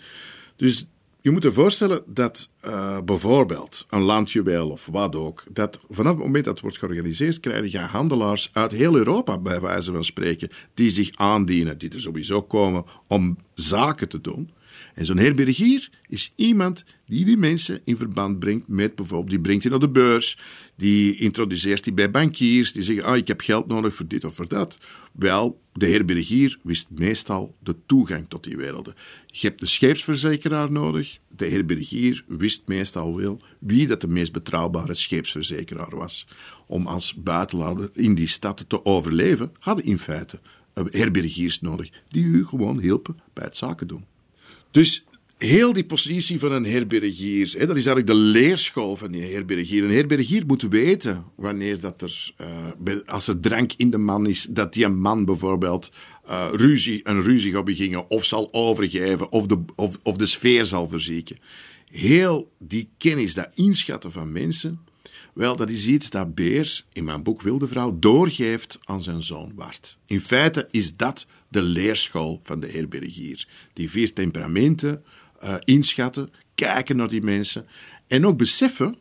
Dus 0.56 0.86
je 1.30 1.36
moet 1.36 1.44
je 1.44 1.54
voorstellen 1.54 2.04
dat 2.06 2.50
uh, 2.66 2.98
bijvoorbeeld 3.06 3.86
een 3.90 4.02
landjuweel 4.02 4.70
of 4.70 4.86
wat 4.92 5.16
ook, 5.16 5.44
dat 5.52 5.80
vanaf 5.90 6.14
het 6.14 6.24
moment 6.24 6.44
dat 6.44 6.54
het 6.54 6.62
wordt 6.62 6.78
georganiseerd, 6.78 7.40
krijg 7.40 7.72
je 7.72 7.78
handelaars 7.78 8.50
uit 8.54 8.72
heel 8.72 8.96
Europa, 8.96 9.38
bij 9.38 9.62
wijze 9.62 9.92
van 9.92 10.04
spreken, 10.04 10.50
die 10.74 10.90
zich 10.90 11.10
aandienen, 11.16 11.78
die 11.78 11.90
er 11.90 12.02
sowieso 12.02 12.42
komen 12.42 12.86
om 13.08 13.38
zaken 13.54 14.10
te 14.10 14.22
doen. 14.22 14.52
En 14.96 15.06
zo'n 15.06 15.18
herbergier 15.18 15.90
is 16.08 16.34
iemand 16.36 16.84
die 17.06 17.26
die 17.26 17.38
mensen 17.38 17.82
in 17.84 17.98
verband 17.98 18.40
brengt 18.40 18.68
met 18.68 18.96
bijvoorbeeld, 18.96 19.30
die 19.30 19.40
brengt 19.40 19.62
die 19.62 19.72
naar 19.72 19.80
de 19.80 19.90
beurs, 19.90 20.38
die 20.76 21.16
introduceert 21.16 21.84
die 21.84 21.94
bij 21.94 22.12
bankiers, 22.12 22.72
die 22.72 22.84
zeggen, 22.84 23.04
ah, 23.04 23.18
ik 23.18 23.28
heb 23.28 23.42
geld 23.42 23.68
nodig 23.68 23.94
voor 23.94 24.08
dit 24.08 24.24
of 24.24 24.36
voor 24.36 24.48
dat. 24.48 24.78
Wel, 25.12 25.62
de 25.74 25.88
herbergier 25.88 26.58
wist 26.64 26.88
meestal 26.90 27.56
de 27.60 27.76
toegang 27.86 28.26
tot 28.30 28.44
die 28.44 28.58
werelden. 28.58 28.96
Je 29.26 29.48
hebt 29.48 29.60
de 29.60 29.66
scheepsverzekeraar 29.66 30.72
nodig. 30.72 31.20
De 31.28 31.46
herbergier 31.46 32.24
wist 32.28 32.68
meestal 32.68 33.18
wel 33.18 33.42
wie 33.60 33.88
dat 33.88 34.02
de 34.02 34.08
meest 34.08 34.32
betrouwbare 34.32 34.94
scheepsverzekeraar 34.94 35.96
was. 35.96 36.28
Om 36.68 36.88
als 36.88 37.14
buitenlander 37.14 37.90
in 37.94 38.16
die 38.16 38.28
stad 38.28 38.66
te 38.68 38.86
overleven, 38.86 39.52
hadden 39.60 39.86
in 39.86 40.00
feite 40.00 40.40
herbergiers 40.74 41.62
nodig 41.62 41.90
die 42.08 42.24
u 42.24 42.46
gewoon 42.46 42.80
hielpen 42.80 43.18
bij 43.34 43.46
het 43.46 43.58
zaken 43.58 43.88
doen. 43.88 44.06
Dus 44.72 45.04
heel 45.38 45.74
die 45.74 45.86
positie 45.86 46.40
van 46.40 46.52
een 46.52 46.66
herbergier, 46.66 47.54
hè, 47.58 47.66
dat 47.66 47.78
is 47.78 47.86
eigenlijk 47.86 48.08
de 48.08 48.14
leerschool 48.40 48.96
van 48.96 49.12
die 49.12 49.22
herbergier. 49.22 49.84
Een 49.84 49.92
herbergier 49.92 50.46
moet 50.46 50.62
weten 50.62 51.26
wanneer 51.36 51.80
dat 51.80 52.02
er, 52.02 52.34
uh, 52.86 52.96
als 53.06 53.28
er 53.28 53.40
drank 53.40 53.74
in 53.78 53.90
de 53.90 53.98
man 53.98 54.28
is, 54.28 54.48
dat 54.50 54.74
die 54.74 54.86
een 54.86 55.00
man 55.00 55.26
bijvoorbeeld 55.26 55.92
uh, 56.30 56.48
ruzie, 56.52 57.00
een 57.04 57.22
ruzie 57.22 57.52
gaat 57.52 57.66
beginnen, 57.66 58.10
of 58.10 58.26
zal 58.26 58.54
overgeven, 58.54 59.32
of 59.32 59.46
de, 59.46 59.60
of, 59.76 60.00
of 60.04 60.16
de 60.16 60.26
sfeer 60.26 60.66
zal 60.66 60.90
verzieken. 60.90 61.38
Heel 61.92 62.52
die 62.58 62.90
kennis, 62.98 63.34
dat 63.34 63.50
inschatten 63.54 64.12
van 64.12 64.32
mensen, 64.32 64.80
Wel, 65.40 65.56
dat 65.56 65.70
is 65.70 65.88
iets 65.88 66.10
dat 66.10 66.36
Beer 66.36 66.84
in 66.94 67.04
mijn 67.04 67.24
boek 67.24 67.42
Wilde 67.42 67.68
Vrouw 67.68 67.98
doorgeeft 68.00 68.80
aan 68.84 69.02
zijn 69.02 69.22
zoon 69.22 69.52
Bart. 69.56 69.98
In 70.06 70.22
feite 70.22 70.68
is 70.72 70.96
dat 70.96 71.28
de 71.48 71.62
leerschool 71.62 72.40
van 72.44 72.60
de 72.60 72.68
herbergier. 72.68 73.48
Die 73.74 73.90
vier 73.90 74.14
temperamenten 74.14 75.04
uh, 75.44 75.56
inschatten, 75.64 76.32
kijken 76.56 76.96
naar 76.96 77.08
die 77.08 77.22
mensen 77.22 77.68
en 78.08 78.26
ook 78.26 78.38
beseffen 78.38 78.96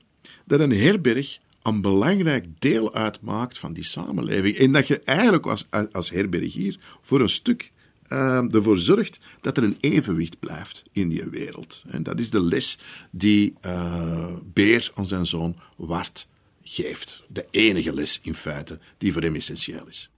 dat 0.45 0.61
een 0.61 0.73
herberg 0.73 1.39
een 1.63 1.81
belangrijk 1.81 2.47
deel 2.59 2.95
uitmaakt 2.95 3.59
van 3.59 3.73
die 3.73 3.85
samenleving. 3.85 4.57
En 4.57 4.73
dat 4.73 4.87
je 4.87 5.01
eigenlijk 5.01 5.47
als, 5.47 5.67
als 5.93 6.11
herbergier 6.11 6.79
voor 7.03 7.21
een 7.21 7.29
stuk 7.29 7.73
uh, 8.09 8.55
ervoor 8.55 8.79
zorgt 8.79 9.19
dat 9.41 9.57
er 9.57 9.63
een 9.63 9.77
evenwicht 9.81 10.39
blijft 10.39 10.85
in 10.93 11.09
die 11.09 11.25
wereld. 11.25 11.83
En 11.87 12.03
dat 12.03 12.19
is 12.19 12.31
de 12.31 12.43
les 12.43 12.79
die 13.11 13.55
uh, 13.67 14.27
Beer 14.53 14.91
aan 14.95 15.07
zijn 15.07 15.27
zoon 15.27 15.57
Wart 15.77 16.29
geeft. 16.63 17.23
De 17.29 17.47
enige 17.51 17.95
les 17.95 18.21
in 18.23 18.35
feite 18.35 18.79
die 18.99 19.13
voor 19.13 19.23
hem 19.23 19.35
essentieel 19.35 19.87
is. 19.89 20.11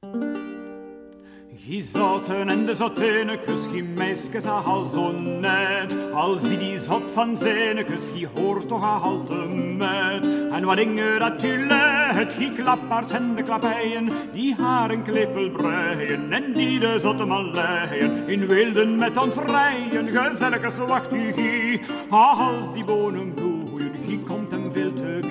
Gie 1.66 1.82
zoten 1.82 2.48
en 2.48 2.66
de 2.66 2.74
zotenekes, 2.74 3.66
gie 3.68 3.82
meisjes 3.84 4.46
al 4.46 4.86
zo 4.86 5.11
net. 5.12 5.96
Al 6.12 6.38
zie 6.38 6.56
die 6.58 6.78
zot 6.78 7.12
van 7.12 7.36
zenekes, 7.36 8.11
gie 8.14 8.26
hoort 8.34 8.68
toch 8.68 9.02
al 9.02 9.24
te 9.24 9.34
met. 9.76 10.28
En 10.52 10.64
wat 10.64 10.76
dingen 10.76 11.18
dat 11.18 11.44
u 11.44 11.66
let, 11.66 12.34
gie 12.34 12.52
klappaards 12.52 13.12
en 13.12 13.34
de 13.34 13.42
klappijen, 13.42 14.08
die 14.32 14.54
haren 14.54 15.02
klippel 15.02 15.50
breien 15.50 16.32
en 16.32 16.52
die 16.52 16.78
de 16.78 16.98
zotte 16.98 17.24
man 17.24 17.50
leien. 17.54 18.28
In 18.28 18.46
wilden 18.46 18.96
met 18.96 19.16
ons 19.16 19.36
rijen, 19.36 20.08
gezellige 20.08 20.86
wacht 20.86 21.14
u 21.14 21.32
gie. 21.32 21.80
Als 22.08 22.72
die 22.72 22.84
bonen 22.84 23.34
bloeien, 23.34 23.92
gie 24.06 24.20
komt 24.20 24.50
hem 24.50 24.72
veel 24.72 24.92
te. 24.92 25.30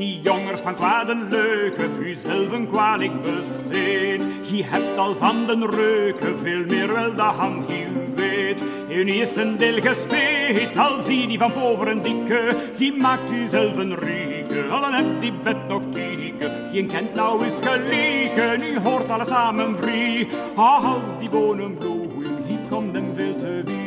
Gie 0.00 0.20
jongers 0.22 0.60
van 0.60 0.74
kwade 0.74 1.14
leuke, 1.30 1.88
u 2.00 2.14
zelf 2.14 2.52
een 2.52 2.68
kwalijk 2.68 3.22
besteed. 3.22 4.26
Gie 4.44 4.64
hebt 4.64 4.98
al 4.98 5.14
van 5.14 5.46
den 5.46 5.70
reuken 5.70 6.38
veel 6.38 6.64
meer 6.66 6.92
wel 6.92 7.14
de 7.14 7.22
hand 7.22 7.68
die 7.68 7.84
u 7.84 8.14
weet. 8.14 8.64
U 8.88 9.08
is 9.08 9.36
een 9.36 9.56
deel 9.56 9.80
gespeed, 9.80 10.76
al 10.76 11.00
zie 11.00 11.26
die 11.26 11.38
van 11.38 11.52
boven 11.52 11.88
een 11.88 12.02
dikke. 12.02 12.56
Gie 12.76 12.92
maakt 12.92 13.32
u 13.32 13.48
zelf 13.48 13.76
een 13.76 13.94
rieke, 13.94 14.62
al 14.70 14.80
dan 14.80 14.92
hebt 14.92 15.20
die 15.20 15.32
bed 15.32 15.68
nog 15.68 15.82
tieke. 15.90 16.50
Geen 16.72 16.86
kent 16.86 17.14
nou 17.14 17.46
is 17.46 17.58
gelieken, 17.62 18.62
u 18.62 18.78
hoort 18.78 19.08
alles 19.08 19.28
samen 19.28 19.78
vrij. 19.78 20.28
Als 20.54 21.18
die 21.18 21.28
bonen 21.28 21.78
bloeien, 21.78 22.44
gie 22.46 22.58
komt 22.68 22.94
hem 22.94 23.12
veel 23.16 23.36
te 23.36 23.62
wie. 23.64 23.79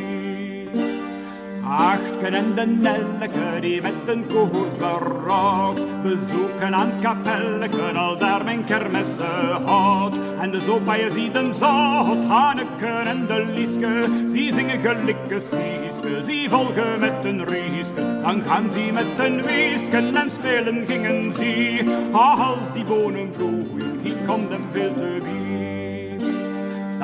Achtken 1.68 2.34
en 2.34 2.54
de 2.54 2.66
Nelleke 2.66 3.60
die 3.60 3.82
met 3.82 3.92
een 4.06 4.26
koers 4.26 4.76
berookt. 4.78 6.02
Bezoeken 6.02 6.74
aan 6.74 6.92
kapelleken, 7.00 7.96
al 7.96 8.18
daar 8.18 8.44
mijn 8.44 8.64
kermessen 8.64 9.64
houdt. 9.64 10.18
En 10.40 10.50
de 10.50 10.60
zopa 10.60 10.94
je 10.94 11.10
ziet 11.10 11.36
een 11.36 11.54
zot, 11.54 12.24
Hanneken 12.26 13.06
en 13.06 13.26
de 13.26 13.44
Lieske. 13.54 14.04
Ze 14.30 14.50
zingen 14.52 14.80
gelikke 14.80 15.40
sieske, 15.40 16.22
ze 16.22 16.46
volgen 16.48 17.00
met 17.00 17.24
een 17.24 17.44
rieske. 17.44 18.20
Dan 18.22 18.42
gaan 18.42 18.72
ze 18.72 18.90
met 18.92 19.26
een 19.26 19.42
wiesken 19.42 20.16
en 20.16 20.30
spelen 20.30 20.86
gingen 20.86 21.32
ze. 21.32 22.08
Als 22.12 22.72
die 22.72 22.84
bonen 22.84 23.30
bloeien, 23.30 24.00
hier 24.02 24.16
komt 24.26 24.50
hem 24.50 24.64
veel 24.72 24.94
te 24.94 25.20
wie. 25.22 25.43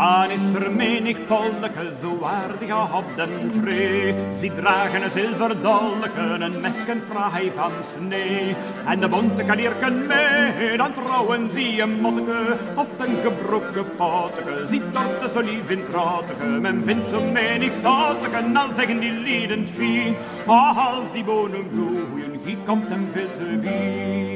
Dan 0.01 0.31
is 0.31 0.53
er 0.53 0.71
menig 0.71 1.25
polleke 1.27 1.93
zo 2.01 2.19
aardig 2.23 2.97
op 2.97 3.05
den 3.17 3.51
tree. 3.51 4.15
Ze 4.33 4.53
dragen 4.53 5.03
een 5.03 5.11
zilverdolleke, 5.11 6.21
een 6.21 6.61
mesken 6.61 7.03
fraai 7.09 7.53
van 7.57 7.73
snee. 7.81 8.57
En 8.87 9.01
de 9.01 9.09
bonte 9.09 9.45
kanierken 9.45 10.07
mee, 10.07 10.77
dan 10.77 10.93
trouwen 10.93 11.51
ze 11.53 11.81
een 11.81 12.01
motteke. 12.01 12.57
Of 12.75 12.89
een 12.99 13.17
gebroken 13.23 13.87
poteke, 13.97 14.67
ze 14.67 14.81
dorten 14.93 15.31
zo 15.31 15.41
lief 15.41 15.71
in 15.71 15.85
trotteke. 15.85 16.45
Men 16.45 16.83
vindt 16.85 17.11
zo 17.11 17.21
menig 17.33 17.73
zotteke, 17.73 18.51
al 18.55 18.75
zeggen 18.75 18.99
die 18.99 19.13
lieden 19.13 19.69
vie. 19.69 20.17
Als 20.47 21.13
die 21.13 21.25
bonen 21.25 21.69
bloeien, 21.71 22.41
hier 22.45 22.59
komt 22.67 22.89
hem 22.89 23.09
veel 23.13 23.31
te 23.33 23.59
wie. 23.59 24.30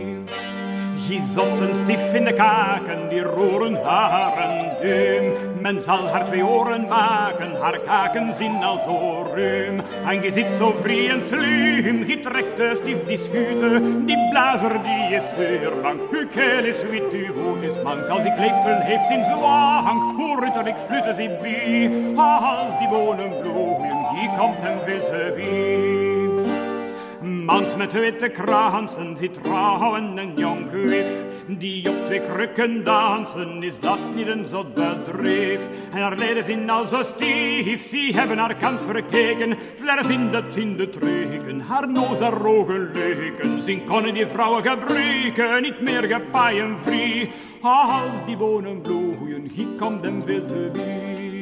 Je 1.09 1.21
zotten 1.21 1.75
stif 1.75 2.15
in 2.15 2.25
de 2.25 2.33
kaken, 2.33 3.09
die 3.09 3.23
roeren 3.23 3.75
haren 3.83 4.77
duim. 4.83 5.33
Men 5.61 5.83
zal 5.83 6.09
haar 6.09 6.25
twee 6.25 6.47
oren 6.47 6.87
maken, 6.89 7.61
haar 7.61 7.79
kaken 7.79 8.35
zien 8.35 8.63
al 8.63 8.81
zo 8.81 9.27
ruim. 9.35 9.81
En 10.07 10.23
je 10.23 10.31
zit 10.31 10.51
zo 10.51 10.75
vrij 10.77 11.11
en 11.11 11.25
slim, 11.25 12.05
je 12.05 12.21
trekt 12.21 12.57
de 12.57 12.71
stief 12.75 13.05
die 13.07 13.17
schute. 13.17 13.81
Die 14.05 14.29
blazer 14.31 14.83
die 14.83 15.17
is 15.17 15.25
lang, 15.83 16.01
uw 16.11 16.29
keel 16.29 16.65
is 16.65 16.83
wit, 16.83 17.13
uw 17.13 17.33
voet 17.33 17.63
is 17.63 17.83
mank. 17.83 18.07
Als 18.09 18.25
ik 18.25 18.39
lepel 18.39 18.81
heeft 18.81 19.07
zijn 19.07 19.25
zwang, 19.25 20.17
hoe 20.17 20.41
ritterlijk 20.41 20.79
fluiten 20.79 21.15
ze 21.15 21.37
bij. 21.43 21.93
Als 22.17 22.79
die 22.79 22.89
bonen 22.89 23.41
bloeien, 23.41 24.07
hier 24.15 24.31
komt 24.39 24.63
hem 24.63 24.79
veel 24.85 25.05
te. 25.05 25.94
Mans 27.45 27.77
met 27.77 27.93
witte 27.93 28.29
kransen 28.29 29.17
zit 29.17 29.43
trouwen 29.43 30.17
een 30.17 30.33
jong 30.37 30.71
wif. 30.71 31.25
Die 31.47 31.89
op 31.89 32.05
twee 32.05 32.21
krukken 32.21 32.85
dansen, 32.85 33.63
is 33.63 33.79
dat 33.79 33.99
niet 34.15 34.27
een 34.27 34.47
zot 34.47 34.75
bedrijf? 34.75 35.69
En 35.93 36.01
haar 36.01 36.17
leden 36.17 36.45
zijn 36.45 36.71
al 36.71 36.87
zo 36.87 37.03
stief, 37.03 37.89
ze 37.89 38.11
hebben 38.15 38.39
haar 38.39 38.55
kant 38.55 38.83
verkeken. 38.83 39.57
Flares 39.75 40.09
in 40.09 40.31
de 40.31 40.43
in 40.55 40.77
de 40.77 40.89
treken, 40.89 41.61
haar 41.61 41.89
noos 41.89 42.21
haar 42.21 42.47
ogen 42.47 42.91
leken. 42.93 43.61
Zien 43.61 43.85
konnen 43.85 44.15
die 44.15 44.27
vrouwen 44.27 44.63
gebruiken, 44.63 45.63
niet 45.63 45.81
meer 45.81 46.03
gepaaien 46.03 46.79
vrij. 46.79 47.31
Als 47.61 48.27
die 48.27 48.37
bonen 48.37 48.81
bloeien, 48.81 49.51
hier 49.53 49.69
komt 49.79 50.05
hem 50.05 50.23
veel 50.25 50.47
te 50.47 50.71
bij. 50.73 51.34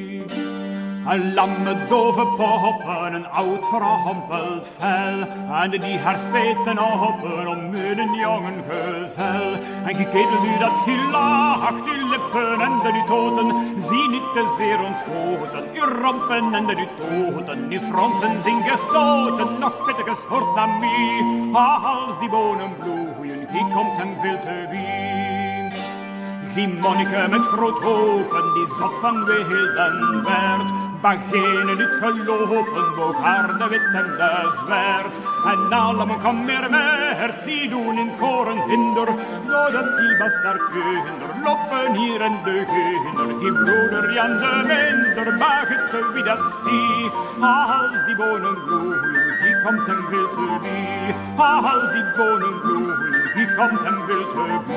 Een 1.07 1.35
lamme 1.35 1.87
dove 1.89 2.27
poppen, 2.27 3.15
een 3.15 3.29
oud 3.29 3.67
verhampeld 3.67 4.69
vel. 4.79 5.27
En 5.53 5.71
die 5.71 5.99
haar 5.99 6.19
speten 6.19 6.79
open 6.79 7.49
om 7.49 7.75
een 7.75 8.15
jongen 8.15 8.65
gezel. 8.69 9.53
En 9.85 9.95
geketeld 9.95 10.45
u 10.45 10.59
dat 10.59 10.81
gelacht, 10.85 11.85
uw 11.85 12.09
lippen 12.09 12.61
en 12.61 12.79
de 12.83 12.93
nu 12.93 13.03
toten. 13.07 13.81
Zie 13.81 14.09
niet 14.09 14.33
te 14.33 14.55
zeer 14.57 14.81
ontschoten, 14.83 15.65
uw 15.73 16.03
rompen 16.03 16.55
en 16.55 16.67
de 16.67 16.75
nu 16.75 16.87
toten. 16.99 17.67
Uw 17.71 17.81
fronsen 17.81 18.43
zijn 18.43 18.63
gestoten, 18.63 19.59
nog 19.59 19.85
pittige 19.85 20.15
schort 20.15 20.55
naar 20.55 20.69
mij. 20.69 21.61
Als 21.85 22.19
die 22.19 22.31
bonen 22.31 22.77
bloeien, 22.79 23.47
die 23.53 23.67
komt 23.75 23.97
hem 23.97 24.17
veel 24.21 24.41
te 24.41 24.67
wie. 24.71 25.31
Die 26.55 26.69
monniken 26.69 27.31
met 27.31 27.47
groot 27.47 27.79
hopen, 27.79 28.55
die 28.55 28.67
zat 28.67 28.99
van 29.01 29.25
wilden 29.25 30.23
werd. 30.25 30.82
Bagenen 31.03 31.77
niet 31.77 31.97
gelopen, 32.01 32.95
boog 32.97 33.23
haar 33.23 33.59
de 33.59 33.69
wit 33.69 33.93
en 33.93 34.07
de 34.17 34.59
zwert. 34.59 35.19
En 35.45 35.73
allemaal 35.73 36.17
kom 36.17 36.45
meer 36.45 36.71
werd, 36.71 37.41
zie 37.41 37.69
doen 37.69 37.99
in 37.99 38.11
koren 38.19 38.69
hinder. 38.69 39.09
Zodat 39.41 39.97
die 39.99 40.17
bastarkinder 40.19 41.31
lopen 41.45 41.95
hier 41.95 42.21
en 42.21 42.37
de 42.45 42.65
kinder. 42.73 43.39
Die 43.39 43.53
broeder 43.53 44.15
Jan 44.15 44.39
de 44.39 44.63
minder, 44.67 45.35
mag 45.39 45.69
het 45.69 46.13
wie 46.15 46.23
dat 46.23 46.61
zie. 46.65 47.11
Als 47.41 48.05
die 48.07 48.17
bonen 48.17 48.65
bloeien, 48.65 49.37
die 49.43 49.63
komt 49.65 49.87
hem 49.87 50.05
veel 50.11 50.31
te 50.31 50.59
wie. 50.61 51.15
Als 51.37 51.91
die 51.93 52.05
bonen 52.17 52.61
bloeien, 52.61 53.13
die 53.35 53.55
komt 53.55 53.83
hem 53.83 53.99
veel 54.07 54.29
te 54.31 54.61
wie. 54.67 54.77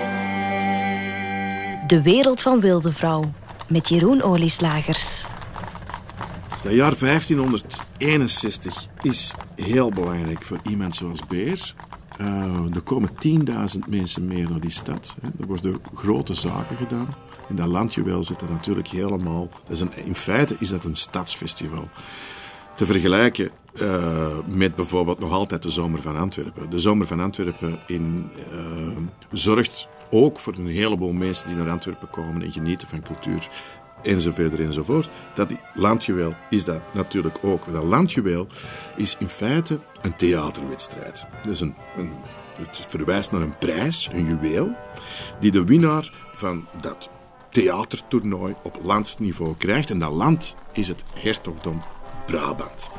De 1.88 2.01
wereld 2.01 2.41
van 2.41 2.59
Wilde 2.59 2.91
Vrouw 2.91 3.23
met 3.67 3.89
Jeroen 3.89 4.23
Olieslagers. 4.23 5.28
Het 6.66 6.74
jaar 6.74 6.97
1561 6.99 8.88
is 9.01 9.34
heel 9.55 9.91
belangrijk 9.91 10.41
voor 10.41 10.59
iemand 10.70 10.95
zoals 10.95 11.28
Beer. 11.28 11.74
Uh, 12.22 12.76
er 12.76 12.82
komen 12.84 13.09
10.000 13.09 13.16
mensen 13.88 14.28
meer 14.28 14.49
naar 14.49 14.59
die 14.59 14.72
stad. 14.72 15.16
Hè. 15.22 15.28
Er 15.39 15.47
worden 15.47 15.80
grote 15.95 16.34
zaken 16.34 16.76
gedaan. 16.78 17.16
En 17.49 17.55
dat 17.55 17.68
landjuweel 17.68 18.24
zit 18.24 18.41
er 18.41 18.49
natuurlijk 18.49 18.88
helemaal... 18.88 19.49
Dat 19.68 19.80
een, 19.80 19.91
in 20.05 20.16
feite 20.16 20.55
is 20.59 20.70
dat 20.70 20.84
een 20.84 20.95
stadsfestival. 20.95 21.89
Te 22.76 22.86
vergelijken 22.86 23.51
uh, 23.82 24.28
met 24.45 24.76
bijvoorbeeld 24.76 25.20
nog 25.20 25.32
altijd 25.32 25.63
de 25.63 25.70
Zomer 25.70 26.01
van 26.01 26.18
Antwerpen. 26.18 26.70
De 26.70 26.80
Zomer 26.80 27.07
van 27.07 27.20
Antwerpen 27.20 27.80
in, 27.88 28.30
uh, 28.53 28.97
zorgt 29.32 29.88
ook 30.11 30.39
voor 30.39 30.53
een 30.53 30.68
heleboel 30.68 31.11
mensen 31.11 31.47
die 31.47 31.57
naar 31.57 31.70
Antwerpen 31.70 32.09
komen 32.09 32.41
en 32.41 32.51
genieten 32.51 32.88
van 32.88 33.01
cultuur 33.01 33.49
enzovoort 34.05 34.59
enzovoort. 34.59 35.09
Dat 35.33 35.49
landjuweel 35.73 36.33
is 36.49 36.63
dat 36.63 36.81
natuurlijk 36.91 37.37
ook. 37.41 37.73
Dat 37.73 37.83
landjuweel 37.83 38.47
is 38.95 39.17
in 39.19 39.27
feite 39.27 39.79
een 40.01 40.15
theaterwedstrijd. 40.15 41.25
Dus 41.43 41.61
een, 41.61 41.75
een, 41.97 42.11
het 42.57 42.85
verwijst 42.87 43.31
naar 43.31 43.41
een 43.41 43.57
prijs, 43.57 44.09
een 44.11 44.25
juweel, 44.25 44.69
die 45.39 45.51
de 45.51 45.63
winnaar 45.63 46.11
van 46.35 46.67
dat 46.81 47.09
theatertoernooi 47.49 48.55
op 48.63 48.79
landsniveau 48.83 49.55
krijgt. 49.57 49.89
En 49.89 49.99
dat 49.99 50.11
land 50.11 50.55
is 50.73 50.87
het 50.87 51.03
hertogdom 51.13 51.83
Brabant. 52.25 52.89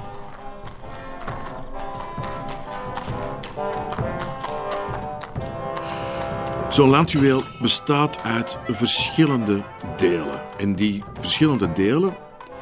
Zo'n 6.77 6.89
landjuweel 6.89 7.43
bestaat 7.61 8.19
uit 8.23 8.57
verschillende 8.67 9.63
delen. 9.97 10.43
En 10.59 10.75
die 10.75 11.03
verschillende 11.15 11.73
delen, 11.73 12.17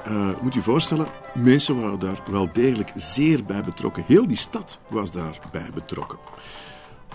uh, 0.08 0.28
moet 0.42 0.54
je 0.54 0.60
voorstellen, 0.60 1.06
mensen 1.34 1.80
waren 1.80 1.98
daar 1.98 2.20
wel 2.30 2.52
degelijk 2.52 2.92
zeer 2.96 3.44
bij 3.44 3.62
betrokken. 3.62 4.04
Heel 4.06 4.26
die 4.26 4.36
stad 4.36 4.78
was 4.88 5.12
daarbij 5.12 5.68
betrokken. 5.74 6.18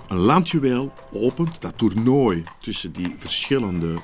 Een 0.08 0.18
landjuweel 0.18 0.94
opent 1.12 1.62
dat 1.62 1.78
toernooi 1.78 2.44
tussen 2.62 2.92
die 2.92 3.16
verschillende 3.18 3.94
uh, 3.94 4.00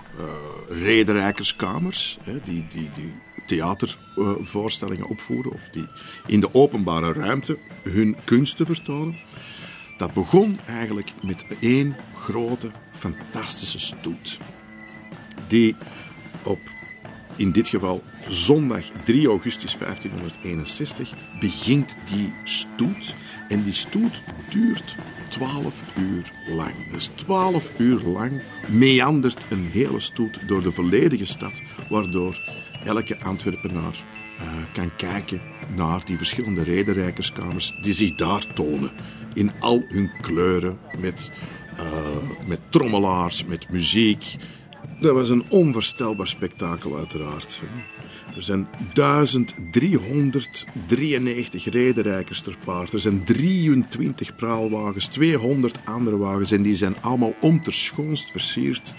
rederijkerskamers, 0.83 2.17
hè, 2.21 2.39
die, 2.43 2.65
die, 2.69 2.89
die 2.95 3.13
theatervoorstellingen 3.47 5.07
opvoeren 5.07 5.51
of 5.51 5.69
die 5.69 5.87
in 6.25 6.39
de 6.39 6.53
openbare 6.53 7.13
ruimte 7.13 7.57
hun 7.83 8.15
kunsten 8.23 8.65
vertonen. 8.65 9.15
Dat 9.97 10.13
begon 10.13 10.57
eigenlijk 10.67 11.11
met 11.21 11.45
één 11.59 11.95
grote, 12.15 12.71
fantastische 12.97 13.79
stoet. 13.79 14.37
Die 15.47 15.75
op, 16.43 16.59
in 17.35 17.51
dit 17.51 17.67
geval, 17.67 18.03
zondag 18.27 18.83
3 19.03 19.27
augustus 19.27 19.77
1561 19.77 21.13
begint 21.39 21.95
die 22.09 22.33
stoet. 22.43 23.15
En 23.47 23.63
die 23.63 23.73
stoet 23.73 24.21
duurt 24.49 24.95
12 25.29 25.81
uur 25.97 26.31
lang. 26.55 26.91
Dus 26.91 27.09
12 27.15 27.71
uur 27.77 28.01
lang 28.01 28.41
meandert 28.67 29.45
een 29.49 29.65
hele 29.71 29.99
stoet 29.99 30.47
door 30.47 30.61
de 30.61 30.71
volledige 30.71 31.25
stad, 31.25 31.61
waardoor 31.89 32.39
elke 32.83 33.19
Antwerpenaar 33.19 33.95
uh, 34.41 34.47
kan 34.73 34.95
kijken 34.95 35.41
naar 35.75 36.05
die 36.05 36.17
verschillende 36.17 36.63
rederijkerskamers 36.63 37.73
die 37.81 37.93
zich 37.93 38.15
daar 38.15 38.53
tonen. 38.53 38.91
In 39.33 39.51
al 39.59 39.83
hun 39.87 40.11
kleuren, 40.21 40.77
met, 40.97 41.31
uh, 41.79 41.85
met 42.47 42.59
trommelaars, 42.69 43.45
met 43.45 43.69
muziek. 43.69 44.35
Dat 44.99 45.13
was 45.13 45.29
een 45.29 45.45
onvoorstelbaar 45.49 46.27
spektakel, 46.27 46.97
uiteraard. 46.97 47.61
Er 48.35 48.43
zijn 48.43 48.67
1393 48.93 51.65
rederijkers 51.65 52.41
ter 52.41 52.57
paard. 52.65 52.93
Er 52.93 52.99
zijn 52.99 53.23
23 53.23 54.35
praalwagens, 54.35 55.07
200 55.07 55.77
andere 55.85 56.17
wagens. 56.17 56.51
En 56.51 56.61
die 56.61 56.75
zijn 56.75 56.95
allemaal 57.01 57.35
onterschoonst 57.39 58.31
versierd. 58.31 58.93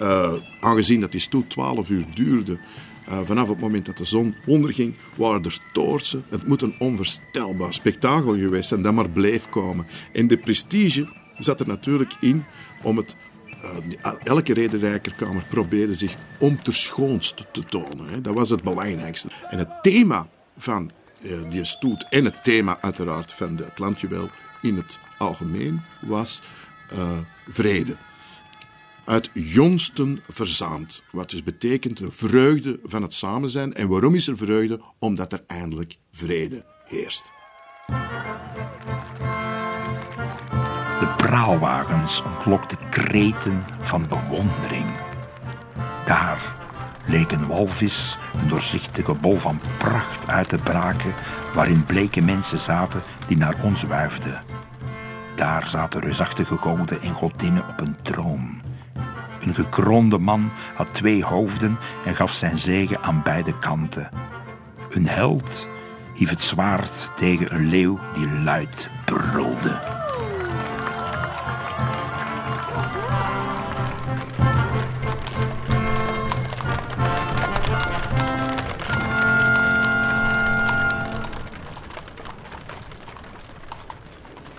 Uh, 0.00 0.32
aangezien 0.60 1.00
dat 1.00 1.12
die 1.12 1.20
stoet 1.20 1.50
12 1.50 1.90
uur 1.90 2.04
duurde, 2.14 2.58
uh, 3.08 3.18
vanaf 3.24 3.48
het 3.48 3.60
moment 3.60 3.86
dat 3.86 3.96
de 3.96 4.04
zon 4.04 4.34
onderging, 4.46 4.94
waren 5.14 5.44
er 5.44 5.58
toortsen. 5.72 6.24
Het 6.28 6.46
moet 6.46 6.62
een 6.62 6.74
onvoorstelbaar 6.78 7.74
spektakel 7.74 8.36
geweest 8.36 8.68
zijn 8.68 8.82
dat 8.82 8.92
maar 8.92 9.10
bleef 9.10 9.48
komen. 9.48 9.86
En 10.12 10.26
de 10.26 10.36
prestige 10.36 11.08
zat 11.38 11.60
er 11.60 11.66
natuurlijk 11.66 12.16
in 12.20 12.44
om 12.82 12.96
het 12.96 13.16
uh, 14.04 14.12
elke 14.24 14.54
rederijkerkamer 14.54 15.42
probeerde 15.48 15.94
zich 15.94 16.14
onterschoonst 16.38 17.44
te 17.52 17.64
tonen. 17.64 18.08
Hè. 18.08 18.20
Dat 18.20 18.34
was 18.34 18.50
het 18.50 18.62
belangrijkste. 18.62 19.28
En 19.48 19.58
het 19.58 19.82
thema 19.82 20.28
van 20.58 20.90
uh, 21.20 21.48
die 21.48 21.64
stoet 21.64 22.06
en 22.10 22.24
het 22.24 22.44
thema 22.44 22.78
uiteraard 22.80 23.32
van 23.32 23.56
de 23.56 23.66
Atlantjuwel 23.66 24.30
in 24.62 24.76
het 24.76 24.98
algemeen 25.18 25.80
was 26.00 26.42
uh, 26.92 27.08
vrede 27.48 27.96
uit 29.08 29.30
jongsten 29.34 30.22
verzaamd. 30.28 31.02
Wat 31.10 31.30
dus 31.30 31.42
betekent 31.42 31.96
de 31.96 32.12
vreugde 32.12 32.80
van 32.84 33.02
het 33.02 33.14
samen 33.14 33.50
zijn. 33.50 33.74
En 33.74 33.88
waarom 33.88 34.14
is 34.14 34.28
er 34.28 34.36
vreugde? 34.36 34.80
Omdat 34.98 35.32
er 35.32 35.42
eindelijk 35.46 35.96
vrede 36.12 36.64
heerst. 36.84 37.24
De 40.98 41.08
praalwagens 41.16 42.22
ontlokten 42.22 42.78
kreten 42.90 43.64
van 43.80 44.04
bewondering. 44.08 44.86
Daar 46.04 46.38
leek 47.06 47.32
een 47.32 47.46
walvis 47.46 48.18
een 48.40 48.48
doorzichtige 48.48 49.14
bol 49.14 49.36
van 49.36 49.60
pracht 49.78 50.28
uit 50.28 50.48
te 50.48 50.58
braken, 50.58 51.14
waarin 51.54 51.84
bleke 51.84 52.20
mensen 52.20 52.58
zaten 52.58 53.02
die 53.26 53.36
naar 53.36 53.54
ons 53.62 53.82
wuifden. 53.82 54.42
Daar 55.34 55.66
zaten 55.66 56.00
reusachtige 56.00 56.56
goden 56.56 57.00
en 57.00 57.14
godinnen 57.14 57.68
op 57.68 57.80
een 57.80 57.96
troon. 58.02 58.60
Een 59.40 59.54
gekroonde 59.54 60.18
man 60.18 60.50
had 60.74 60.94
twee 60.94 61.24
hoofden 61.24 61.78
en 62.04 62.14
gaf 62.14 62.32
zijn 62.32 62.58
zegen 62.58 63.02
aan 63.02 63.22
beide 63.22 63.58
kanten. 63.58 64.08
Een 64.90 65.08
held 65.08 65.68
hief 66.14 66.30
het 66.30 66.42
zwaard 66.42 67.10
tegen 67.16 67.54
een 67.54 67.68
leeuw 67.68 67.98
die 68.14 68.28
luid 68.44 68.90
brulde. 69.04 70.06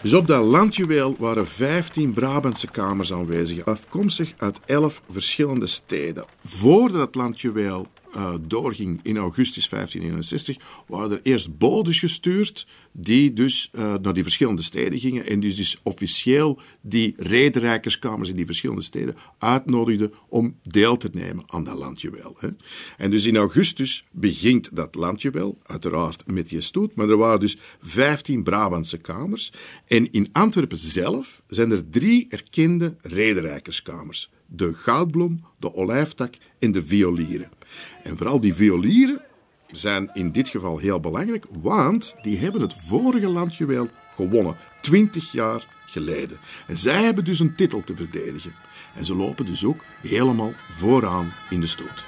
Dus 0.02 0.14
op 0.14 0.28
dat 0.28 0.46
landjuweel 0.46 1.16
waren 1.18 1.48
15 1.48 2.14
Brabantse 2.14 2.68
kamers 2.68 3.14
aanwezig, 3.14 3.66
afkomstig 3.66 4.34
uit 4.38 4.60
11 4.66 5.02
verschillende 5.12 5.68
steden. 5.68 6.26
Voordat 6.46 7.02
het 7.02 7.16
landjuweel 7.16 7.88
uh, 8.16 8.34
doorging 8.48 9.00
in 9.04 9.18
augustus 9.18 9.70
1561, 9.70 10.58
waren 10.88 11.12
er 11.12 11.20
eerst 11.24 11.58
bodes 11.58 12.00
gestuurd 12.00 12.68
die 12.92 13.34
dus 13.34 13.70
uh, 13.74 13.94
naar 14.02 14.14
die 14.14 14.24
verschillende 14.24 14.62
steden 14.62 15.00
gingen 15.00 15.26
en 15.26 15.40
dus, 15.40 15.56
dus 15.56 15.80
officieel 15.84 16.60
die 16.82 17.14
rederijkerskamers 17.18 18.30
in 18.30 18.36
die 18.36 18.46
verschillende 18.46 18.82
steden 18.82 19.16
uitnodigden 19.38 20.14
om 20.28 20.58
deel 20.62 20.98
te 20.98 21.10
nemen 21.12 21.44
aan 21.48 21.64
dat 21.64 21.78
landjuweel. 21.78 22.36
Hè. 22.40 22.50
En 22.98 23.12
dus 23.12 23.26
in 23.26 23.38
augustus 23.38 24.06
begint 24.12 24.76
dat 24.76 24.96
landjuweel, 24.96 25.58
uiteraard 25.64 26.32
met 26.32 26.50
je 26.50 26.62
stoet, 26.62 26.96
maar 26.96 27.10
er 27.10 27.18
waren 27.18 27.40
dus 27.40 27.58
15 27.82 28.44
Brabantse 28.44 28.98
kamers 28.98 29.52
en 29.88 30.12
in 30.12 30.30
Antwerpen 30.32 30.78
zelf 30.78 31.42
zijn 31.48 31.72
er 31.72 31.90
drie 31.90 32.26
erkende 32.30 32.96
rederijkerskamers. 33.02 34.30
De 34.46 34.74
Goudbloem, 34.74 35.44
de 35.60 35.74
Olijftak 35.74 36.34
en 36.60 36.72
de 36.72 36.86
Violieren. 36.86 37.50
En 38.04 38.18
vooral 38.18 38.40
die 38.40 38.54
violieren 38.54 39.22
zijn 39.72 40.10
in 40.14 40.32
dit 40.32 40.50
geval 40.50 40.78
heel 40.78 41.00
belangrijk, 41.00 41.46
want 41.62 42.16
die 42.22 42.38
hebben 42.38 42.62
het 42.62 42.74
vorige 42.74 43.30
landjuweel 43.30 43.88
gewonnen, 44.16 44.58
20 44.82 45.32
jaar 45.32 45.68
geleden. 45.86 46.38
En 46.68 46.78
zij 46.78 47.04
hebben 47.04 47.26
dus 47.26 47.40
een 47.40 47.56
titel 47.56 47.84
te 47.84 47.96
verdedigen. 47.96 48.54
En 48.96 49.06
ze 49.06 49.16
lopen 49.16 49.46
dus 49.46 49.66
ook 49.66 49.84
helemaal 50.02 50.54
vooraan 50.70 51.34
in 51.50 51.60
de 51.60 51.68
stoot. 51.68 52.04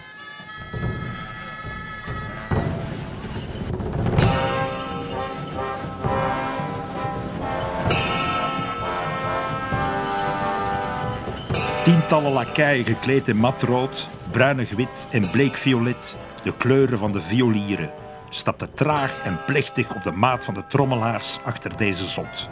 Tientallen 11.83 12.31
lakeien 12.31 12.85
gekleed 12.85 13.27
in 13.27 13.37
matrood 13.37 14.07
bruinig 14.31 14.71
wit 14.71 15.07
en 15.11 15.31
bleek 15.31 15.55
violet, 15.55 16.15
de 16.43 16.53
kleuren 16.57 16.97
van 16.97 17.11
de 17.11 17.21
violieren, 17.21 17.91
stapte 18.29 18.69
traag 18.73 19.21
en 19.23 19.39
plechtig 19.45 19.95
op 19.95 20.03
de 20.03 20.11
maat 20.11 20.43
van 20.43 20.53
de 20.53 20.65
trommelaars 20.67 21.39
achter 21.45 21.77
deze 21.77 22.05
zot. 22.05 22.49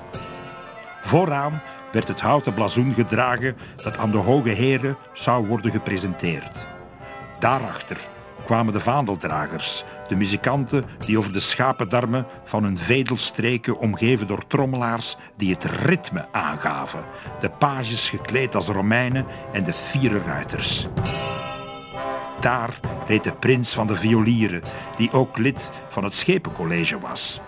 Vooraan 1.01 1.61
werd 1.91 2.07
het 2.07 2.21
houten 2.21 2.53
blazoen 2.53 2.93
gedragen 2.93 3.57
dat 3.83 3.97
aan 3.97 4.11
de 4.11 4.17
hoge 4.17 4.49
heren 4.49 4.97
zou 5.13 5.47
worden 5.47 5.71
gepresenteerd. 5.71 6.65
Daarachter 7.39 7.97
kwamen 8.45 8.73
de 8.73 8.79
vaandeldragers, 8.79 9.83
de 10.07 10.15
muzikanten 10.15 10.85
die 10.99 11.17
over 11.17 11.33
de 11.33 11.39
schapendarmen 11.39 12.25
van 12.43 12.63
hun 12.63 12.77
vedel 12.77 13.17
streken, 13.17 13.77
omgeven 13.77 14.27
door 14.27 14.47
trommelaars 14.47 15.17
die 15.37 15.53
het 15.53 15.63
ritme 15.63 16.25
aangaven, 16.31 17.03
de 17.39 17.49
pages 17.49 18.09
gekleed 18.09 18.55
als 18.55 18.67
Romeinen 18.67 19.25
en 19.53 19.63
de 19.63 19.73
vieren 19.73 20.23
ruiters. 20.25 20.87
Daar 22.39 22.79
reed 23.07 23.23
de 23.23 23.33
prins 23.33 23.73
van 23.73 23.87
de 23.87 23.95
violieren, 23.95 24.61
die 24.97 25.11
ook 25.11 25.37
lid 25.37 25.71
van 25.89 26.03
het 26.03 26.13
schepencollege 26.13 26.99
was. 26.99 27.41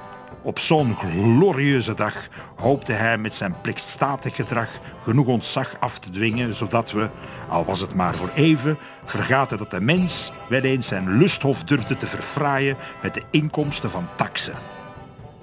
Op 0.43 0.59
zo'n 0.59 0.95
glorieuze 0.95 1.93
dag 1.93 2.27
hoopte 2.55 2.91
hij 2.91 3.17
met 3.17 3.33
zijn 3.33 3.55
plichtstatig 3.61 4.35
gedrag 4.35 4.69
genoeg 5.03 5.27
ontzag 5.27 5.75
af 5.79 5.99
te 5.99 6.09
dwingen, 6.09 6.55
zodat 6.55 6.91
we, 6.91 7.09
al 7.49 7.65
was 7.65 7.79
het 7.79 7.93
maar 7.93 8.15
voor 8.15 8.29
even, 8.35 8.77
vergaten 9.05 9.57
dat 9.57 9.71
de 9.71 9.81
mens 9.81 10.31
wel 10.49 10.61
eens 10.61 10.87
zijn 10.87 11.17
lusthof 11.17 11.63
durfde 11.63 11.97
te 11.97 12.07
verfraaien 12.07 12.77
met 13.01 13.13
de 13.13 13.23
inkomsten 13.29 13.89
van 13.89 14.07
taxen. 14.17 14.53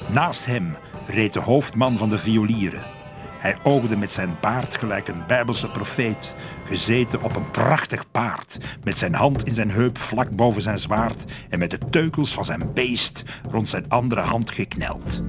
Naast 0.07 0.47
hem 0.47 0.77
reed 1.07 1.33
de 1.33 1.41
hoofdman 1.41 1.97
van 1.97 2.09
de 2.09 2.19
violieren, 2.19 2.83
hij 3.39 3.57
oogde 3.63 3.97
met 3.97 4.13
zijn 4.13 4.37
baard 4.41 4.77
gelijk 4.77 5.09
een 5.09 5.27
bijbelse 5.27 5.69
profeet, 5.71 6.35
gezeten 6.65 7.23
op 7.23 7.37
een 7.37 7.51
prachtig 7.51 8.11
paard, 8.11 8.59
met 8.85 8.99
zijn 8.99 9.15
hand 9.15 9.47
in 9.47 9.55
zijn 9.55 9.71
heup 9.71 9.99
vlak 9.99 10.31
boven 10.31 10.63
zijn 10.63 10.79
zwaard 10.79 11.25
en 11.49 11.59
met 11.59 11.71
de 11.71 11.79
teukels 11.91 12.33
van 12.33 12.45
zijn 12.45 12.73
beest 12.75 13.23
rond 13.51 13.69
zijn 13.69 13.89
andere 13.89 14.21
hand 14.21 14.51
gekneld. 14.51 15.23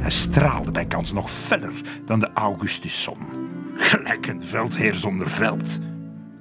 Hij 0.00 0.10
straalde 0.10 0.70
bij 0.70 0.86
kans 0.86 1.12
nog 1.12 1.30
feller 1.30 1.74
dan 2.06 2.20
de 2.20 2.30
Augustuszon. 2.34 3.18
Gelijk 3.74 4.26
een 4.26 4.44
veldheer 4.44 4.94
zonder 4.94 5.30
veld, 5.30 5.78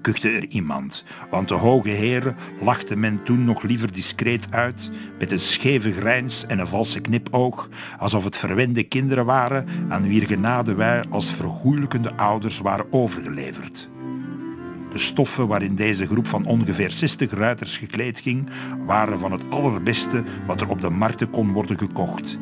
kuchte 0.01 0.29
er 0.29 0.47
iemand, 0.47 1.03
want 1.29 1.47
de 1.47 1.53
hoge 1.53 1.89
heren 1.89 2.35
lachte 2.61 2.95
men 2.95 3.23
toen 3.23 3.43
nog 3.43 3.61
liever 3.61 3.91
discreet 3.91 4.47
uit, 4.49 4.89
met 5.19 5.31
een 5.31 5.39
scheve 5.39 5.93
grijns 5.93 6.45
en 6.45 6.59
een 6.59 6.67
valse 6.67 6.99
knipoog, 6.99 7.69
alsof 7.99 8.23
het 8.23 8.37
verwende 8.37 8.83
kinderen 8.83 9.25
waren 9.25 9.67
aan 9.89 10.07
wier 10.07 10.27
genade 10.27 10.73
wij 10.73 11.03
als 11.09 11.31
vergoeilijkende 11.31 12.13
ouders 12.13 12.59
waren 12.59 12.85
overgeleverd. 12.89 13.89
De 14.91 14.97
stoffen 14.97 15.47
waarin 15.47 15.75
deze 15.75 16.07
groep 16.07 16.27
van 16.27 16.45
ongeveer 16.45 16.91
60 16.91 17.31
ruiters 17.31 17.77
gekleed 17.77 18.19
ging, 18.19 18.49
waren 18.85 19.19
van 19.19 19.31
het 19.31 19.43
allerbeste 19.49 20.23
wat 20.47 20.61
er 20.61 20.69
op 20.69 20.81
de 20.81 20.89
markten 20.89 21.29
kon 21.29 21.51
worden 21.51 21.77
gekocht. 21.77 22.39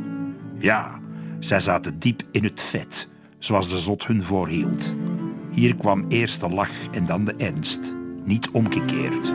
Ja, 0.59 0.99
zij 1.39 1.59
zaten 1.59 1.99
diep 1.99 2.21
in 2.31 2.43
het 2.43 2.61
vet, 2.61 3.07
zoals 3.39 3.69
de 3.69 3.79
zot 3.79 4.07
hun 4.07 4.23
voorhield. 4.23 4.95
Hier 5.57 5.75
kwam 5.75 6.05
eerst 6.09 6.39
de 6.39 6.49
lach 6.49 6.89
en 6.91 7.05
dan 7.05 7.25
de 7.25 7.33
ernst, 7.33 7.93
niet 8.23 8.49
omgekeerd. 8.51 9.25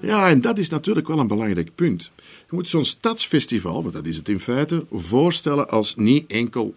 Ja, 0.00 0.28
en 0.28 0.40
dat 0.40 0.58
is 0.58 0.68
natuurlijk 0.68 1.08
wel 1.08 1.18
een 1.18 1.26
belangrijk 1.26 1.74
punt. 1.74 2.10
Je 2.16 2.56
moet 2.56 2.68
zo'n 2.68 2.84
stadsfestival, 2.84 3.82
want 3.82 3.94
dat 3.94 4.06
is 4.06 4.16
het 4.16 4.28
in 4.28 4.40
feite, 4.40 4.84
voorstellen 4.90 5.68
als 5.68 5.94
niet 5.96 6.30
enkel 6.30 6.72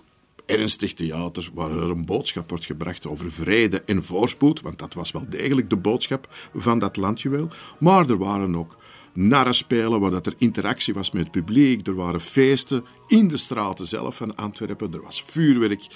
ernstig 0.45 0.93
theater 0.93 1.49
waar 1.53 1.71
er 1.71 1.89
een 1.89 2.05
boodschap 2.05 2.49
wordt 2.49 2.65
gebracht 2.65 3.07
over 3.07 3.31
vrede 3.31 3.81
en 3.81 4.03
voorspoed, 4.03 4.61
want 4.61 4.79
dat 4.79 4.93
was 4.93 5.11
wel 5.11 5.25
degelijk 5.29 5.69
de 5.69 5.77
boodschap 5.77 6.35
van 6.55 6.79
dat 6.79 6.97
landjuweel. 6.97 7.49
Maar 7.79 8.09
er 8.09 8.17
waren 8.17 8.55
ook 8.55 8.77
narrenspelen 9.13 9.99
waar 9.99 10.11
dat 10.11 10.25
er 10.25 10.35
interactie 10.37 10.93
was 10.93 11.11
met 11.11 11.21
het 11.21 11.31
publiek, 11.31 11.87
er 11.87 11.95
waren 11.95 12.21
feesten 12.21 12.85
in 13.07 13.27
de 13.27 13.37
straten 13.37 13.87
zelf 13.87 14.15
van 14.15 14.35
Antwerpen, 14.35 14.93
er 14.93 15.01
was 15.01 15.23
vuurwerk. 15.23 15.87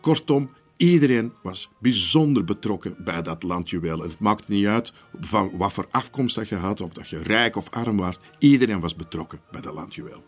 Kortom, 0.00 0.50
Iedereen 0.76 1.32
was 1.42 1.68
bijzonder 1.78 2.44
betrokken 2.44 2.96
bij 2.98 3.22
dat 3.22 3.42
landjuweel. 3.42 4.00
Het 4.00 4.18
maakte 4.18 4.52
niet 4.52 4.66
uit 4.66 4.92
van 5.20 5.50
wat 5.56 5.72
voor 5.72 5.86
afkomst 5.90 6.34
dat 6.34 6.48
je 6.48 6.54
had, 6.54 6.80
of 6.80 6.92
dat 6.92 7.08
je 7.08 7.22
rijk 7.22 7.56
of 7.56 7.70
arm 7.70 7.96
was. 7.96 8.16
Iedereen 8.38 8.80
was 8.80 8.94
betrokken 8.94 9.40
bij 9.50 9.60
dat 9.60 9.74
landjuweel. 9.74 10.24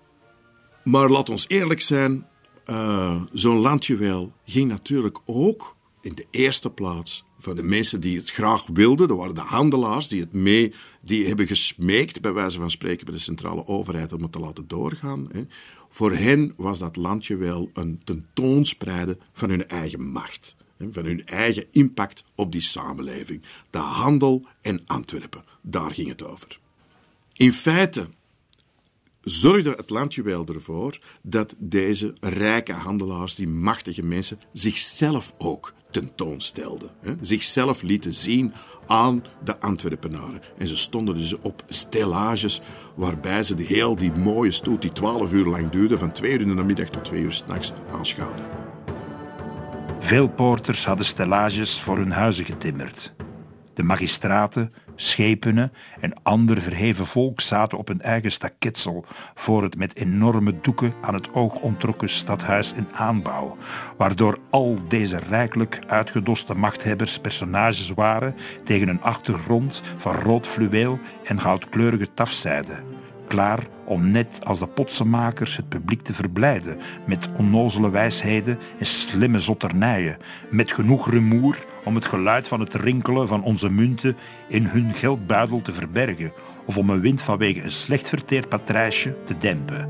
Maar 0.84 1.10
laat 1.10 1.30
ons 1.30 1.44
eerlijk 1.48 1.80
zijn, 1.80 2.26
uh, 2.70 3.22
zo'n 3.32 3.58
landjuweel 3.58 4.32
ging 4.44 4.68
natuurlijk 4.68 5.18
ook 5.24 5.76
in 6.00 6.14
de 6.14 6.26
eerste 6.30 6.70
plaats 6.70 7.24
voor 7.38 7.54
de 7.54 7.62
mensen 7.62 8.00
die 8.00 8.16
het 8.16 8.30
graag 8.30 8.66
wilden. 8.66 9.08
Dat 9.08 9.16
waren 9.16 9.34
de 9.34 9.40
handelaars 9.40 10.08
die 10.08 10.20
het 10.20 10.32
mee, 10.32 10.74
die 11.00 11.26
hebben 11.26 11.46
gesmeekt, 11.46 12.20
bij 12.20 12.32
wijze 12.32 12.58
van 12.58 12.70
spreken, 12.70 13.04
bij 13.04 13.14
de 13.14 13.20
centrale 13.20 13.66
overheid 13.66 14.12
om 14.12 14.22
het 14.22 14.32
te 14.32 14.38
laten 14.38 14.68
doorgaan. 14.68 15.28
Hè. 15.32 15.42
Voor 15.88 16.12
hen 16.12 16.52
was 16.56 16.78
dat 16.78 16.96
landjuweel 16.96 17.70
een 17.74 18.00
tentoonspreiden 18.04 19.18
van 19.32 19.50
hun 19.50 19.68
eigen 19.68 20.10
macht. 20.10 20.56
Van 20.90 21.04
hun 21.04 21.26
eigen 21.26 21.66
impact 21.70 22.24
op 22.34 22.52
die 22.52 22.60
samenleving. 22.60 23.42
De 23.70 23.78
handel 23.78 24.46
en 24.60 24.80
Antwerpen, 24.86 25.44
daar 25.62 25.90
ging 25.90 26.08
het 26.08 26.24
over. 26.24 26.58
In 27.32 27.52
feite 27.52 28.08
zorgde 29.28 29.70
het 29.70 29.90
landjuweel 29.90 30.46
ervoor 30.46 30.98
dat 31.22 31.54
deze 31.58 32.14
rijke 32.20 32.72
handelaars, 32.72 33.34
die 33.34 33.48
machtige 33.48 34.02
mensen, 34.02 34.40
zichzelf 34.52 35.34
ook 35.38 35.74
tentoonstelden. 35.90 36.90
Hè? 37.00 37.12
Zichzelf 37.20 37.82
lieten 37.82 38.14
zien 38.14 38.52
aan 38.86 39.24
de 39.44 39.60
Antwerpenaren. 39.60 40.40
En 40.58 40.68
ze 40.68 40.76
stonden 40.76 41.14
dus 41.14 41.38
op 41.40 41.64
stellages 41.68 42.60
waarbij 42.96 43.42
ze 43.42 43.54
de 43.54 43.62
heel 43.62 43.96
die 43.96 44.12
mooie 44.12 44.50
stoet, 44.50 44.82
die 44.82 44.92
twaalf 44.92 45.32
uur 45.32 45.46
lang 45.46 45.70
duurde, 45.70 45.98
van 45.98 46.12
twee 46.12 46.32
uur 46.32 46.40
in 46.40 46.56
de 46.56 46.62
middag 46.64 46.88
tot 46.88 47.04
twee 47.04 47.22
uur 47.22 47.32
s'nachts 47.32 47.72
aanschouwden. 47.92 48.46
Veel 50.00 50.28
poorters 50.28 50.84
hadden 50.84 51.06
stellages 51.06 51.80
voor 51.80 51.96
hun 51.96 52.12
huizen 52.12 52.44
getimmerd. 52.44 53.12
De 53.74 53.82
magistraten, 53.82 54.72
schepenen 55.00 55.72
en 56.00 56.22
ander 56.22 56.62
verheven 56.62 57.06
volk 57.06 57.40
zaten 57.40 57.78
op 57.78 57.88
een 57.88 58.00
eigen 58.00 58.32
staketsel 58.32 59.04
voor 59.34 59.62
het 59.62 59.76
met 59.76 59.96
enorme 59.96 60.60
doeken 60.60 60.94
aan 61.00 61.14
het 61.14 61.34
oog 61.34 61.54
ontrokken 61.54 62.08
stadhuis 62.08 62.72
in 62.72 62.88
aanbouw, 62.92 63.56
waardoor 63.96 64.38
al 64.50 64.78
deze 64.88 65.18
rijkelijk 65.28 65.78
uitgedoste 65.86 66.54
machthebbers 66.54 67.18
personages 67.18 67.90
waren 67.90 68.34
tegen 68.64 68.88
een 68.88 69.02
achtergrond 69.02 69.82
van 69.96 70.14
rood 70.14 70.46
fluweel 70.46 70.98
en 71.24 71.40
goudkleurige 71.40 72.14
tafzijde 72.14 72.74
klaar 73.28 73.66
om 73.84 74.10
net 74.10 74.40
als 74.44 74.58
de 74.58 74.66
potsenmakers 74.66 75.56
het 75.56 75.68
publiek 75.68 76.02
te 76.02 76.14
verblijden 76.14 76.78
met 77.06 77.28
onnozele 77.36 77.90
wijsheden 77.90 78.58
en 78.78 78.86
slimme 78.86 79.40
zotternijen, 79.40 80.16
met 80.50 80.72
genoeg 80.72 81.10
rumoer 81.10 81.56
om 81.88 81.94
het 81.94 82.06
geluid 82.06 82.48
van 82.48 82.60
het 82.60 82.74
rinkelen 82.74 83.28
van 83.28 83.42
onze 83.42 83.70
munten 83.70 84.16
in 84.48 84.64
hun 84.64 84.94
geldbuidel 84.94 85.62
te 85.62 85.72
verbergen 85.72 86.32
of 86.66 86.78
om 86.78 86.90
een 86.90 87.00
wind 87.00 87.22
vanwege 87.22 87.62
een 87.62 87.70
slecht 87.70 88.08
verteerd 88.08 88.48
patrijsje 88.48 89.16
te 89.24 89.36
dempen. 89.36 89.88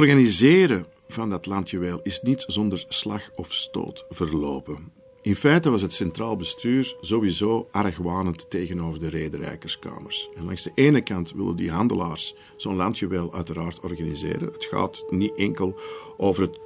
Organiseren 0.00 0.86
van 1.08 1.30
dat 1.30 1.46
landjuweel 1.46 2.00
is 2.02 2.20
niet 2.20 2.44
zonder 2.46 2.84
slag 2.88 3.30
of 3.34 3.52
stoot 3.52 4.04
verlopen. 4.08 4.92
In 5.22 5.36
feite 5.36 5.70
was 5.70 5.82
het 5.82 5.94
centraal 5.94 6.36
bestuur 6.36 6.96
sowieso 7.00 7.68
argwanend 7.70 8.50
tegenover 8.50 9.00
de 9.00 9.08
rederijkerskamers. 9.08 10.28
En 10.34 10.44
langs 10.44 10.62
de 10.62 10.72
ene 10.74 11.00
kant 11.00 11.32
willen 11.32 11.56
die 11.56 11.70
handelaars 11.70 12.34
zo'n 12.56 12.76
landjuweel 12.76 13.34
uiteraard 13.34 13.80
organiseren. 13.80 14.52
Het 14.52 14.64
gaat 14.64 15.04
niet 15.10 15.34
enkel 15.34 15.80
over 16.16 16.42
het 16.42 16.58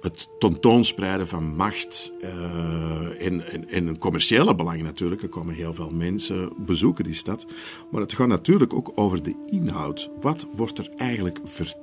het 0.00 0.28
tentoonspreiden 0.38 1.28
van 1.28 1.56
macht 1.56 2.12
uh, 2.22 3.26
en, 3.26 3.68
en, 3.68 3.86
een 3.86 3.98
commerciële 3.98 4.54
belang 4.54 4.82
natuurlijk. 4.82 5.22
Er 5.22 5.28
komen 5.28 5.54
heel 5.54 5.74
veel 5.74 5.90
mensen 5.90 6.52
bezoeken 6.56 7.04
die 7.04 7.14
stad. 7.14 7.46
Maar 7.90 8.00
het 8.00 8.12
gaat 8.12 8.28
natuurlijk 8.28 8.74
ook 8.74 8.92
over 8.94 9.22
de 9.22 9.34
inhoud. 9.50 10.10
Wat 10.20 10.46
wordt 10.56 10.78
er 10.78 10.90
eigenlijk 10.96 11.38
verteld? 11.44 11.81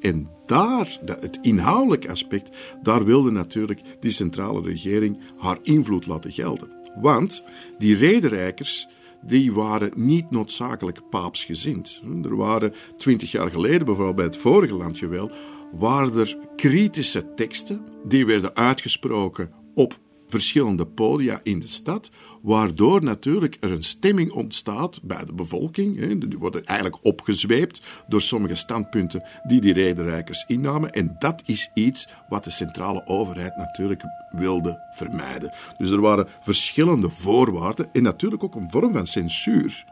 En 0.00 0.30
daar, 0.46 0.98
het 1.04 1.38
inhoudelijke 1.42 2.10
aspect, 2.10 2.56
daar 2.82 3.04
wilde 3.04 3.30
natuurlijk 3.30 3.80
die 4.00 4.10
centrale 4.10 4.62
regering 4.62 5.18
haar 5.38 5.58
invloed 5.62 6.06
laten 6.06 6.32
gelden. 6.32 6.68
Want 7.00 7.44
die 7.78 7.96
rederijkers 7.96 8.88
die 9.22 9.52
waren 9.52 9.92
niet 9.94 10.30
noodzakelijk 10.30 11.00
paapsgezind. 11.10 12.02
Er 12.22 12.36
waren 12.36 12.74
twintig 12.96 13.32
jaar 13.32 13.50
geleden, 13.50 13.84
bijvoorbeeld 13.84 14.16
bij 14.16 14.24
het 14.24 14.36
vorige 14.36 14.74
landjuweel, 14.74 15.30
waren 15.72 16.18
er 16.18 16.36
kritische 16.56 17.34
teksten 17.34 17.84
die 18.04 18.26
werden 18.26 18.56
uitgesproken 18.56 19.52
op 19.74 19.98
verschillende 20.30 20.86
podia 20.86 21.40
in 21.42 21.60
de 21.60 21.68
stad, 21.68 22.10
waardoor 22.42 23.02
natuurlijk 23.02 23.56
er 23.60 23.72
een 23.72 23.84
stemming 23.84 24.32
ontstaat 24.32 25.02
bij 25.02 25.24
de 25.24 25.32
bevolking. 25.32 26.18
Die 26.28 26.38
worden 26.38 26.64
eigenlijk 26.64 27.04
opgezweept 27.04 27.82
door 28.08 28.22
sommige 28.22 28.54
standpunten 28.54 29.24
die 29.42 29.60
die 29.60 29.72
rederijkers 29.72 30.44
innamen. 30.46 30.92
En 30.92 31.16
dat 31.18 31.42
is 31.46 31.70
iets 31.74 32.08
wat 32.28 32.44
de 32.44 32.50
centrale 32.50 33.06
overheid 33.06 33.56
natuurlijk 33.56 34.02
wilde 34.30 34.80
vermijden. 34.92 35.54
Dus 35.78 35.90
er 35.90 36.00
waren 36.00 36.28
verschillende 36.40 37.10
voorwaarden 37.10 37.88
en 37.92 38.02
natuurlijk 38.02 38.44
ook 38.44 38.54
een 38.54 38.70
vorm 38.70 38.92
van 38.92 39.06
censuur, 39.06 39.84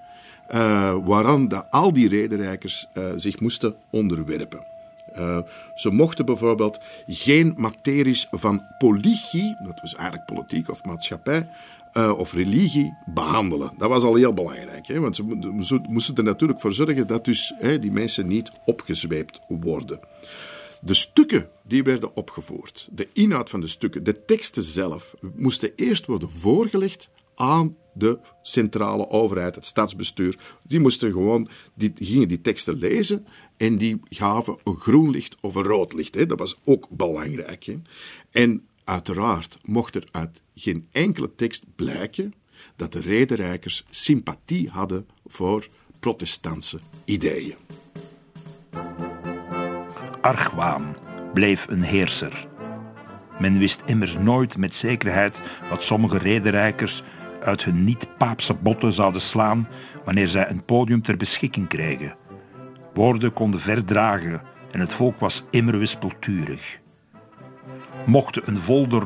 uh, 0.50 0.96
waaraan 1.04 1.70
al 1.70 1.92
die 1.92 2.08
rederijkers 2.08 2.86
uh, 2.94 3.04
zich 3.14 3.40
moesten 3.40 3.74
onderwerpen. 3.90 4.77
Uh, 5.16 5.38
ze 5.74 5.90
mochten 5.90 6.24
bijvoorbeeld 6.24 6.80
geen 7.06 7.54
materies 7.56 8.26
van 8.30 8.62
politie, 8.78 9.56
dat 9.64 9.80
was 9.80 9.94
eigenlijk 9.94 10.26
politiek 10.26 10.70
of 10.70 10.84
maatschappij, 10.84 11.48
uh, 11.94 12.18
of 12.18 12.32
religie, 12.32 12.96
behandelen. 13.06 13.70
Dat 13.78 13.88
was 13.88 14.02
al 14.02 14.14
heel 14.14 14.34
belangrijk, 14.34 14.86
hè? 14.86 15.00
want 15.00 15.16
ze, 15.16 15.80
moesten 15.88 16.14
er 16.14 16.22
natuurlijk 16.22 16.60
voor 16.60 16.72
zorgen 16.72 17.06
dat 17.06 17.24
dus, 17.24 17.54
hè, 17.58 17.78
die 17.78 17.92
mensen 17.92 18.26
niet 18.26 18.50
opgezweept 18.64 19.40
worden. 19.48 20.00
De 20.80 20.94
stukken 20.94 21.48
die 21.62 21.82
werden 21.82 22.16
opgevoerd, 22.16 22.88
de 22.90 23.08
inhoud 23.12 23.50
van 23.50 23.60
de 23.60 23.68
stukken, 23.68 24.04
de 24.04 24.24
teksten 24.24 24.62
zelf, 24.62 25.14
moesten 25.36 25.72
eerst 25.76 26.06
worden 26.06 26.30
voorgelegd 26.30 27.08
aan 27.38 27.76
de 27.94 28.18
centrale 28.42 29.08
overheid, 29.08 29.54
het 29.54 29.64
stadsbestuur. 29.64 30.38
Die 30.62 30.80
moesten 30.80 31.12
gewoon, 31.12 31.48
die 31.74 31.92
gingen 31.94 32.28
die 32.28 32.40
teksten 32.40 32.74
lezen 32.74 33.26
en 33.56 33.78
die 33.78 34.00
gaven 34.08 34.58
een 34.64 34.76
groen 34.76 35.10
licht 35.10 35.36
of 35.40 35.54
een 35.54 35.62
rood 35.62 35.92
licht. 35.92 36.14
Hè. 36.14 36.26
Dat 36.26 36.38
was 36.38 36.58
ook 36.64 36.88
belangrijk. 36.90 37.76
En 38.30 38.66
uiteraard 38.84 39.58
mocht 39.62 39.94
er 39.94 40.08
uit 40.10 40.42
geen 40.54 40.88
enkele 40.92 41.34
tekst 41.34 41.64
blijken 41.76 42.34
dat 42.76 42.92
de 42.92 43.00
rederijkers 43.00 43.84
sympathie 43.90 44.68
hadden 44.68 45.06
voor 45.26 45.68
protestantse 46.00 46.80
ideeën. 47.04 47.56
Argwaan 50.20 50.96
bleef 51.34 51.66
een 51.68 51.82
heerser. 51.82 52.48
Men 53.40 53.58
wist 53.58 53.82
immers 53.86 54.14
nooit 54.14 54.56
met 54.56 54.74
zekerheid 54.74 55.40
wat 55.70 55.82
sommige 55.82 56.18
rederijkers 56.18 57.02
uit 57.42 57.64
hun 57.64 57.84
niet-paapse 57.84 58.54
botten 58.54 58.92
zouden 58.92 59.20
slaan 59.20 59.68
wanneer 60.04 60.28
zij 60.28 60.50
een 60.50 60.64
podium 60.64 61.02
ter 61.02 61.16
beschikking 61.16 61.68
kregen. 61.68 62.14
Woorden 62.94 63.32
konden 63.32 63.60
verdragen 63.60 64.40
en 64.70 64.80
het 64.80 64.92
volk 64.92 65.20
was 65.20 65.42
immer 65.50 65.78
wispelturig. 65.78 66.78
Mochten 68.06 68.42
een 68.44 68.58
volder 68.58 69.02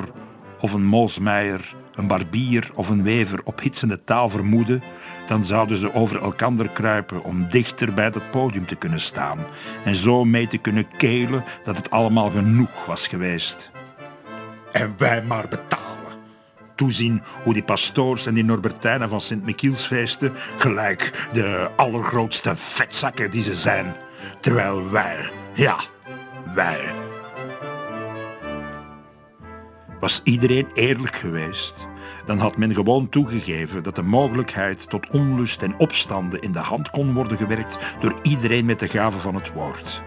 of 0.60 0.72
een 0.72 0.84
moosmeijer, 0.84 1.74
een 1.94 2.06
barbier 2.06 2.70
of 2.74 2.88
een 2.88 3.02
wever 3.02 3.40
op 3.44 3.60
hitsende 3.60 4.04
taal 4.04 4.28
vermoeden, 4.28 4.82
dan 5.26 5.44
zouden 5.44 5.76
ze 5.76 5.94
over 5.94 6.22
elkander 6.22 6.68
kruipen 6.68 7.24
om 7.24 7.48
dichter 7.48 7.94
bij 7.94 8.10
dat 8.10 8.30
podium 8.30 8.66
te 8.66 8.76
kunnen 8.76 9.00
staan 9.00 9.38
en 9.84 9.94
zo 9.94 10.24
mee 10.24 10.46
te 10.46 10.58
kunnen 10.58 10.88
kelen 10.96 11.44
dat 11.64 11.76
het 11.76 11.90
allemaal 11.90 12.30
genoeg 12.30 12.86
was 12.86 13.06
geweest. 13.06 13.70
En 14.72 14.94
wij 14.98 15.22
maar 15.22 15.48
betalen 15.48 15.81
toezien 16.74 17.22
hoe 17.42 17.52
die 17.52 17.62
pastoors 17.62 18.26
en 18.26 18.34
die 18.34 18.44
Norbertijnen 18.44 19.08
van 19.08 19.20
Sint-Michielsfeesten 19.20 20.32
gelijk 20.56 21.28
de 21.32 21.70
allergrootste 21.76 22.56
vetzakken 22.56 23.30
die 23.30 23.42
ze 23.42 23.54
zijn. 23.54 23.94
Terwijl 24.40 24.90
wij, 24.90 25.30
ja, 25.54 25.76
wij. 26.54 26.80
Was 30.00 30.20
iedereen 30.24 30.66
eerlijk 30.74 31.16
geweest, 31.16 31.86
dan 32.24 32.38
had 32.38 32.56
men 32.56 32.74
gewoon 32.74 33.08
toegegeven 33.08 33.82
dat 33.82 33.96
de 33.96 34.02
mogelijkheid 34.02 34.90
tot 34.90 35.10
onlust 35.10 35.62
en 35.62 35.78
opstanden 35.78 36.40
in 36.40 36.52
de 36.52 36.58
hand 36.58 36.90
kon 36.90 37.14
worden 37.14 37.36
gewerkt 37.36 37.96
door 38.00 38.18
iedereen 38.22 38.64
met 38.64 38.78
de 38.78 38.88
gave 38.88 39.18
van 39.18 39.34
het 39.34 39.52
woord. 39.52 40.02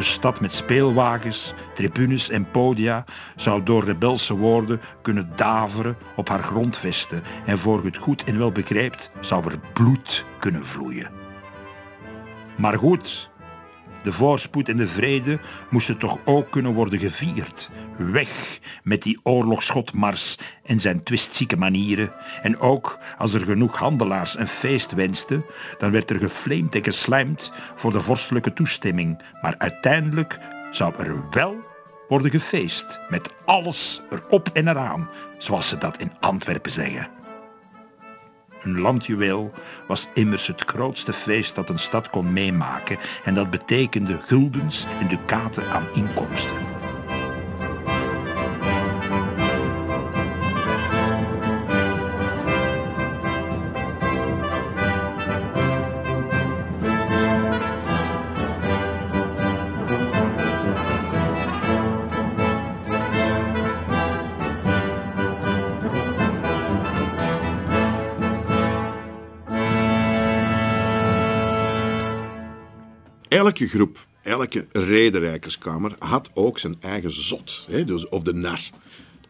Een 0.00 0.06
stad 0.06 0.40
met 0.40 0.52
speelwagens, 0.52 1.54
tribunes 1.74 2.30
en 2.30 2.50
podia 2.50 3.04
zou 3.36 3.62
door 3.62 3.84
rebelse 3.84 4.34
woorden 4.34 4.80
kunnen 5.02 5.32
daveren 5.36 5.96
op 6.16 6.28
haar 6.28 6.42
grondvesten 6.42 7.22
en 7.46 7.58
voor 7.58 7.84
het 7.84 7.96
goed 7.96 8.24
en 8.24 8.38
wel 8.38 8.52
begrijpt 8.52 9.10
zou 9.20 9.44
er 9.50 9.58
bloed 9.72 10.24
kunnen 10.38 10.64
vloeien. 10.64 11.10
Maar 12.56 12.78
goed, 12.78 13.29
de 14.02 14.12
voorspoed 14.12 14.68
en 14.68 14.76
de 14.76 14.88
vrede 14.88 15.38
moesten 15.70 15.98
toch 15.98 16.18
ook 16.24 16.50
kunnen 16.50 16.74
worden 16.74 16.98
gevierd. 16.98 17.70
Weg 17.96 18.58
met 18.82 19.02
die 19.02 19.20
oorlogsschotmars 19.22 20.38
en 20.64 20.80
zijn 20.80 21.02
twistzieke 21.02 21.56
manieren. 21.56 22.12
En 22.42 22.58
ook 22.58 22.98
als 23.18 23.34
er 23.34 23.40
genoeg 23.40 23.76
handelaars 23.76 24.38
een 24.38 24.48
feest 24.48 24.92
wensten, 24.92 25.44
dan 25.78 25.90
werd 25.90 26.10
er 26.10 26.18
geflamed 26.18 26.74
en 26.74 26.84
geslijmd 26.84 27.52
voor 27.74 27.92
de 27.92 28.00
vorstelijke 28.00 28.52
toestemming. 28.52 29.22
Maar 29.42 29.54
uiteindelijk 29.58 30.38
zou 30.70 30.94
er 30.96 31.22
wel 31.30 31.56
worden 32.08 32.30
gefeest, 32.30 33.00
met 33.08 33.30
alles 33.44 34.00
erop 34.10 34.50
en 34.52 34.68
eraan, 34.68 35.08
zoals 35.38 35.68
ze 35.68 35.78
dat 35.78 35.98
in 35.98 36.12
Antwerpen 36.20 36.70
zeggen. 36.70 37.19
Een 38.62 38.80
landjuweel 38.80 39.52
was 39.86 40.08
immers 40.14 40.46
het 40.46 40.62
grootste 40.66 41.12
feest 41.12 41.54
dat 41.54 41.68
een 41.68 41.78
stad 41.78 42.10
kon 42.10 42.32
meemaken 42.32 42.98
en 43.24 43.34
dat 43.34 43.50
betekende 43.50 44.18
guldens 44.18 44.86
en 45.00 45.08
ducaten 45.08 45.70
aan 45.70 45.86
inkomsten. 45.92 46.79
Elke 73.40 73.68
groep, 73.68 74.06
elke 74.22 74.66
rederijkerskamer 74.72 75.96
had 75.98 76.30
ook 76.34 76.58
zijn 76.58 76.76
eigen 76.80 77.12
zot, 77.12 77.66
hè, 77.70 77.84
dus, 77.84 78.08
of 78.08 78.22
de 78.22 78.34
nar, 78.34 78.60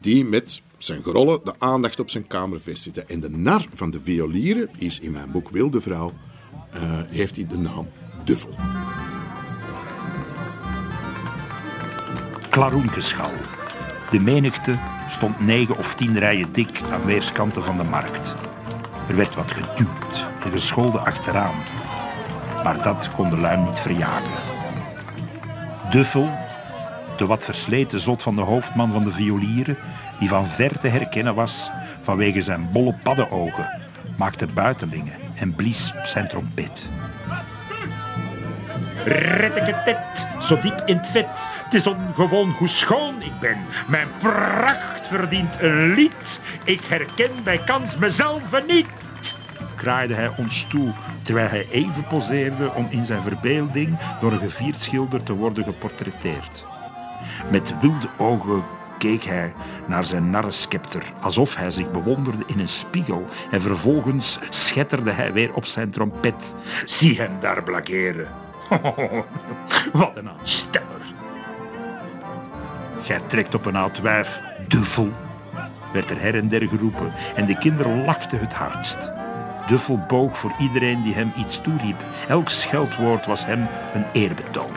die 0.01 0.25
met 0.25 0.63
zijn 0.79 1.03
grollen 1.03 1.41
de 1.45 1.55
aandacht 1.59 2.01
op 2.01 2.11
zijn 2.11 2.27
kamer 2.27 2.61
vestigde. 2.61 3.05
En 3.05 3.21
de 3.21 3.31
nar 3.31 3.67
van 3.75 3.91
de 3.91 4.01
violieren 4.01 4.71
is 4.79 5.01
in 5.01 5.11
mijn 5.11 5.31
boek 5.31 5.51
Wilde 5.51 5.81
Vrouw, 5.81 6.13
uh, 6.75 6.81
heeft 7.09 7.37
hij 7.37 7.47
de 7.47 7.59
naam 7.59 7.89
Duffel. 8.25 8.55
Klaroenkeschal. 12.51 13.33
De 14.11 14.21
menigte 14.21 14.79
stond 15.09 15.41
negen 15.41 15.79
of 15.79 15.95
tien 15.95 16.19
rijen 16.19 16.53
dik 16.53 16.81
aan 16.91 17.07
weerskanten 17.07 17.65
van 17.65 17.77
de 17.77 17.85
markt. 17.85 18.35
Er 19.09 19.17
werd 19.17 19.35
wat 19.35 19.53
geduwd 19.53 20.25
en 20.45 20.51
gescholden 20.51 21.05
achteraan 21.05 21.80
maar 22.65 22.83
dat 22.83 23.09
kon 23.15 23.31
de 23.31 23.39
luim 23.39 23.63
niet 23.63 23.79
verjagen. 23.79 24.31
Duffel, 25.91 26.31
de 27.17 27.27
wat 27.27 27.45
versleten 27.45 28.01
zot 28.01 28.23
van 28.23 28.37
de 28.37 28.43
hoofdman 28.43 28.93
van 28.93 29.05
de 29.05 29.11
violieren, 29.11 29.77
die 30.19 30.29
van 30.29 30.47
ver 30.47 30.79
te 30.79 30.89
herkennen 30.89 31.35
was 31.35 31.71
vanwege 32.03 32.43
zijn 32.43 32.71
bolle 32.73 32.95
paddenogen, 33.03 33.81
maakte 34.17 34.47
buitelingen 34.47 35.15
en 35.35 35.55
blies 35.55 35.93
op 35.99 36.05
zijn 36.05 36.29
trompet. 36.29 36.89
Retteketet, 39.05 40.27
zo 40.39 40.61
diep 40.61 40.83
in 40.85 40.97
het 40.97 41.07
vet. 41.07 41.49
Het 41.65 41.75
is 41.75 41.87
ongewoon 41.87 42.51
hoe 42.51 42.69
schoon 42.69 43.23
ik 43.23 43.39
ben. 43.41 43.57
Mijn 43.89 44.09
pracht 44.19 45.07
verdient 45.07 45.61
een 45.61 45.95
lied. 45.95 46.41
Ik 46.65 46.81
herken 46.85 47.31
bij 47.45 47.59
kans 47.59 47.97
mezelf 47.97 48.67
niet 48.67 48.87
kraaide 49.81 50.15
hij 50.15 50.31
ons 50.37 50.67
toe, 50.69 50.93
terwijl 51.23 51.49
hij 51.49 51.67
even 51.71 52.07
poseerde 52.07 52.75
om 52.75 52.87
in 52.91 53.07
zijn 53.07 53.23
verbeelding 53.23 53.99
door 54.21 54.33
een 54.33 54.41
gevierd 54.41 54.81
schilder 54.81 55.23
te 55.23 55.35
worden 55.35 55.65
geportretteerd. 55.65 56.65
Met 57.51 57.75
wilde 57.81 58.09
ogen 58.17 58.63
keek 58.99 59.25
hij 59.25 59.53
naar 59.87 60.05
zijn 60.05 60.31
narrenscepter, 60.31 61.03
alsof 61.21 61.57
hij 61.57 61.71
zich 61.71 61.91
bewonderde 61.91 62.45
in 62.47 62.59
een 62.59 62.69
spiegel. 62.69 63.25
En 63.51 63.61
vervolgens 63.61 64.39
schetterde 64.49 65.11
hij 65.11 65.33
weer 65.33 65.55
op 65.55 65.65
zijn 65.65 65.91
trompet. 65.91 66.55
Zie 66.85 67.21
hem 67.21 67.33
daar 67.41 67.63
blakeren. 67.63 68.29
Wat 69.93 70.13
een 70.15 70.29
aansteller. 70.29 71.03
Gij 73.03 73.21
trekt 73.27 73.55
op 73.55 73.67
een 73.67 73.77
oud 73.77 74.01
wijf, 74.01 74.41
duffel, 74.69 75.13
werd 75.93 76.11
er 76.11 76.21
her 76.21 76.35
en 76.35 76.49
der 76.49 76.69
geroepen 76.69 77.13
en 77.35 77.47
de 77.47 77.59
kinderen 77.59 78.05
lachten 78.05 78.39
het 78.39 78.53
hardst. 78.53 79.20
Duffel 79.71 79.99
boog 80.09 80.39
voor 80.39 80.55
iedereen 80.59 81.03
die 81.03 81.15
hem 81.15 81.33
iets 81.37 81.61
toeriep. 81.61 82.05
Elk 82.29 82.49
scheldwoord 82.49 83.27
was 83.27 83.47
hem 83.47 83.69
een 83.95 84.05
eerbetoon. 84.13 84.71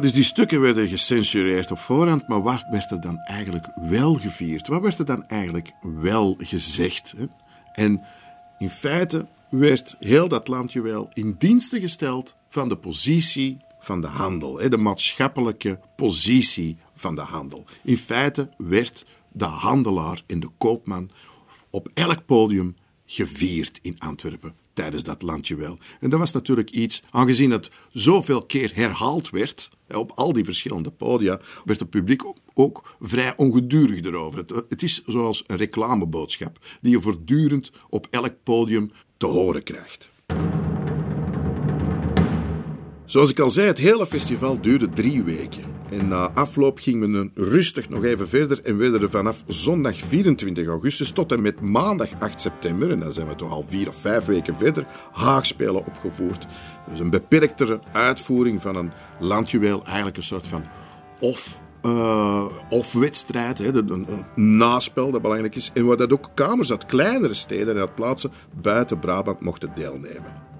Dus 0.00 0.12
die 0.12 0.24
stukken 0.24 0.60
werden 0.60 0.88
gecensureerd 0.88 1.70
op 1.70 1.78
voorhand, 1.78 2.28
maar 2.28 2.42
wat 2.42 2.64
werd 2.70 2.90
er 2.90 3.00
dan 3.00 3.18
eigenlijk 3.18 3.66
wel 3.74 4.14
gevierd? 4.14 4.66
Wat 4.66 4.82
werd 4.82 4.98
er 4.98 5.04
dan 5.04 5.24
eigenlijk 5.26 5.70
wel 5.82 6.36
gezegd? 6.38 7.14
Hè? 7.16 7.26
En 7.72 8.02
in 8.58 8.70
feite 8.70 9.26
werd 9.50 9.96
heel 9.98 10.28
dat 10.28 10.48
landje 10.48 10.80
wel 10.80 11.10
in 11.12 11.34
diensten 11.38 11.80
gesteld 11.80 12.36
van 12.48 12.68
de 12.68 12.76
positie 12.76 13.58
van 13.78 14.00
de 14.00 14.06
handel, 14.06 14.58
hè? 14.58 14.68
de 14.68 14.76
maatschappelijke 14.76 15.80
positie 15.96 16.76
van 16.94 17.14
de 17.14 17.20
handel. 17.20 17.64
In 17.82 17.98
feite 17.98 18.48
werd 18.56 19.06
de 19.32 19.44
handelaar 19.44 20.22
en 20.26 20.40
de 20.40 20.50
koopman 20.58 21.10
op 21.70 21.88
elk 21.94 22.26
podium 22.26 22.76
gevierd 23.06 23.78
in 23.82 23.98
Antwerpen 23.98 24.63
tijdens 24.74 25.02
dat 25.02 25.22
landje 25.22 25.56
wel. 25.56 25.78
En 26.00 26.10
dat 26.10 26.18
was 26.18 26.32
natuurlijk 26.32 26.70
iets, 26.70 27.02
aangezien 27.10 27.50
het 27.50 27.70
zoveel 27.92 28.46
keer 28.46 28.70
herhaald 28.74 29.30
werd, 29.30 29.70
op 29.88 30.12
al 30.14 30.32
die 30.32 30.44
verschillende 30.44 30.90
podia, 30.90 31.40
werd 31.64 31.80
het 31.80 31.90
publiek 31.90 32.22
ook 32.54 32.96
vrij 33.00 33.36
ongedurig 33.36 34.02
erover. 34.02 34.38
Het, 34.38 34.64
het 34.68 34.82
is 34.82 35.02
zoals 35.06 35.44
een 35.46 35.56
reclameboodschap, 35.56 36.58
die 36.80 36.90
je 36.90 37.00
voortdurend 37.00 37.72
op 37.88 38.06
elk 38.10 38.34
podium 38.42 38.92
te 39.16 39.26
horen 39.26 39.62
krijgt. 39.62 40.12
Zoals 43.06 43.30
ik 43.30 43.38
al 43.38 43.50
zei, 43.50 43.66
het 43.66 43.78
hele 43.78 44.06
festival 44.06 44.60
duurde 44.60 44.88
drie 44.88 45.22
weken. 45.22 45.62
En 45.90 46.08
na 46.08 46.30
afloop 46.30 46.78
gingen 46.78 47.12
we 47.12 47.30
rustig 47.34 47.88
nog 47.88 48.04
even 48.04 48.28
verder 48.28 48.62
en 48.62 48.78
werden 48.78 49.02
er 49.02 49.10
vanaf 49.10 49.42
zondag 49.46 49.96
24 49.96 50.66
augustus 50.66 51.10
tot 51.10 51.32
en 51.32 51.42
met 51.42 51.60
maandag 51.60 52.08
8 52.18 52.40
september, 52.40 52.90
en 52.90 53.00
dan 53.00 53.12
zijn 53.12 53.28
we 53.28 53.34
toch 53.34 53.50
al 53.50 53.62
vier 53.62 53.88
of 53.88 53.96
vijf 53.96 54.24
weken 54.24 54.56
verder, 54.56 54.86
haagspelen 55.12 55.86
opgevoerd. 55.86 56.46
Dus 56.90 57.00
een 57.00 57.10
beperktere 57.10 57.80
uitvoering 57.92 58.62
van 58.62 58.76
een 58.76 58.92
landjuweel, 59.20 59.82
eigenlijk 59.84 60.16
een 60.16 60.22
soort 60.22 60.46
van 60.46 60.64
of 61.20 61.60
uh, 61.82 62.44
of 62.70 62.92
wedstrijd, 62.92 63.58
hè, 63.58 63.74
een, 63.74 64.06
een, 64.34 64.56
naspel 64.56 65.10
dat 65.10 65.22
belangrijk 65.22 65.54
is. 65.54 65.70
En 65.74 65.86
waar 65.86 65.96
dat 65.96 66.12
ook 66.12 66.30
kamers 66.34 66.70
uit 66.70 66.86
kleinere 66.86 67.34
steden 67.34 67.74
en 67.74 67.80
uit 67.80 67.94
plaatsen 67.94 68.32
buiten 68.62 68.98
Brabant 68.98 69.40
mochten 69.40 69.72
deelnemen. 69.74 70.53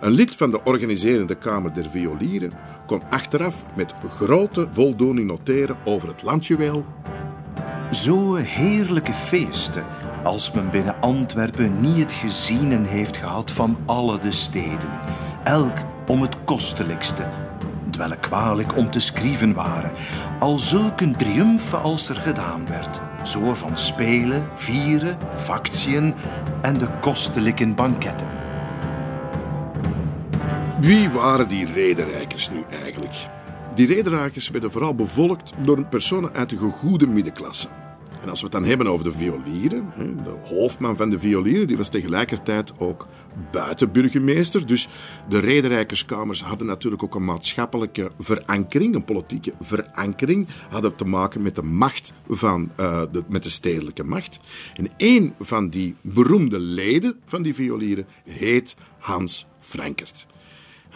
Een 0.00 0.10
lid 0.10 0.34
van 0.34 0.50
de 0.50 0.64
organiserende 0.64 1.34
Kamer 1.34 1.72
der 1.74 1.90
Violieren 1.90 2.52
kon 2.86 3.02
achteraf 3.10 3.64
met 3.76 3.94
grote 4.16 4.68
voldoening 4.70 5.26
noteren 5.26 5.76
over 5.84 6.08
het 6.08 6.22
landjuweel. 6.22 6.84
Zo 7.90 8.34
heerlijke 8.34 9.12
feesten 9.12 9.84
als 10.24 10.52
men 10.52 10.70
binnen 10.70 11.00
Antwerpen 11.00 11.80
niet 11.80 11.98
het 11.98 12.12
gezienen 12.12 12.84
heeft 12.84 13.16
gehad 13.16 13.50
van 13.50 13.78
alle 13.86 14.18
de 14.18 14.32
steden. 14.32 14.90
Elk 15.44 15.78
om 16.06 16.22
het 16.22 16.44
kostelijkste, 16.44 17.28
terwijl 17.90 18.16
kwalijk 18.20 18.76
om 18.76 18.90
te 18.90 19.00
schrijven 19.00 19.54
waren. 19.54 19.90
Al 20.40 20.58
zulke 20.58 21.16
triumfen 21.16 21.82
als 21.82 22.08
er 22.08 22.16
gedaan 22.16 22.66
werd. 22.68 23.00
Zo 23.22 23.54
van 23.54 23.78
spelen, 23.78 24.48
vieren, 24.54 25.18
factiën 25.34 26.14
en 26.62 26.78
de 26.78 26.88
kostelijke 27.00 27.66
banketten. 27.66 28.47
Wie 30.80 31.08
waren 31.08 31.48
die 31.48 31.72
rederijkers 31.72 32.50
nu 32.50 32.62
eigenlijk? 32.70 33.26
Die 33.74 33.86
rederijkers 33.86 34.48
werden 34.48 34.70
vooral 34.70 34.94
bevolkt 34.94 35.52
door 35.62 35.86
personen 35.86 36.32
uit 36.32 36.50
de 36.50 36.56
gegoede 36.56 37.06
middenklasse. 37.06 37.68
En 38.22 38.28
als 38.28 38.38
we 38.38 38.44
het 38.44 38.54
dan 38.54 38.64
hebben 38.64 38.86
over 38.86 39.04
de 39.04 39.12
violieren, 39.12 39.92
de 40.24 40.54
hoofdman 40.54 40.96
van 40.96 41.10
de 41.10 41.18
violieren, 41.18 41.66
die 41.66 41.76
was 41.76 41.88
tegelijkertijd 41.88 42.72
ook 42.78 43.06
buitenburgemeester. 43.50 44.66
Dus 44.66 44.88
de 45.28 45.38
rederijkerskamers 45.38 46.42
hadden 46.42 46.66
natuurlijk 46.66 47.02
ook 47.02 47.14
een 47.14 47.24
maatschappelijke 47.24 48.10
verankering, 48.18 48.94
een 48.94 49.04
politieke 49.04 49.52
verankering, 49.60 50.48
hadden 50.70 50.96
te 50.96 51.04
maken 51.04 51.42
met 51.42 51.54
de 51.54 51.62
macht 51.62 52.12
van, 52.28 52.70
uh, 52.80 53.02
de, 53.12 53.24
met 53.28 53.42
de 53.42 53.50
stedelijke 53.50 54.04
macht. 54.04 54.40
En 54.74 54.90
een 54.96 55.34
van 55.40 55.68
die 55.68 55.94
beroemde 56.00 56.58
leden 56.58 57.16
van 57.24 57.42
die 57.42 57.54
violieren 57.54 58.06
heet 58.24 58.76
Hans 58.98 59.46
Frankert. 59.60 60.26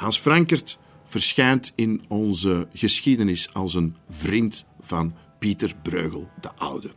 Hans 0.03 0.19
Frankert 0.19 0.79
verschijnt 1.05 1.73
in 1.75 2.03
onze 2.09 2.69
geschiedenis 2.75 3.55
als 3.55 3.75
een 3.75 3.97
vriend 4.09 4.65
van 4.81 5.15
Pieter 5.39 5.75
Breugel 5.83 6.29
de 6.41 6.51
Oude. 6.57 6.91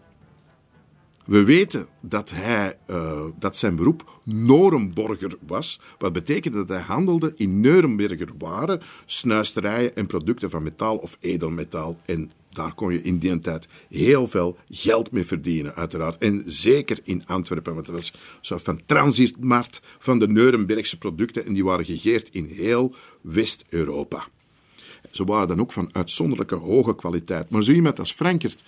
We 1.26 1.44
weten 1.44 1.88
dat, 2.02 2.32
hij, 2.32 2.78
uh, 2.88 3.22
dat 3.40 3.58
zijn 3.58 3.76
beroep 3.76 4.20
Norenborger 4.24 5.38
was, 5.48 5.80
wat 5.98 6.14
betekende 6.14 6.58
dat 6.58 6.78
hij 6.78 6.86
handelde 6.86 7.34
in 7.36 7.60
Neurenberger 7.60 8.30
waren, 8.38 8.82
snuisterijen 9.06 9.96
en 9.96 10.06
producten 10.06 10.50
van 10.50 10.64
metaal 10.64 10.98
of 10.98 11.18
edelmetaal. 11.20 12.00
En 12.06 12.32
daar 12.56 12.74
kon 12.74 12.94
je 12.94 13.02
in 13.02 13.18
die 13.18 13.40
tijd 13.40 13.68
heel 13.90 14.28
veel 14.28 14.58
geld 14.70 15.12
mee 15.12 15.26
verdienen, 15.26 15.76
uiteraard. 15.76 16.18
En 16.18 16.44
zeker 16.46 17.00
in 17.04 17.26
Antwerpen, 17.26 17.74
want 17.74 17.88
het 17.88 17.96
was 17.96 18.12
een 18.14 18.20
soort 18.42 18.62
van 18.62 18.82
transitmarkt 18.86 19.82
van 20.00 20.20
de 20.20 20.28
Neurenbergse 20.28 20.98
producten 20.98 21.46
en 21.46 21.54
die 21.54 21.64
waren 21.64 21.86
gegeerd 21.86 22.30
in 22.32 22.46
heel 22.46 22.96
West-Europa. 23.22 24.28
Ze 25.12 25.24
waren 25.24 25.48
dan 25.48 25.60
ook 25.60 25.72
van 25.72 25.90
uitzonderlijke 25.92 26.56
hoge 26.56 26.96
kwaliteit. 26.96 27.50
Maar 27.50 27.64
zo 27.64 27.72
iemand 27.72 28.00
als 28.00 28.12
Frankert 28.12 28.64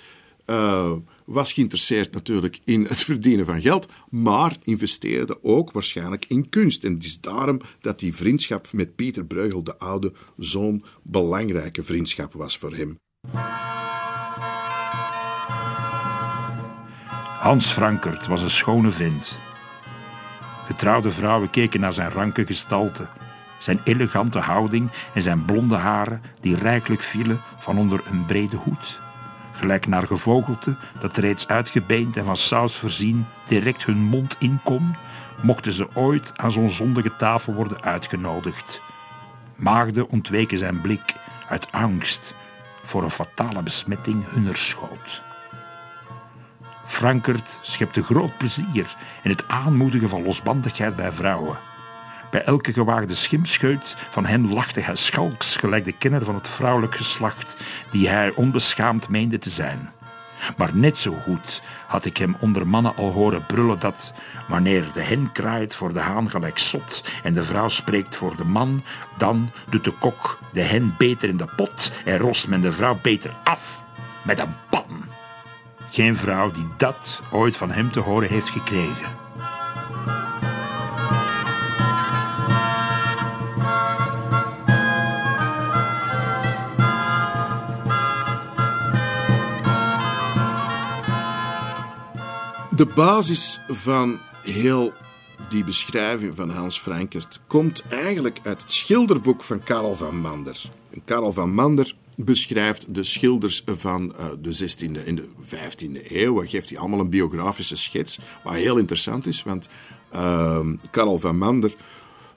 uh, 0.46 0.92
was 1.26 1.54
geïnteresseerd 1.54 2.14
natuurlijk 2.14 2.60
in 2.64 2.86
het 2.86 3.04
verdienen 3.04 3.46
van 3.46 3.62
geld, 3.62 3.88
maar 4.10 4.58
investeerde 4.64 5.44
ook 5.44 5.72
waarschijnlijk 5.72 6.26
in 6.28 6.50
kunst. 6.50 6.84
En 6.84 6.94
het 6.94 7.04
is 7.04 7.22
daarom 7.22 7.62
dat 7.82 8.00
die 8.00 8.16
vriendschap 8.16 8.72
met 8.72 8.96
Pieter 8.96 9.26
Bruegel 9.26 9.64
de 9.64 9.80
Oude 9.80 10.14
zo'n 10.38 10.84
belangrijke 11.02 11.84
vriendschap 11.84 12.34
was 12.34 12.58
voor 12.58 12.74
hem. 12.74 12.98
Hans 17.39 17.65
Frankert 17.65 18.28
was 18.28 18.41
een 18.41 18.49
schone 18.49 18.91
vent. 18.91 19.38
Getrouwde 20.65 21.11
vrouwen 21.11 21.49
keken 21.49 21.80
naar 21.80 21.93
zijn 21.93 22.11
ranke 22.11 22.45
gestalte, 22.45 23.05
zijn 23.59 23.80
elegante 23.84 24.39
houding 24.39 24.91
en 25.13 25.21
zijn 25.21 25.45
blonde 25.45 25.75
haren 25.75 26.21
die 26.41 26.55
rijkelijk 26.55 27.01
vielen 27.01 27.41
van 27.57 27.78
onder 27.78 28.01
een 28.11 28.25
brede 28.25 28.55
hoed 28.55 28.99
gelijk 29.57 29.88
naar 29.88 30.07
gevogelte 30.07 30.75
dat 30.99 31.17
reeds 31.17 31.47
uitgebeend 31.47 32.17
en 32.17 32.25
van 32.25 32.38
saus 32.38 32.75
voorzien 32.75 33.25
direct 33.47 33.86
hun 33.86 33.97
mond 33.97 34.36
in 34.39 34.59
kon, 34.63 34.95
mochten 35.41 35.71
ze 35.71 35.88
ooit 35.93 36.34
aan 36.36 36.51
zo'n 36.51 36.69
zondige 36.69 37.15
tafel 37.15 37.53
worden 37.53 37.82
uitgenodigd. 37.82 38.82
Maagden 39.55 40.09
ontweken 40.09 40.57
zijn 40.57 40.82
blik 40.82 41.15
uit 41.49 41.71
angst 41.71 42.34
voor 42.88 43.04
een 43.04 43.12
fatale 43.12 43.64
besmetting 43.64 44.30
hunner 44.30 44.58
schoot. 44.58 45.24
Frankert 46.86 47.60
schepte 47.62 48.04
groot 48.04 48.38
plezier 48.38 48.96
in 49.24 49.30
het 49.30 49.48
aanmoedigen 49.48 50.10
van 50.10 50.24
losbandigheid 50.24 50.96
bij 50.96 51.12
vrouwen. 51.12 51.60
Bij 52.32 52.44
elke 52.44 52.74
gewaagde 52.74 53.16
schimscheut 53.16 53.96
van 54.10 54.26
hen 54.26 54.54
lachte 54.54 54.80
hij 54.80 54.96
schalks, 54.96 55.56
gelijk 55.56 55.86
de 55.86 55.92
kenner 55.92 56.26
van 56.26 56.36
het 56.36 56.48
vrouwelijk 56.48 56.96
geslacht, 56.96 57.56
die 57.92 58.10
hij 58.10 58.34
onbeschaamd 58.36 59.10
meende 59.10 59.38
te 59.38 59.50
zijn. 59.50 59.90
Maar 60.58 60.70
net 60.74 60.98
zo 60.98 61.14
goed 61.24 61.62
had 61.88 62.06
ik 62.06 62.18
hem 62.18 62.36
onder 62.40 62.68
mannen 62.68 62.96
al 62.96 63.12
horen 63.12 63.46
brullen 63.46 63.80
dat 63.80 64.14
wanneer 64.48 64.86
de 64.94 65.02
hen 65.02 65.32
kraait 65.32 65.76
voor 65.76 65.94
de 65.94 66.00
haan 66.00 66.30
gelijk 66.30 66.58
zot 66.58 67.04
en 67.24 67.34
de 67.34 67.44
vrouw 67.44 67.70
spreekt 67.70 68.16
voor 68.16 68.36
de 68.36 68.46
man, 68.46 68.84
dan 69.18 69.52
doet 69.70 69.84
de 69.84 69.92
kok 69.92 70.40
de 70.52 70.62
hen 70.62 70.96
beter 70.98 71.30
in 71.30 71.38
de 71.38 71.50
pot 71.56 71.92
en 72.06 72.18
roost 72.18 72.48
men 72.48 72.62
de 72.62 72.72
vrouw 72.72 73.00
beter 73.02 73.36
af 73.44 73.84
met 74.22 74.40
een 74.40 74.56
pan. 74.70 75.04
Geen 75.92 76.16
vrouw 76.16 76.52
die 76.52 76.68
dat 76.78 77.22
ooit 77.32 77.58
van 77.58 77.72
hem 77.72 77.92
te 77.92 78.00
horen 78.00 78.30
heeft 78.30 78.50
gekregen. 78.50 79.16
De 92.78 92.86
basis 92.86 93.59
van 93.67 94.19
heel 94.43 94.93
die 95.49 95.63
beschrijving 95.63 96.36
van 96.36 96.49
Hans 96.49 96.80
Frankert 96.80 97.39
komt 97.47 97.84
eigenlijk 97.89 98.39
uit 98.43 98.61
het 98.61 98.71
schilderboek 98.71 99.43
van 99.43 99.63
Karel 99.63 99.95
van 99.95 100.17
Mander. 100.17 100.61
En 100.89 101.01
Karel 101.05 101.34
van 101.34 101.53
Mander 101.53 101.95
beschrijft 102.15 102.93
de 102.95 103.03
schilders 103.03 103.63
van 103.65 104.15
uh, 104.19 104.25
de 104.41 104.55
16e 104.55 105.05
en 105.05 105.15
de 105.15 105.28
15e 105.45 106.11
eeuw. 106.11 106.38
Hij 106.38 106.47
geeft 106.47 106.69
hij 106.69 106.80
allemaal 106.80 106.99
een 106.99 107.09
biografische 107.09 107.78
schets, 107.78 108.19
wat 108.43 108.53
heel 108.53 108.78
interessant 108.78 109.25
is, 109.25 109.43
want 109.43 109.69
uh, 110.13 110.59
Karel 110.91 111.19
van 111.19 111.38
Mander 111.38 111.75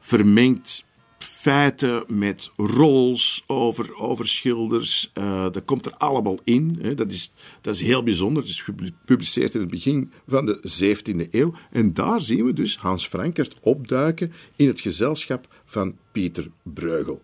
vermengt 0.01 0.85
feiten 1.25 2.05
met 2.09 2.51
roles 2.57 3.45
over, 3.47 3.97
over 3.97 4.29
schilders. 4.29 5.11
Uh, 5.19 5.43
dat 5.43 5.65
komt 5.65 5.87
er 5.87 5.95
allemaal 5.97 6.39
in. 6.45 6.79
Hè. 6.83 6.95
Dat, 6.95 7.13
is, 7.13 7.33
dat 7.61 7.75
is 7.75 7.81
heel 7.81 8.03
bijzonder. 8.03 8.43
Het 8.43 8.51
is 8.51 8.63
gepubliceerd 8.63 9.55
in 9.55 9.61
het 9.61 9.71
begin 9.71 10.13
van 10.27 10.47
de 10.47 10.59
17e 10.83 11.31
eeuw. 11.31 11.55
En 11.71 11.95
daar 11.95 12.21
zien 12.21 12.45
we 12.45 12.53
dus 12.53 12.77
Hans 12.77 13.07
Frankert 13.07 13.57
opduiken 13.61 14.33
in 14.57 14.67
het 14.67 14.81
gezelschap 14.81 15.49
van 15.65 15.97
Pieter 16.13 16.51
Bruegel. 16.63 17.23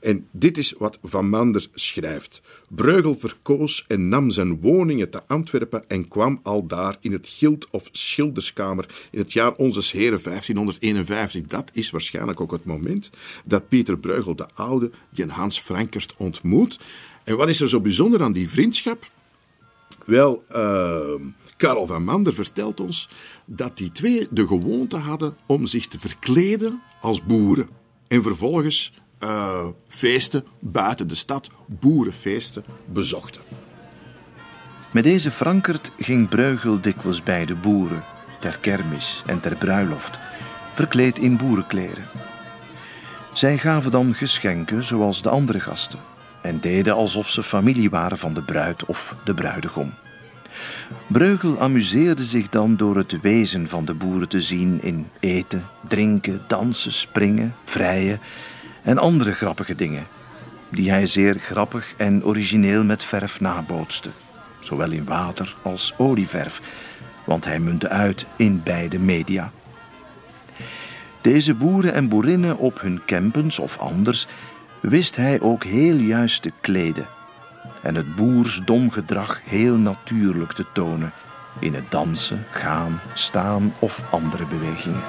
En 0.00 0.28
dit 0.30 0.58
is 0.58 0.74
wat 0.78 0.98
Van 1.02 1.28
Mander 1.28 1.66
schrijft. 1.74 2.40
Breugel 2.68 3.14
verkoos 3.14 3.84
en 3.88 4.08
nam 4.08 4.30
zijn 4.30 4.60
woningen 4.60 5.10
te 5.10 5.22
Antwerpen 5.26 5.88
en 5.88 6.08
kwam 6.08 6.40
al 6.42 6.66
daar 6.66 6.96
in 7.00 7.12
het 7.12 7.28
Gild 7.28 7.66
of 7.70 7.88
Schilderskamer 7.92 9.08
in 9.10 9.18
het 9.18 9.32
jaar 9.32 9.54
Onze 9.54 9.96
Heren 9.96 10.22
1551. 10.22 11.46
Dat 11.46 11.70
is 11.72 11.90
waarschijnlijk 11.90 12.40
ook 12.40 12.52
het 12.52 12.64
moment 12.64 13.10
dat 13.44 13.68
Pieter 13.68 13.98
Breugel 13.98 14.36
de 14.36 14.46
Oude 14.54 14.90
die 15.10 15.26
Hans 15.26 15.60
Frankert 15.60 16.14
ontmoet. 16.16 16.78
En 17.24 17.36
wat 17.36 17.48
is 17.48 17.60
er 17.60 17.68
zo 17.68 17.80
bijzonder 17.80 18.22
aan 18.22 18.32
die 18.32 18.48
vriendschap? 18.48 19.10
Wel, 20.06 20.44
uh, 20.52 21.14
Karel 21.56 21.86
van 21.86 22.04
Mander 22.04 22.34
vertelt 22.34 22.80
ons 22.80 23.08
dat 23.44 23.76
die 23.76 23.92
twee 23.92 24.26
de 24.30 24.46
gewoonte 24.46 24.96
hadden 24.96 25.36
om 25.46 25.66
zich 25.66 25.86
te 25.86 25.98
verkleden 25.98 26.82
als 27.00 27.24
boeren. 27.24 27.68
En 28.08 28.22
vervolgens 28.22 28.92
uh, 29.24 29.66
feesten 29.88 30.44
buiten 30.58 31.08
de 31.08 31.14
stad, 31.14 31.50
boerenfeesten, 31.66 32.64
bezochten. 32.84 33.42
Met 34.92 35.04
deze 35.04 35.30
Frankert 35.30 35.90
ging 35.98 36.28
Bruigel 36.28 36.80
dikwijls 36.80 37.22
bij 37.22 37.46
de 37.46 37.54
boeren, 37.54 38.04
ter 38.40 38.58
kermis 38.58 39.22
en 39.26 39.40
ter 39.40 39.56
bruiloft, 39.56 40.18
verkleed 40.72 41.18
in 41.18 41.36
boerenkleren. 41.36 42.04
Zij 43.32 43.58
gaven 43.58 43.90
dan 43.90 44.14
geschenken 44.14 44.82
zoals 44.82 45.22
de 45.22 45.28
andere 45.28 45.60
gasten 45.60 45.98
en 46.42 46.60
deden 46.60 46.94
alsof 46.94 47.28
ze 47.28 47.42
familie 47.42 47.90
waren 47.90 48.18
van 48.18 48.34
de 48.34 48.42
bruid 48.42 48.84
of 48.84 49.16
de 49.24 49.34
bruidegom. 49.34 49.94
Breugel 51.06 51.60
amuseerde 51.60 52.24
zich 52.24 52.48
dan 52.48 52.76
door 52.76 52.96
het 52.96 53.20
wezen 53.20 53.68
van 53.68 53.84
de 53.84 53.94
boeren 53.94 54.28
te 54.28 54.40
zien 54.40 54.82
in 54.82 55.08
eten, 55.20 55.66
drinken, 55.88 56.42
dansen, 56.46 56.92
springen, 56.92 57.54
vrijen 57.64 58.20
en 58.82 58.98
andere 58.98 59.32
grappige 59.32 59.74
dingen, 59.74 60.06
die 60.70 60.90
hij 60.90 61.06
zeer 61.06 61.38
grappig 61.38 61.94
en 61.96 62.24
origineel 62.24 62.84
met 62.84 63.04
verf 63.04 63.40
nabootste, 63.40 64.10
zowel 64.60 64.90
in 64.90 65.04
water 65.04 65.56
als 65.62 65.94
olieverf, 65.96 66.60
want 67.24 67.44
hij 67.44 67.60
muntte 67.60 67.88
uit 67.88 68.26
in 68.36 68.60
beide 68.64 68.98
media. 68.98 69.52
Deze 71.20 71.54
boeren 71.54 71.94
en 71.94 72.08
boerinnen 72.08 72.58
op 72.58 72.80
hun 72.80 73.02
campens 73.06 73.58
of 73.58 73.78
anders 73.78 74.26
wist 74.80 75.16
hij 75.16 75.40
ook 75.40 75.64
heel 75.64 75.96
juist 75.96 76.42
te 76.42 76.52
kleden 76.60 77.06
en 77.82 77.94
het 77.94 78.16
boersdom 78.16 78.90
gedrag 78.90 79.40
heel 79.44 79.76
natuurlijk 79.76 80.52
te 80.52 80.64
tonen 80.72 81.12
in 81.60 81.74
het 81.74 81.90
dansen, 81.90 82.44
gaan, 82.50 83.00
staan 83.14 83.74
of 83.78 84.02
andere 84.10 84.46
bewegingen. 84.46 85.02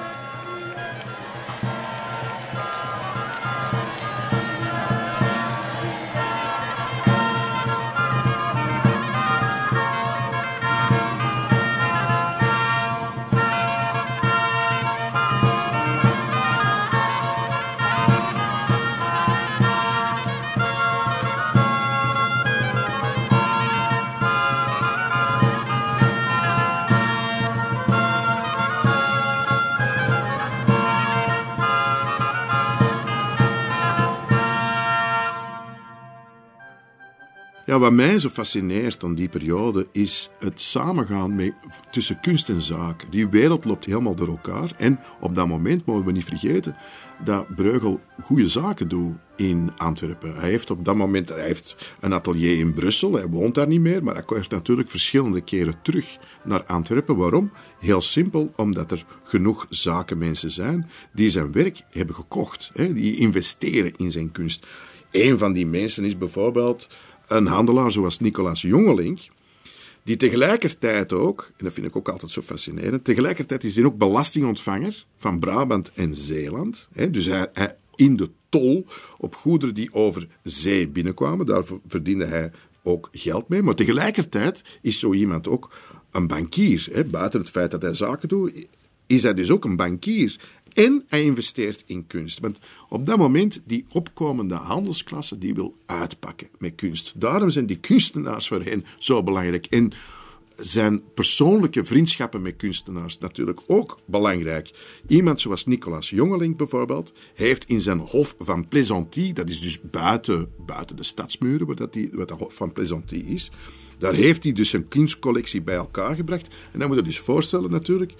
Ja, 37.70 37.78
wat 37.78 37.92
mij 37.92 38.18
zo 38.18 38.28
fascineert 38.28 39.04
aan 39.04 39.14
die 39.14 39.28
periode 39.28 39.86
is 39.92 40.30
het 40.38 40.60
samengaan 40.60 41.34
met, 41.34 41.52
tussen 41.90 42.20
kunst 42.20 42.48
en 42.48 42.60
zaken. 42.60 43.10
Die 43.10 43.28
wereld 43.28 43.64
loopt 43.64 43.84
helemaal 43.84 44.14
door 44.14 44.28
elkaar. 44.28 44.72
En 44.76 45.00
op 45.20 45.34
dat 45.34 45.46
moment 45.46 45.86
mogen 45.86 46.04
we 46.04 46.12
niet 46.12 46.24
vergeten 46.24 46.76
dat 47.24 47.54
Breugel 47.54 48.00
goede 48.22 48.48
zaken 48.48 48.88
doet 48.88 49.14
in 49.36 49.70
Antwerpen. 49.76 50.34
Hij 50.34 50.50
heeft 50.50 50.70
op 50.70 50.84
dat 50.84 50.96
moment 50.96 51.28
hij 51.28 51.46
heeft 51.46 51.76
een 52.00 52.14
atelier 52.14 52.58
in 52.58 52.74
Brussel. 52.74 53.12
Hij 53.12 53.28
woont 53.28 53.54
daar 53.54 53.68
niet 53.68 53.80
meer, 53.80 54.04
maar 54.04 54.14
hij 54.14 54.24
komt 54.24 54.50
natuurlijk 54.50 54.90
verschillende 54.90 55.40
keren 55.40 55.82
terug 55.82 56.18
naar 56.44 56.64
Antwerpen. 56.64 57.16
Waarom? 57.16 57.50
Heel 57.78 58.00
simpel, 58.00 58.52
omdat 58.56 58.90
er 58.90 59.04
genoeg 59.24 59.66
zakenmensen 59.68 60.50
zijn 60.50 60.90
die 61.12 61.28
zijn 61.28 61.52
werk 61.52 61.82
hebben 61.90 62.14
gekocht. 62.14 62.70
Hè, 62.74 62.92
die 62.92 63.16
investeren 63.16 63.92
in 63.96 64.10
zijn 64.10 64.32
kunst. 64.32 64.66
Een 65.10 65.38
van 65.38 65.52
die 65.52 65.66
mensen 65.66 66.04
is 66.04 66.16
bijvoorbeeld 66.16 66.88
een 67.30 67.46
handelaar 67.46 67.92
zoals 67.92 68.18
Nicolaas 68.18 68.62
Jongelink, 68.62 69.18
die 70.02 70.16
tegelijkertijd 70.16 71.12
ook, 71.12 71.50
en 71.56 71.64
dat 71.64 71.72
vind 71.72 71.86
ik 71.86 71.96
ook 71.96 72.08
altijd 72.08 72.30
zo 72.30 72.42
fascinerend, 72.42 73.04
tegelijkertijd 73.04 73.64
is 73.64 73.76
hij 73.76 73.84
ook 73.84 73.98
belastingontvanger 73.98 75.04
van 75.16 75.38
Brabant 75.38 75.92
en 75.94 76.14
Zeeland. 76.14 76.88
Hè, 76.92 77.10
dus 77.10 77.26
hij, 77.26 77.76
in 77.94 78.16
de 78.16 78.30
tol 78.48 78.86
op 79.18 79.34
goederen 79.34 79.74
die 79.74 79.92
over 79.92 80.28
zee 80.42 80.88
binnenkwamen, 80.88 81.46
daar 81.46 81.64
verdiende 81.86 82.24
hij 82.24 82.50
ook 82.82 83.08
geld 83.12 83.48
mee. 83.48 83.62
Maar 83.62 83.74
tegelijkertijd 83.74 84.64
is 84.82 84.98
zo 84.98 85.12
iemand 85.12 85.48
ook 85.48 85.70
een 86.10 86.26
bankier. 86.26 86.88
Hè. 86.92 87.04
Buiten 87.04 87.40
het 87.40 87.50
feit 87.50 87.70
dat 87.70 87.82
hij 87.82 87.94
zaken 87.94 88.28
doet, 88.28 88.66
is 89.06 89.22
hij 89.22 89.34
dus 89.34 89.50
ook 89.50 89.64
een 89.64 89.76
bankier. 89.76 90.40
En 90.72 91.04
hij 91.08 91.22
investeert 91.22 91.82
in 91.86 92.06
kunst. 92.06 92.38
Want 92.38 92.58
op 92.88 93.06
dat 93.06 93.18
moment, 93.18 93.62
die 93.64 93.84
opkomende 93.92 94.54
handelsklasse, 94.54 95.38
die 95.38 95.54
wil 95.54 95.74
uitpakken 95.86 96.48
met 96.58 96.74
kunst. 96.74 97.12
Daarom 97.16 97.50
zijn 97.50 97.66
die 97.66 97.78
kunstenaars 97.78 98.48
voor 98.48 98.62
hen 98.62 98.84
zo 98.98 99.22
belangrijk. 99.22 99.66
En 99.66 99.92
zijn 100.56 101.02
persoonlijke 101.14 101.84
vriendschappen 101.84 102.42
met 102.42 102.56
kunstenaars 102.56 103.18
natuurlijk 103.18 103.60
ook 103.66 103.98
belangrijk. 104.04 104.70
Iemand 105.06 105.40
zoals 105.40 105.66
Nicolas 105.66 106.10
Jongeling 106.10 106.56
bijvoorbeeld, 106.56 107.12
heeft 107.34 107.64
in 107.64 107.80
zijn 107.80 107.98
Hof 107.98 108.34
van 108.38 108.68
Plaisantie, 108.68 109.32
dat 109.32 109.48
is 109.48 109.60
dus 109.60 109.80
buiten, 109.80 110.52
buiten 110.66 110.96
de 110.96 111.02
stadsmuren, 111.02 111.88
die, 111.90 112.10
wat 112.12 112.28
dat 112.28 112.38
Hof 112.38 112.54
van 112.54 112.72
Plaisantie 112.72 113.24
is, 113.24 113.50
daar 113.98 114.14
heeft 114.14 114.42
hij 114.42 114.52
dus 114.52 114.72
een 114.72 114.88
kunstcollectie 114.88 115.62
bij 115.62 115.74
elkaar 115.74 116.14
gebracht. 116.16 116.48
En 116.72 116.78
dan 116.78 116.88
moet 116.88 116.96
je 116.96 117.02
dus 117.02 117.18
voorstellen 117.18 117.70
natuurlijk 117.70 118.14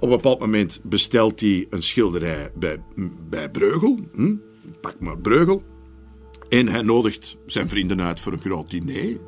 op 0.00 0.10
een 0.10 0.16
bepaald 0.16 0.40
moment 0.40 0.80
bestelt 0.82 1.40
hij 1.40 1.66
een 1.70 1.82
schilderij 1.82 2.50
bij, 2.54 2.82
bij 3.28 3.50
Breugel. 3.50 3.98
Hm? 4.12 4.36
Pak 4.80 5.00
maar 5.00 5.18
Breugel. 5.18 5.62
En 6.48 6.68
hij 6.68 6.82
nodigt 6.82 7.36
zijn 7.46 7.68
vrienden 7.68 8.00
uit 8.00 8.20
voor 8.20 8.32
een 8.32 8.40
groot 8.40 8.70
diner. 8.70 9.18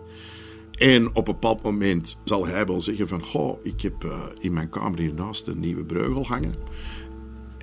En 0.72 1.08
op 1.08 1.16
een 1.16 1.24
bepaald 1.24 1.62
moment 1.62 2.16
zal 2.24 2.46
hij 2.46 2.66
wel 2.66 2.80
zeggen 2.80 3.08
van... 3.08 3.22
Goh, 3.22 3.58
ik 3.62 3.80
heb 3.80 4.04
uh, 4.04 4.22
in 4.38 4.52
mijn 4.52 4.68
kamer 4.68 4.98
hiernaast 4.98 5.46
een 5.46 5.60
nieuwe 5.60 5.84
Breugel 5.84 6.26
hangen. 6.26 6.54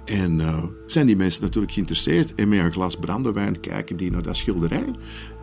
En 0.05 0.39
uh, 0.39 0.63
zijn 0.85 1.05
die 1.05 1.15
mensen 1.15 1.41
natuurlijk 1.41 1.73
geïnteresseerd. 1.73 2.35
En 2.35 2.49
met 2.49 2.59
een 2.59 2.71
glas 2.71 2.95
brandewijn 2.95 3.59
kijken 3.59 3.97
die 3.97 4.11
naar 4.11 4.21
dat 4.21 4.37
schilderij. 4.37 4.95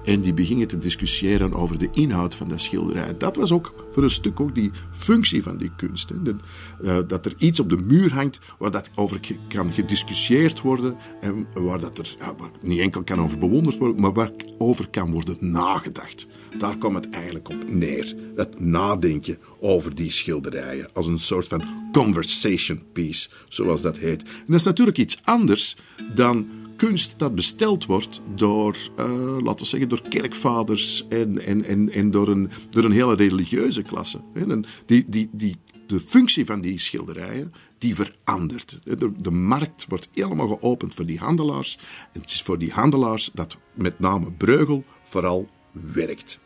En 0.07 0.21
die 0.21 0.35
beginnen 0.35 0.69
te 0.69 0.79
discussiëren 0.79 1.55
over 1.55 1.79
de 1.79 1.89
inhoud 1.93 2.35
van 2.35 2.49
dat 2.49 2.61
schilderij. 2.61 3.17
Dat 3.19 3.37
was 3.37 3.53
ook 3.53 3.75
voor 3.93 4.03
een 4.03 4.11
stuk 4.11 4.41
ook 4.41 4.55
die 4.55 4.71
functie 4.91 5.43
van 5.43 5.57
die 5.57 5.71
kunst. 5.77 6.25
Dat, 6.25 6.35
uh, 6.81 6.99
dat 7.07 7.27
er 7.27 7.35
iets 7.39 7.61
op 7.61 7.69
de 7.69 7.77
muur 7.77 8.15
hangt 8.15 8.39
waar 8.59 8.71
dat 8.71 8.91
over 8.95 9.21
kan 9.49 9.73
gediscussieerd 9.73 10.61
worden. 10.61 10.97
En 11.21 11.47
waar 11.55 11.81
dat 11.81 11.99
er 11.99 12.17
ja, 12.19 12.35
waar 12.39 12.51
niet 12.61 12.81
enkel 12.81 13.03
kan 13.03 13.21
over 13.21 13.39
bewonderd 13.39 13.79
worden, 13.79 14.01
maar 14.01 14.13
waar 14.13 14.31
over 14.59 14.89
kan 14.89 15.11
worden 15.11 15.37
nagedacht. 15.41 16.27
Daar 16.59 16.77
komt 16.77 16.95
het 16.95 17.11
eigenlijk 17.11 17.49
op 17.49 17.69
neer. 17.69 18.15
Het 18.37 18.61
nadenken 18.61 19.39
over 19.61 19.95
die 19.95 20.11
schilderijen. 20.11 20.93
Als 20.93 21.07
een 21.07 21.19
soort 21.19 21.47
van 21.47 21.65
conversation 21.93 22.83
piece, 22.93 23.29
zoals 23.49 23.83
dat 23.83 23.99
heet. 23.99 24.23
En 24.23 24.45
dat 24.47 24.57
is 24.57 24.63
natuurlijk 24.63 24.99
iets 24.99 25.19
anders 25.23 25.77
dan 26.15 26.47
kunst 26.77 27.15
dat 27.19 27.35
besteld 27.35 27.87
wordt 27.87 28.21
door, 28.35 28.77
uh, 28.99 29.37
laten 29.39 29.59
we 29.59 29.65
zeggen, 29.65 29.89
door 29.89 30.09
kerkvaders 30.09 31.09
en, 31.09 31.45
en, 31.45 31.65
en, 31.65 31.93
en 31.93 32.11
door, 32.11 32.29
een, 32.29 32.51
door 32.71 32.85
een 32.85 32.93
hele 32.93 33.15
religieuze 33.15 33.83
klasse. 33.83 34.21
En 34.35 34.65
die, 34.87 35.05
die, 35.09 35.29
die, 35.33 35.57
de 35.87 36.01
functie 36.01 36.45
van 36.45 36.61
die 36.61 36.79
schilderijen 36.81 37.53
die 37.79 37.95
verandert. 37.95 38.79
De, 39.19 39.31
markt 39.31 39.87
wordt 39.89 40.09
helemaal 40.13 40.49
geopend 40.49 40.95
voor 40.95 41.07
die 41.07 41.19
handelaars. 41.19 41.79
En 42.13 42.21
het 42.21 42.31
is 42.31 42.43
voor 42.43 42.59
die 42.59 42.73
handelaars 42.73 43.31
dat 43.35 43.57
met 43.75 43.99
name 43.99 44.33
Breugel 44.33 44.85
vooral 45.05 45.49
werkt. 45.93 46.39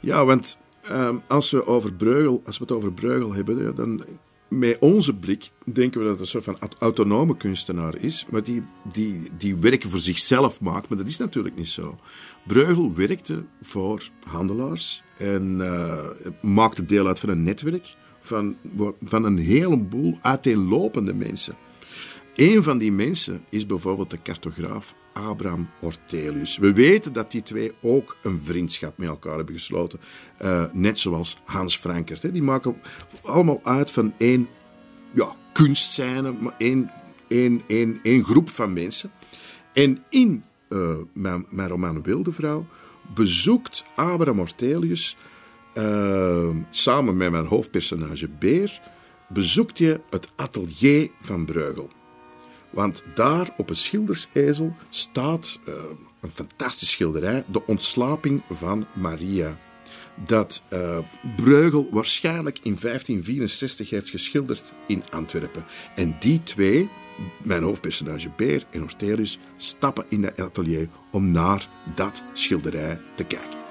Ja, 0.00 0.24
want 0.24 0.58
um, 0.90 1.20
als, 1.28 1.50
we 1.50 1.66
over 1.66 1.92
Breugel, 1.92 2.42
als 2.44 2.58
we 2.58 2.64
het 2.64 2.72
over 2.72 2.92
Breugel 2.92 3.32
hebben, 3.32 3.76
dan 3.76 4.04
met 4.58 4.76
onze 4.80 5.14
blik 5.14 5.50
denken 5.64 6.00
we 6.00 6.06
dat 6.06 6.12
het 6.12 6.20
een 6.20 6.42
soort 6.42 6.44
van 6.44 6.58
autonome 6.78 7.36
kunstenaar 7.36 7.96
is, 7.96 8.26
maar 8.30 8.42
die, 8.42 8.62
die, 8.92 9.20
die 9.38 9.56
werken 9.56 9.90
voor 9.90 9.98
zichzelf 9.98 10.60
maakt. 10.60 10.88
Maar 10.88 10.98
dat 10.98 11.06
is 11.06 11.18
natuurlijk 11.18 11.56
niet 11.56 11.68
zo. 11.68 11.98
Breugel 12.46 12.94
werkte 12.94 13.44
voor 13.62 14.08
handelaars 14.26 15.02
en 15.16 15.58
uh, 15.60 15.98
maakte 16.40 16.84
deel 16.84 17.06
uit 17.06 17.18
van 17.18 17.28
een 17.28 17.42
netwerk 17.42 17.94
van, 18.20 18.56
van 19.02 19.24
een 19.24 19.38
heleboel 19.38 20.18
uiteenlopende 20.20 21.14
mensen. 21.14 21.56
Een 22.34 22.62
van 22.62 22.78
die 22.78 22.92
mensen 22.92 23.44
is 23.50 23.66
bijvoorbeeld 23.66 24.10
de 24.10 24.22
cartograaf 24.22 24.94
Abraham 25.12 25.68
Ortelius. 25.80 26.58
We 26.58 26.72
weten 26.72 27.12
dat 27.12 27.30
die 27.30 27.42
twee 27.42 27.72
ook 27.80 28.16
een 28.22 28.40
vriendschap 28.40 28.98
met 28.98 29.08
elkaar 29.08 29.36
hebben 29.36 29.54
gesloten. 29.54 30.00
Uh, 30.42 30.64
net 30.72 30.98
zoals 30.98 31.36
Hans 31.44 31.76
Frankert. 31.76 32.22
Hè. 32.22 32.32
Die 32.32 32.42
maken 32.42 32.76
allemaal 33.22 33.60
uit 33.62 33.90
van 33.90 34.14
één 34.18 34.48
ja, 35.14 35.32
kunstscène, 35.52 36.32
maar 36.32 36.54
één, 36.58 36.90
één, 37.28 37.62
één, 38.02 38.24
groep 38.24 38.48
van 38.48 38.72
mensen. 38.72 39.10
En 39.72 40.04
in 40.08 40.44
uh, 40.68 40.96
mijn, 41.12 41.46
mijn 41.50 41.68
roman 41.68 42.02
Wilde 42.02 42.32
Vrouw 42.32 42.66
bezoekt 43.14 43.84
Abraham 43.94 44.40
Ortelius 44.40 45.16
uh, 45.74 46.48
samen 46.70 47.16
met 47.16 47.30
mijn 47.30 47.46
hoofdpersonage 47.46 48.28
Beer 48.28 48.80
bezoekt 49.28 49.78
je 49.78 50.00
het 50.10 50.28
atelier 50.36 51.10
van 51.20 51.44
Breugel. 51.44 51.90
Want 52.72 53.04
daar 53.14 53.54
op 53.56 53.70
een 53.70 53.76
schildersezel 53.76 54.74
staat 54.88 55.58
uh, 55.68 55.74
een 56.20 56.30
fantastisch 56.30 56.90
schilderij, 56.90 57.44
De 57.46 57.66
Ontslaping 57.66 58.42
van 58.50 58.86
Maria. 58.92 59.56
Dat 60.26 60.62
uh, 60.72 60.98
Breugel 61.36 61.88
waarschijnlijk 61.90 62.58
in 62.62 62.76
1564 62.80 63.90
heeft 63.90 64.08
geschilderd 64.08 64.72
in 64.86 65.04
Antwerpen. 65.10 65.64
En 65.94 66.16
die 66.20 66.42
twee, 66.42 66.88
mijn 67.42 67.62
hoofdpersonage 67.62 68.30
Beer 68.36 68.64
en 68.70 68.82
Ortelius, 68.82 69.38
stappen 69.56 70.04
in 70.08 70.24
het 70.24 70.40
atelier 70.40 70.88
om 71.10 71.30
naar 71.30 71.68
dat 71.94 72.22
schilderij 72.32 72.98
te 73.14 73.24
kijken. 73.24 73.61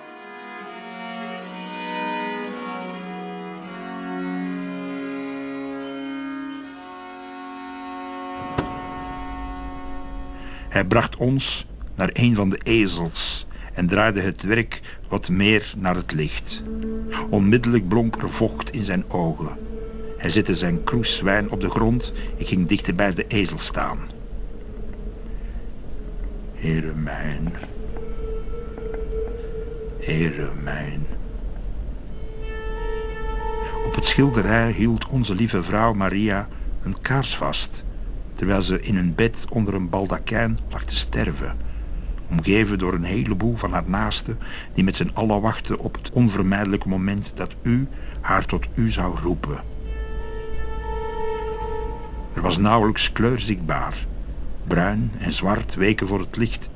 Hij 10.71 10.85
bracht 10.85 11.15
ons 11.15 11.65
naar 11.95 12.09
een 12.13 12.35
van 12.35 12.49
de 12.49 12.59
ezels 12.63 13.47
en 13.73 13.87
draaide 13.87 14.21
het 14.21 14.43
werk 14.43 14.81
wat 15.09 15.29
meer 15.29 15.73
naar 15.77 15.95
het 15.95 16.11
licht. 16.11 16.63
Onmiddellijk 17.29 17.87
blonk 17.87 18.15
er 18.15 18.29
vocht 18.29 18.71
in 18.71 18.83
zijn 18.83 19.03
ogen. 19.09 19.57
Hij 20.17 20.29
zette 20.29 20.55
zijn 20.55 20.83
kroes 20.83 21.21
wijn 21.21 21.49
op 21.49 21.61
de 21.61 21.69
grond 21.69 22.13
en 22.39 22.45
ging 22.45 22.67
dichter 22.67 22.95
bij 22.95 23.13
de 23.13 23.27
ezel 23.27 23.57
staan. 23.57 23.97
Heere 26.53 26.93
mijn, 26.93 27.53
Heere 29.99 30.49
mijn. 30.63 31.05
Op 33.85 33.95
het 33.95 34.05
schilderij 34.05 34.71
hield 34.71 35.07
onze 35.07 35.35
lieve 35.35 35.63
vrouw 35.63 35.93
Maria 35.93 36.47
een 36.83 37.01
kaars 37.01 37.35
vast 37.35 37.83
terwijl 38.41 38.61
ze 38.61 38.79
in 38.79 38.97
een 38.97 39.15
bed 39.15 39.45
onder 39.49 39.73
een 39.73 39.89
baldakijn 39.89 40.59
lag 40.69 40.83
te 40.83 40.95
sterven, 40.95 41.57
omgeven 42.29 42.79
door 42.79 42.93
een 42.93 43.03
heleboel 43.03 43.55
van 43.55 43.71
haar 43.71 43.83
naasten 43.85 44.37
die 44.73 44.83
met 44.83 44.95
z'n 44.95 45.11
allen 45.13 45.41
wachten 45.41 45.79
op 45.79 45.95
het 45.95 46.11
onvermijdelijke 46.11 46.87
moment 46.87 47.31
dat 47.35 47.55
u 47.61 47.87
haar 48.21 48.45
tot 48.45 48.67
u 48.73 48.89
zou 48.89 49.19
roepen. 49.19 49.63
Er 52.33 52.41
was 52.41 52.57
nauwelijks 52.57 53.11
kleur 53.11 53.39
zichtbaar. 53.39 54.07
Bruin 54.67 55.11
en 55.19 55.31
zwart 55.31 55.75
weken 55.75 56.07
voor 56.07 56.19
het 56.19 56.37
licht. 56.37 56.69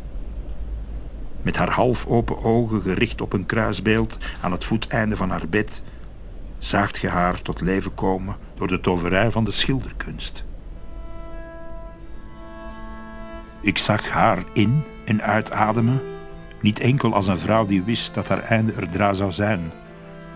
Met 1.41 1.55
haar 1.55 1.71
half 1.71 2.05
open 2.05 2.43
ogen 2.43 2.81
gericht 2.81 3.21
op 3.21 3.33
een 3.33 3.45
kruisbeeld 3.45 4.17
aan 4.41 4.51
het 4.51 4.65
voeteinde 4.65 5.15
van 5.15 5.29
haar 5.29 5.47
bed, 5.49 5.83
zaagt 6.57 6.97
ge 6.97 7.09
haar 7.09 7.41
tot 7.41 7.61
leven 7.61 7.93
komen 7.93 8.35
door 8.55 8.67
de 8.67 8.79
toverij 8.79 9.31
van 9.31 9.43
de 9.43 9.51
schilderkunst. 9.51 10.44
Ik 13.65 13.77
zag 13.77 14.09
haar 14.09 14.43
in- 14.53 14.83
en 15.05 15.21
uitademen, 15.21 16.01
niet 16.61 16.79
enkel 16.79 17.13
als 17.13 17.27
een 17.27 17.37
vrouw 17.37 17.65
die 17.65 17.83
wist 17.83 18.13
dat 18.13 18.27
haar 18.27 18.39
einde 18.39 18.73
erdra 18.73 19.13
zou 19.13 19.31
zijn, 19.31 19.71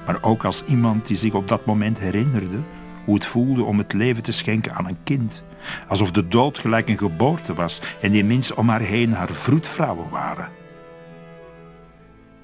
maar 0.05 0.17
ook 0.21 0.43
als 0.43 0.63
iemand 0.63 1.07
die 1.07 1.17
zich 1.17 1.33
op 1.33 1.47
dat 1.47 1.65
moment 1.65 1.99
herinnerde 1.99 2.57
hoe 3.05 3.13
het 3.13 3.25
voelde 3.25 3.63
om 3.63 3.77
het 3.77 3.93
leven 3.93 4.23
te 4.23 4.31
schenken 4.31 4.73
aan 4.75 4.87
een 4.87 5.03
kind, 5.03 5.43
alsof 5.87 6.11
de 6.11 6.27
dood 6.27 6.59
gelijk 6.59 6.89
een 6.89 6.97
geboorte 6.97 7.53
was 7.53 7.81
en 8.01 8.11
die 8.11 8.25
mensen 8.25 8.57
om 8.57 8.69
haar 8.69 8.81
heen 8.81 9.13
haar 9.13 9.33
vroedvrouwen 9.33 10.09
waren. 10.09 10.49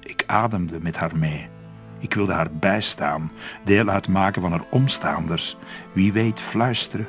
Ik 0.00 0.24
ademde 0.26 0.78
met 0.80 0.96
haar 0.96 1.16
mee. 1.16 1.48
Ik 1.98 2.14
wilde 2.14 2.32
haar 2.32 2.50
bijstaan, 2.52 3.30
deel 3.64 3.88
uitmaken 3.88 4.42
van 4.42 4.50
haar 4.50 4.64
omstaanders, 4.70 5.56
wie 5.92 6.12
weet 6.12 6.40
fluisteren 6.40 7.06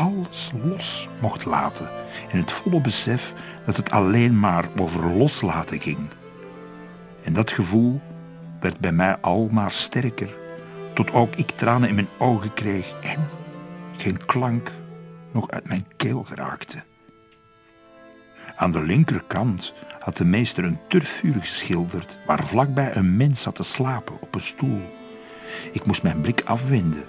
alles 0.00 0.50
los 0.64 1.08
mocht 1.20 1.44
laten 1.44 1.88
in 2.32 2.38
het 2.38 2.50
volle 2.50 2.80
besef 2.80 3.34
dat 3.66 3.76
het 3.76 3.90
alleen 3.90 4.38
maar 4.38 4.68
over 4.76 5.16
loslaten 5.16 5.80
ging. 5.80 5.98
En 7.22 7.32
dat 7.32 7.50
gevoel 7.50 8.00
werd 8.60 8.80
bij 8.80 8.92
mij 8.92 9.16
al 9.20 9.48
maar 9.50 9.72
sterker, 9.72 10.36
tot 10.94 11.12
ook 11.12 11.36
ik 11.36 11.50
tranen 11.50 11.88
in 11.88 11.94
mijn 11.94 12.08
ogen 12.18 12.54
kreeg 12.54 12.94
en 13.00 13.28
geen 13.96 14.26
klank 14.26 14.72
nog 15.32 15.50
uit 15.50 15.68
mijn 15.68 15.86
keel 15.96 16.22
geraakte. 16.22 16.82
Aan 18.56 18.70
de 18.70 18.82
linkerkant 18.82 19.74
had 19.98 20.16
de 20.16 20.24
meester 20.24 20.64
een 20.64 20.78
turfvuur 20.88 21.34
geschilderd 21.40 22.18
waar 22.26 22.44
vlakbij 22.44 22.96
een 22.96 23.16
mens 23.16 23.42
zat 23.42 23.54
te 23.54 23.62
slapen 23.62 24.20
op 24.20 24.34
een 24.34 24.40
stoel. 24.40 24.80
Ik 25.72 25.86
moest 25.86 26.02
mijn 26.02 26.20
blik 26.20 26.42
afwenden. 26.44 27.04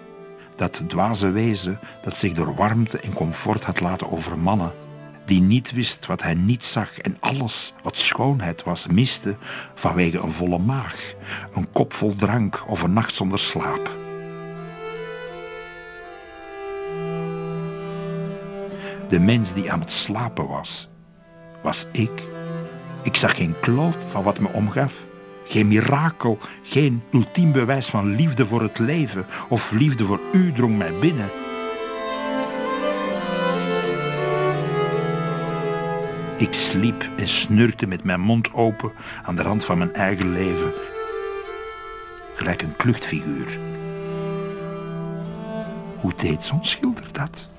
Dat 0.61 0.83
dwaze 0.88 1.31
wezen 1.31 1.79
dat 2.01 2.15
zich 2.15 2.33
door 2.33 2.55
warmte 2.55 2.99
en 2.99 3.13
comfort 3.13 3.63
had 3.63 3.79
laten 3.79 4.11
overmannen 4.11 4.71
die 5.25 5.41
niet 5.41 5.71
wist 5.71 6.05
wat 6.05 6.21
hij 6.21 6.33
niet 6.33 6.63
zag 6.63 6.97
en 6.97 7.17
alles 7.19 7.73
wat 7.83 7.97
schoonheid 7.97 8.63
was 8.63 8.88
miste 8.88 9.35
vanwege 9.75 10.19
een 10.19 10.31
volle 10.31 10.57
maag, 10.57 11.13
een 11.53 11.71
kop 11.71 11.93
vol 11.93 12.15
drank 12.15 12.63
of 12.67 12.81
een 12.81 12.93
nacht 12.93 13.15
zonder 13.15 13.39
slaap. 13.39 13.97
De 19.07 19.19
mens 19.19 19.53
die 19.53 19.71
aan 19.71 19.79
het 19.79 19.91
slapen 19.91 20.47
was, 20.47 20.89
was 21.63 21.85
ik. 21.91 22.23
Ik 23.03 23.15
zag 23.15 23.35
geen 23.35 23.55
kloot 23.61 23.97
van 24.07 24.23
wat 24.23 24.39
me 24.39 24.47
omgaf. 24.47 25.05
Geen 25.52 25.68
mirakel, 25.68 26.38
geen 26.64 27.03
ultiem 27.14 27.52
bewijs 27.52 27.86
van 27.86 28.15
liefde 28.15 28.45
voor 28.45 28.61
het 28.61 28.80
leven 28.80 29.26
of 29.49 29.72
liefde 29.72 30.06
voor 30.06 30.19
u 30.32 30.52
drong 30.52 30.78
mij 30.78 30.94
binnen. 30.99 31.30
Ik 36.38 36.53
sliep 36.53 37.10
en 37.18 37.28
snurkte 37.28 37.88
met 37.88 38.03
mijn 38.03 38.19
mond 38.19 38.53
open 38.53 38.91
aan 39.23 39.36
de 39.36 39.41
rand 39.41 39.64
van 39.64 39.78
mijn 39.78 39.94
eigen 39.94 40.32
leven. 40.32 40.73
Gelijk 42.36 42.61
een 42.61 42.76
kluchtfiguur. 42.76 43.60
Hoe 45.99 46.14
deed 46.15 46.44
zo'n 46.44 46.65
schilder 46.65 47.06
dat? 47.11 47.51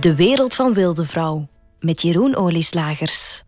De 0.00 0.14
wereld 0.14 0.54
van 0.54 0.74
Wilde 0.74 1.04
Vrouw 1.04 1.48
met 1.80 2.02
Jeroen 2.02 2.36
Olieslagers. 2.36 3.42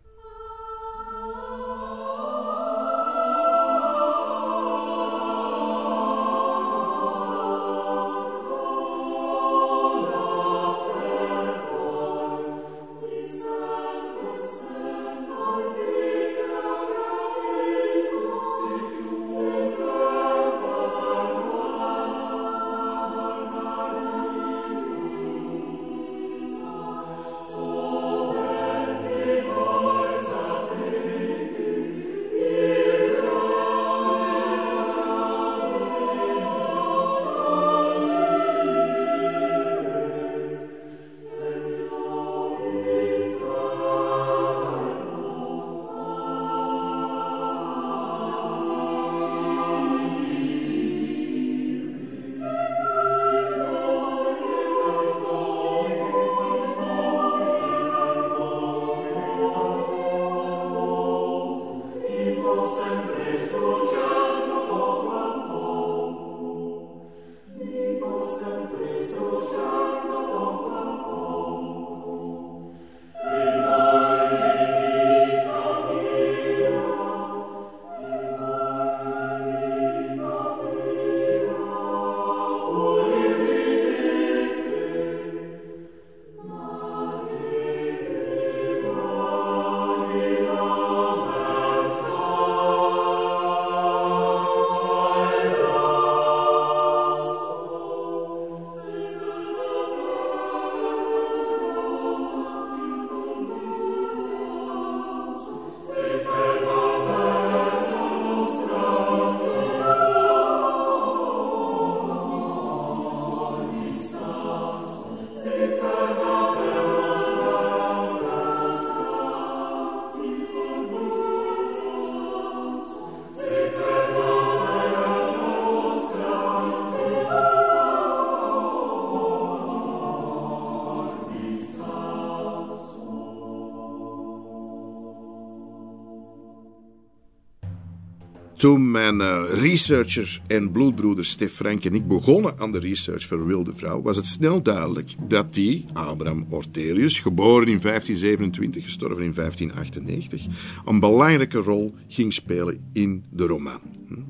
Toen 138.63 138.91
mijn 138.91 139.19
uh, 139.19 139.43
researcher 139.53 140.41
en 140.47 140.71
bloedbroeder 140.71 141.25
Stef 141.25 141.53
Frank 141.53 141.85
en 141.85 141.95
ik 141.95 142.07
begonnen 142.07 142.59
aan 142.59 142.71
de 142.71 142.79
research 142.79 143.25
voor 143.25 143.45
Wilde 143.45 143.73
Vrouw, 143.75 144.01
was 144.01 144.15
het 144.15 144.25
snel 144.25 144.61
duidelijk 144.61 145.15
dat 145.27 145.53
die, 145.53 145.85
Abraham 145.93 146.45
Ortelius, 146.49 147.19
geboren 147.19 147.67
in 147.67 147.79
1527, 147.81 148.83
gestorven 148.83 149.23
in 149.23 149.33
1598, 149.33 150.45
een 150.85 150.99
belangrijke 150.99 151.57
rol 151.57 151.93
ging 152.07 152.33
spelen 152.33 152.79
in 152.93 153.23
de 153.29 153.45
roman. 153.45 153.79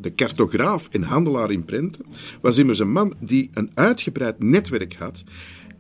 De 0.02 0.16
cartograaf 0.16 0.88
en 0.92 1.04
handelaar 1.04 1.52
in 1.52 1.66
prenten 1.66 2.06
was 2.42 2.58
immers 2.58 2.80
een 2.80 2.92
man 2.92 3.14
die 3.20 3.50
een 3.54 3.72
uitgebreid 3.74 4.44
netwerk 4.44 4.94
had 4.94 5.24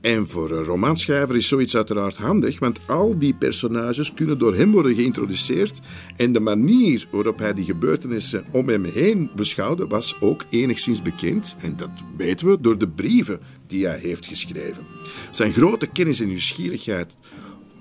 en 0.03 0.27
voor 0.27 0.51
een 0.51 0.63
romanschrijver 0.63 1.35
is 1.35 1.47
zoiets 1.47 1.75
uiteraard 1.75 2.15
handig, 2.15 2.59
want 2.59 2.79
al 2.87 3.17
die 3.17 3.33
personages 3.33 4.13
kunnen 4.13 4.37
door 4.37 4.55
hem 4.55 4.71
worden 4.71 4.95
geïntroduceerd 4.95 5.79
en 6.15 6.33
de 6.33 6.39
manier 6.39 7.07
waarop 7.11 7.39
hij 7.39 7.53
die 7.53 7.65
gebeurtenissen 7.65 8.45
om 8.51 8.67
hem 8.67 8.83
heen 8.83 9.31
beschouwde 9.35 9.87
was 9.87 10.15
ook 10.19 10.45
enigszins 10.49 11.01
bekend. 11.01 11.55
En 11.59 11.75
dat 11.75 11.89
weten 12.17 12.47
we 12.47 12.61
door 12.61 12.77
de 12.77 12.89
brieven 12.89 13.39
die 13.67 13.85
hij 13.85 13.97
heeft 13.97 14.25
geschreven. 14.25 14.85
Zijn 15.31 15.53
grote 15.53 15.87
kennis 15.87 16.19
en 16.19 16.27
nieuwsgierigheid 16.27 17.15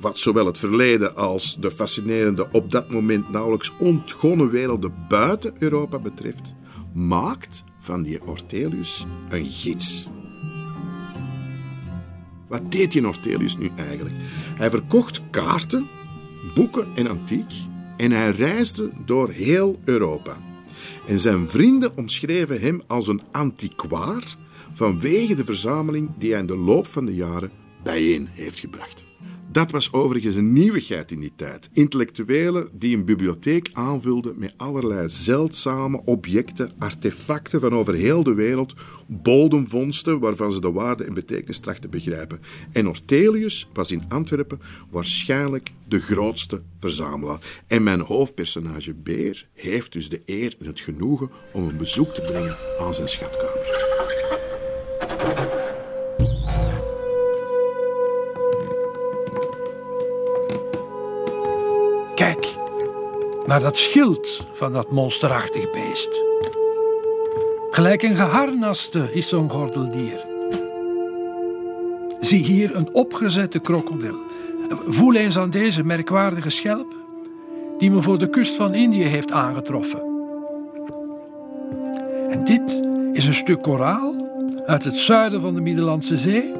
wat 0.01 0.19
zowel 0.19 0.47
het 0.47 0.59
verleden 0.59 1.17
als 1.17 1.57
de 1.61 1.71
fascinerende, 1.71 2.49
op 2.51 2.71
dat 2.71 2.91
moment 2.91 3.31
nauwelijks 3.31 3.73
ontgonnen 3.79 4.51
werelden 4.51 4.95
buiten 5.09 5.55
Europa 5.59 5.99
betreft, 5.99 6.55
maakt 6.95 7.65
van 7.81 8.03
die 8.03 8.27
Ortelius 8.27 9.07
een 9.29 9.47
gids. 9.47 10.07
Wat 12.53 12.73
deed 12.73 12.93
die 12.93 13.07
Ortelius 13.07 13.57
nu 13.57 13.71
eigenlijk? 13.77 14.15
Hij 14.57 14.71
verkocht 14.71 15.21
kaarten, 15.31 15.89
boeken 16.55 16.87
en 16.95 17.07
antiek 17.07 17.53
en 17.97 18.11
hij 18.11 18.31
reisde 18.31 18.91
door 19.05 19.31
heel 19.31 19.81
Europa. 19.85 20.37
En 21.07 21.19
zijn 21.19 21.49
vrienden 21.49 21.97
omschreven 21.97 22.61
hem 22.61 22.83
als 22.87 23.09
een 23.09 23.21
antiquaar 23.31 24.37
vanwege 24.73 25.35
de 25.35 25.45
verzameling 25.45 26.11
die 26.19 26.31
hij 26.31 26.41
in 26.41 26.47
de 26.47 26.57
loop 26.57 26.87
van 26.87 27.05
de 27.05 27.15
jaren 27.15 27.51
bijeen 27.83 28.29
heeft 28.31 28.59
gebracht. 28.59 29.05
Dat 29.53 29.71
was 29.71 29.93
overigens 29.93 30.35
een 30.35 30.53
nieuwigheid 30.53 31.11
in 31.11 31.21
die 31.21 31.33
tijd. 31.37 31.69
Intellectuelen 31.73 32.69
die 32.73 32.97
een 32.97 33.05
bibliotheek 33.05 33.71
aanvulden 33.73 34.39
met 34.39 34.55
allerlei 34.57 35.09
zeldzame 35.09 36.03
objecten, 36.05 36.71
artefacten 36.79 37.61
van 37.61 37.73
over 37.73 37.95
heel 37.95 38.23
de 38.23 38.35
wereld, 38.35 38.75
bodemvondsten 39.07 40.21
waarvan 40.21 40.53
ze 40.53 40.61
de 40.61 40.73
waarde 40.73 41.05
en 41.05 41.15
betekenis 41.15 41.59
trachten 41.59 41.83
te 41.83 41.97
begrijpen. 41.97 42.41
En 42.73 42.89
Ortelius 42.89 43.69
was 43.73 43.91
in 43.91 44.03
Antwerpen 44.09 44.61
waarschijnlijk 44.91 45.71
de 45.89 46.01
grootste 46.01 46.63
verzamelaar. 46.79 47.63
En 47.67 47.83
mijn 47.83 48.01
hoofdpersonage 48.01 48.95
Beer 48.95 49.47
heeft 49.55 49.93
dus 49.93 50.09
de 50.09 50.23
eer 50.27 50.55
en 50.59 50.67
het 50.67 50.81
genoegen 50.81 51.31
om 51.53 51.69
een 51.69 51.77
bezoek 51.77 52.15
te 52.15 52.21
brengen 52.21 52.57
aan 52.79 52.95
zijn 52.95 53.09
schatkamer. 53.09 53.62
Naar 63.53 63.61
dat 63.61 63.77
schild 63.77 64.47
van 64.53 64.73
dat 64.73 64.91
monsterachtig 64.91 65.71
beest. 65.71 66.23
Gelijk 67.71 68.03
een 68.03 68.17
geharnaste 68.17 69.09
is 69.13 69.29
zo'n 69.29 69.51
gordeldier. 69.51 70.27
Zie 72.21 72.45
hier 72.45 72.77
een 72.77 72.95
opgezette 72.95 73.59
krokodil. 73.59 74.17
Voel 74.87 75.15
eens 75.15 75.39
aan 75.39 75.51
deze 75.51 75.85
merkwaardige 75.85 76.51
schelp 76.51 76.95
die 77.79 77.91
me 77.91 78.03
voor 78.03 78.19
de 78.19 78.31
kust 78.31 78.57
van 78.57 78.75
Indië 78.75 79.05
heeft 79.05 79.33
aangetroffen. 79.33 80.03
En 82.29 82.45
dit 82.45 82.83
is 83.13 83.27
een 83.27 83.35
stuk 83.35 83.63
koraal 83.63 84.29
uit 84.67 84.85
het 84.85 84.97
zuiden 84.97 85.41
van 85.41 85.55
de 85.55 85.61
Middellandse 85.61 86.17
Zee. 86.17 86.53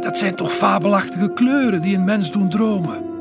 Dat 0.00 0.18
zijn 0.18 0.34
toch 0.34 0.52
fabelachtige 0.52 1.32
kleuren 1.32 1.80
die 1.80 1.96
een 1.96 2.04
mens 2.04 2.32
doen 2.32 2.48
dromen. 2.48 3.11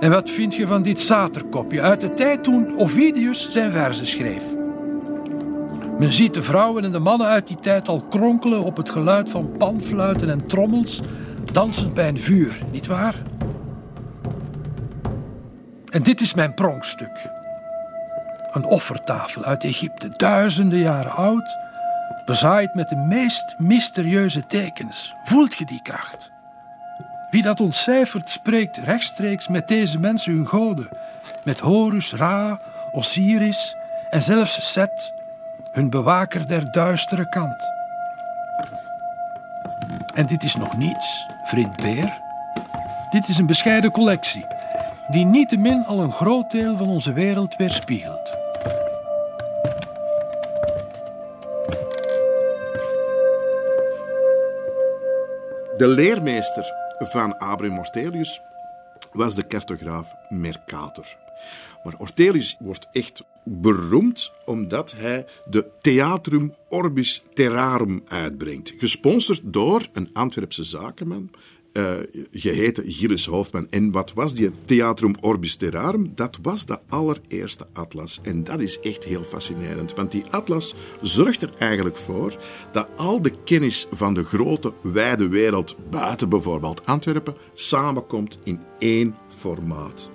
En 0.00 0.10
wat 0.10 0.30
vind 0.30 0.54
je 0.54 0.66
van 0.66 0.82
dit 0.82 1.00
zaterkopje 1.00 1.82
uit 1.82 2.00
de 2.00 2.14
tijd 2.14 2.42
toen 2.42 2.78
Ovidius 2.78 3.50
zijn 3.50 3.72
verzen 3.72 4.06
schreef? 4.06 4.44
Men 5.98 6.12
ziet 6.12 6.34
de 6.34 6.42
vrouwen 6.42 6.84
en 6.84 6.92
de 6.92 6.98
mannen 6.98 7.26
uit 7.26 7.46
die 7.46 7.56
tijd 7.56 7.88
al 7.88 8.02
kronkelen 8.02 8.64
op 8.64 8.76
het 8.76 8.90
geluid 8.90 9.30
van 9.30 9.56
panfluiten 9.58 10.30
en 10.30 10.46
trommels, 10.46 11.00
dansend 11.52 11.94
bij 11.94 12.08
een 12.08 12.20
vuur, 12.20 12.58
niet 12.70 12.86
waar? 12.86 13.14
En 15.90 16.02
dit 16.02 16.20
is 16.20 16.34
mijn 16.34 16.54
pronkstuk. 16.54 17.28
Een 18.52 18.64
offertafel 18.64 19.44
uit 19.44 19.64
Egypte, 19.64 20.08
duizenden 20.16 20.78
jaren 20.78 21.14
oud, 21.14 21.56
bezaaid 22.24 22.74
met 22.74 22.88
de 22.88 22.96
meest 22.96 23.54
mysterieuze 23.58 24.46
tekens. 24.46 25.14
Voelt 25.24 25.54
je 25.54 25.64
die 25.64 25.82
kracht? 25.82 26.33
Wie 27.34 27.42
dat 27.42 27.60
ontcijfert, 27.60 28.28
spreekt 28.28 28.76
rechtstreeks 28.76 29.48
met 29.48 29.68
deze 29.68 29.98
mensen 29.98 30.32
hun 30.32 30.46
goden. 30.46 30.88
Met 31.42 31.58
Horus, 31.58 32.12
Ra, 32.12 32.60
Osiris 32.92 33.76
en 34.10 34.22
zelfs 34.22 34.72
Set, 34.72 35.12
hun 35.72 35.90
bewaker 35.90 36.46
der 36.46 36.72
duistere 36.72 37.28
kant. 37.28 37.72
En 40.14 40.26
dit 40.26 40.42
is 40.42 40.54
nog 40.54 40.76
niets, 40.76 41.26
vriend 41.44 41.76
Beer. 41.76 42.18
Dit 43.10 43.28
is 43.28 43.38
een 43.38 43.46
bescheiden 43.46 43.90
collectie, 43.90 44.46
die 45.08 45.24
niettemin 45.24 45.84
al 45.86 46.02
een 46.02 46.12
groot 46.12 46.50
deel 46.50 46.76
van 46.76 46.88
onze 46.88 47.12
wereld 47.12 47.56
weerspiegelt. 47.56 48.30
De 55.76 55.86
leermeester 55.86 56.83
van 56.98 57.38
Abraham 57.38 57.78
Ortelius 57.78 58.40
was 59.12 59.34
de 59.34 59.46
cartograaf 59.46 60.14
Mercator. 60.28 61.16
Maar 61.84 61.94
Ortelius 61.98 62.56
wordt 62.58 62.86
echt 62.92 63.22
beroemd 63.44 64.32
omdat 64.44 64.92
hij 64.92 65.26
de 65.44 65.70
Theatrum 65.80 66.54
Orbis 66.68 67.22
Terrarum 67.34 68.02
uitbrengt. 68.08 68.72
Gesponsord 68.76 69.40
door 69.44 69.88
een 69.92 70.10
Antwerpse 70.12 70.64
zakenman, 70.64 71.30
uh, 71.74 71.92
geheten 72.32 72.84
Gilles 72.86 73.26
Hoofdman. 73.26 73.66
En 73.70 73.90
wat 73.90 74.12
was 74.12 74.34
die 74.34 74.50
Theatrum 74.64 75.14
Orbis 75.20 75.56
Terrarum? 75.56 76.12
Dat 76.14 76.38
was 76.42 76.66
de 76.66 76.78
allereerste 76.88 77.66
atlas. 77.72 78.20
En 78.22 78.44
dat 78.44 78.60
is 78.60 78.80
echt 78.80 79.04
heel 79.04 79.22
fascinerend, 79.22 79.94
want 79.94 80.12
die 80.12 80.24
atlas 80.30 80.74
zorgt 81.00 81.42
er 81.42 81.50
eigenlijk 81.58 81.96
voor 81.96 82.36
dat 82.72 82.88
al 82.96 83.22
de 83.22 83.32
kennis 83.44 83.86
van 83.90 84.14
de 84.14 84.24
grote, 84.24 84.72
wijde 84.82 85.28
wereld, 85.28 85.76
buiten 85.90 86.28
bijvoorbeeld 86.28 86.86
Antwerpen, 86.86 87.34
samenkomt 87.52 88.38
in 88.44 88.60
één 88.78 89.14
formaat. 89.28 90.10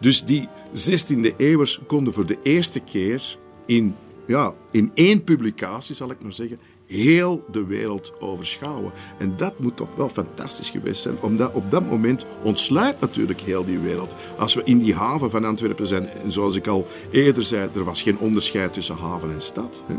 Dus 0.00 0.24
die 0.24 0.48
16e 0.68 1.36
eeuwers 1.36 1.80
konden 1.86 2.12
voor 2.12 2.26
de 2.26 2.38
eerste 2.42 2.80
keer 2.80 3.38
in, 3.66 3.94
ja, 4.26 4.54
in 4.70 4.90
één 4.94 5.24
publicatie, 5.24 5.94
zal 5.94 6.10
ik 6.10 6.22
maar 6.22 6.32
zeggen, 6.32 6.58
heel 6.92 7.44
de 7.50 7.64
wereld 7.64 8.12
overschouwen. 8.20 8.92
En 9.18 9.34
dat 9.36 9.58
moet 9.58 9.76
toch 9.76 9.94
wel 9.96 10.08
fantastisch 10.08 10.70
geweest 10.70 11.02
zijn, 11.02 11.16
omdat 11.20 11.52
op 11.52 11.70
dat 11.70 11.90
moment 11.90 12.26
ontsluit 12.42 13.00
natuurlijk 13.00 13.40
heel 13.40 13.64
die 13.64 13.78
wereld. 13.78 14.14
Als 14.38 14.54
we 14.54 14.62
in 14.64 14.78
die 14.78 14.94
haven 14.94 15.30
van 15.30 15.44
Antwerpen 15.44 15.86
zijn, 15.86 16.08
en 16.08 16.32
zoals 16.32 16.54
ik 16.54 16.66
al 16.66 16.86
eerder 17.10 17.42
zei, 17.42 17.68
er 17.74 17.84
was 17.84 18.02
geen 18.02 18.18
onderscheid 18.18 18.72
tussen 18.72 18.96
haven 18.96 19.32
en 19.32 19.42
stad. 19.42 19.82
Hè. 19.86 19.94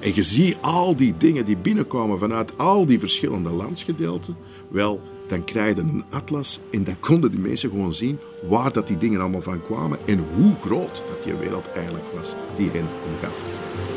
En 0.00 0.14
je 0.14 0.22
ziet 0.22 0.56
al 0.60 0.96
die 0.96 1.14
dingen 1.18 1.44
die 1.44 1.56
binnenkomen 1.56 2.18
vanuit 2.18 2.58
al 2.58 2.86
die 2.86 2.98
verschillende 2.98 3.50
landsgedeelten. 3.50 4.36
Wel, 4.68 5.00
dan 5.28 5.44
krijg 5.44 5.76
je 5.76 5.80
een 5.80 6.04
atlas 6.10 6.60
en 6.70 6.84
dan 6.84 7.00
konden 7.00 7.30
die 7.30 7.40
mensen 7.40 7.70
gewoon 7.70 7.94
zien 7.94 8.18
waar 8.48 8.72
dat 8.72 8.86
die 8.86 8.98
dingen 8.98 9.20
allemaal 9.20 9.42
van 9.42 9.62
kwamen 9.62 9.98
en 10.06 10.24
hoe 10.34 10.54
groot 10.64 11.02
dat 11.08 11.24
die 11.24 11.34
wereld 11.34 11.72
eigenlijk 11.72 12.06
was 12.14 12.34
die 12.56 12.70
hen 12.70 12.86
omgaf. 13.12 13.89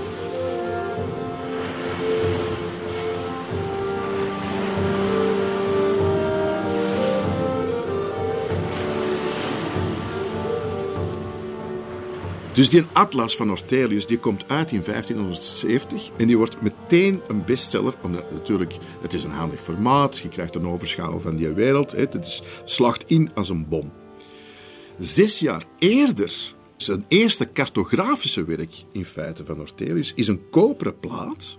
Dus 12.53 12.69
die 12.69 12.83
atlas 12.91 13.35
van 13.35 13.51
Ortelius 13.51 14.07
die 14.07 14.19
komt 14.19 14.49
uit 14.49 14.71
in 14.71 14.81
1570 14.83 16.09
en 16.17 16.27
die 16.27 16.37
wordt 16.37 16.61
meteen 16.61 17.21
een 17.27 17.45
bestseller. 17.45 17.93
Omdat 18.03 18.31
natuurlijk, 18.31 18.73
het 19.01 19.13
is 19.13 19.23
een 19.23 19.31
handig 19.31 19.61
formaat, 19.61 20.17
je 20.17 20.29
krijgt 20.29 20.55
een 20.55 20.67
overschouw 20.67 21.19
van 21.19 21.35
die 21.35 21.49
wereld. 21.49 21.91
Het 21.91 22.25
is, 22.25 22.41
slacht 22.63 23.03
in 23.07 23.33
als 23.33 23.49
een 23.49 23.67
bom. 23.67 23.91
Zes 24.99 25.39
jaar 25.39 25.65
eerder, 25.79 26.55
zijn 26.77 27.05
eerste 27.07 27.51
cartografische 27.51 28.43
werk 28.43 28.83
in 28.91 29.05
feite 29.05 29.45
van 29.45 29.59
Ortelius, 29.59 30.13
is 30.15 30.27
een 30.27 30.49
koperen 30.49 30.99
plaat 30.99 31.57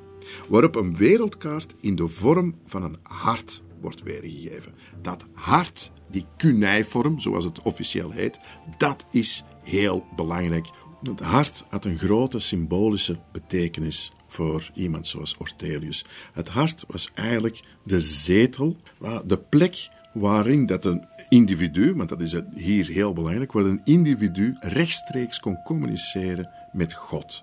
waarop 0.48 0.76
een 0.76 0.96
wereldkaart 0.96 1.74
in 1.80 1.96
de 1.96 2.08
vorm 2.08 2.54
van 2.66 2.82
een 2.82 2.98
hart 3.02 3.62
wordt 3.80 4.02
weergegeven. 4.02 4.74
Dat 5.02 5.24
hart, 5.32 5.92
die 6.10 6.26
kunijvorm, 6.36 7.20
zoals 7.20 7.44
het 7.44 7.62
officieel 7.62 8.10
heet, 8.10 8.38
dat 8.78 9.04
is 9.10 9.44
heel 9.62 10.06
belangrijk 10.16 10.66
het 11.06 11.20
hart 11.20 11.64
had 11.68 11.84
een 11.84 11.98
grote 11.98 12.38
symbolische 12.38 13.16
betekenis 13.32 14.12
voor 14.26 14.70
iemand 14.74 15.06
zoals 15.06 15.36
Ortelius. 15.36 16.04
Het 16.32 16.48
hart 16.48 16.84
was 16.88 17.10
eigenlijk 17.14 17.60
de 17.84 18.00
zetel, 18.00 18.76
de 19.24 19.38
plek 19.38 19.88
waarin 20.12 20.66
dat 20.66 20.84
een 20.84 21.04
individu, 21.28 21.94
want 21.94 22.08
dat 22.08 22.20
is 22.20 22.34
hier 22.54 22.86
heel 22.86 23.12
belangrijk, 23.12 23.52
waar 23.52 23.64
een 23.64 23.80
individu 23.84 24.56
rechtstreeks 24.60 25.40
kon 25.40 25.62
communiceren 25.62 26.50
met 26.72 26.92
God. 26.92 27.42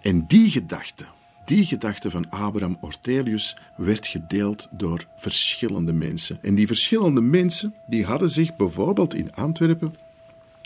En 0.00 0.26
die 0.26 0.50
gedachte, 0.50 1.04
die 1.44 1.64
gedachte 1.64 2.10
van 2.10 2.30
Abraham 2.30 2.76
Ortelius 2.80 3.56
werd 3.76 4.06
gedeeld 4.06 4.68
door 4.70 5.06
verschillende 5.16 5.92
mensen. 5.92 6.38
En 6.42 6.54
die 6.54 6.66
verschillende 6.66 7.20
mensen 7.20 7.74
die 7.86 8.04
hadden 8.04 8.30
zich 8.30 8.56
bijvoorbeeld 8.56 9.14
in 9.14 9.34
Antwerpen 9.34 9.94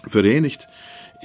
verenigd 0.08 0.68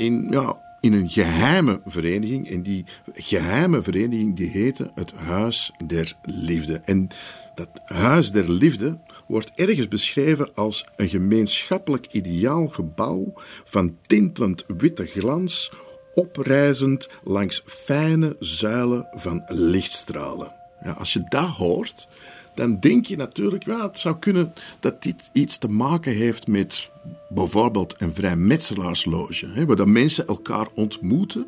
in, 0.02 0.28
ja, 0.30 0.60
in 0.80 0.94
een 0.94 1.10
geheime 1.10 1.82
vereniging. 1.86 2.50
En 2.50 2.64
die 2.64 2.86
geheime 3.14 3.82
vereniging 3.82 4.36
die 4.36 4.50
heette 4.50 4.92
het 4.96 5.12
Huis 5.12 5.72
der 5.86 6.14
Liefde. 6.24 6.82
En 6.86 7.08
dat 7.56 7.70
Huis 7.86 8.32
der 8.32 8.52
Liefde 8.52 8.98
wordt 9.28 9.52
ergens 9.56 9.88
beschreven 9.88 10.54
als 10.54 10.86
een 10.96 11.10
gemeenschappelijk 11.10 12.08
ideaal 12.12 12.68
gebouw 12.68 13.34
van 13.64 13.98
tintelend 14.02 14.66
witte 14.78 15.06
glans, 15.06 15.72
oprijzend 16.14 17.10
langs 17.24 17.64
fijne 17.66 18.36
zuilen 18.40 19.08
van 19.12 19.44
lichtstralen. 19.48 20.54
Ja, 20.84 20.92
als 20.92 21.14
je 21.14 21.26
dat 21.30 21.50
hoort, 21.50 22.08
dan 22.56 22.80
denk 22.80 23.06
je 23.06 23.16
natuurlijk, 23.16 23.66
ja, 23.66 23.88
het 23.88 24.00
zou 24.00 24.20
kunnen 24.20 24.54
dat 24.80 25.04
dit 25.04 25.30
iets 25.34 25.58
te 25.58 25.68
maken 25.68 26.14
heeft 26.14 26.48
met 26.48 26.92
bijvoorbeeld 27.30 27.96
een 27.98 28.14
vrijmetselaarsloge, 28.14 29.48
hè, 29.48 29.66
waar 29.66 29.76
dan 29.76 29.92
mensen 29.92 30.28
elkaar 30.28 30.68
ontmoeten 30.76 31.48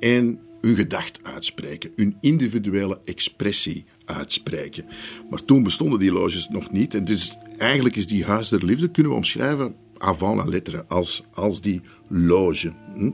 en 0.00 0.38
hun 0.60 0.74
gedacht 0.74 1.18
uitspreken, 1.22 1.90
hun 1.96 2.16
individuele 2.20 3.00
expressie 3.04 3.84
uitspreken. 4.04 4.84
Maar 5.30 5.44
toen 5.44 5.62
bestonden 5.62 5.98
die 5.98 6.12
loges 6.12 6.48
nog 6.48 6.70
niet 6.70 6.94
en 6.94 7.04
dus 7.04 7.38
eigenlijk 7.58 7.96
is 7.96 8.06
die 8.06 8.24
Huis 8.24 8.48
der 8.48 8.64
Liefde, 8.64 8.88
kunnen 8.88 9.12
we 9.12 9.18
omschrijven 9.18 9.74
avant 9.98 10.36
la 10.36 10.44
lettre, 10.44 10.84
als, 10.88 11.22
als 11.34 11.60
die 11.60 11.80
loge. 12.08 12.72
Hm. 12.94 13.10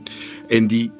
En 0.47 0.67
die 0.67 0.91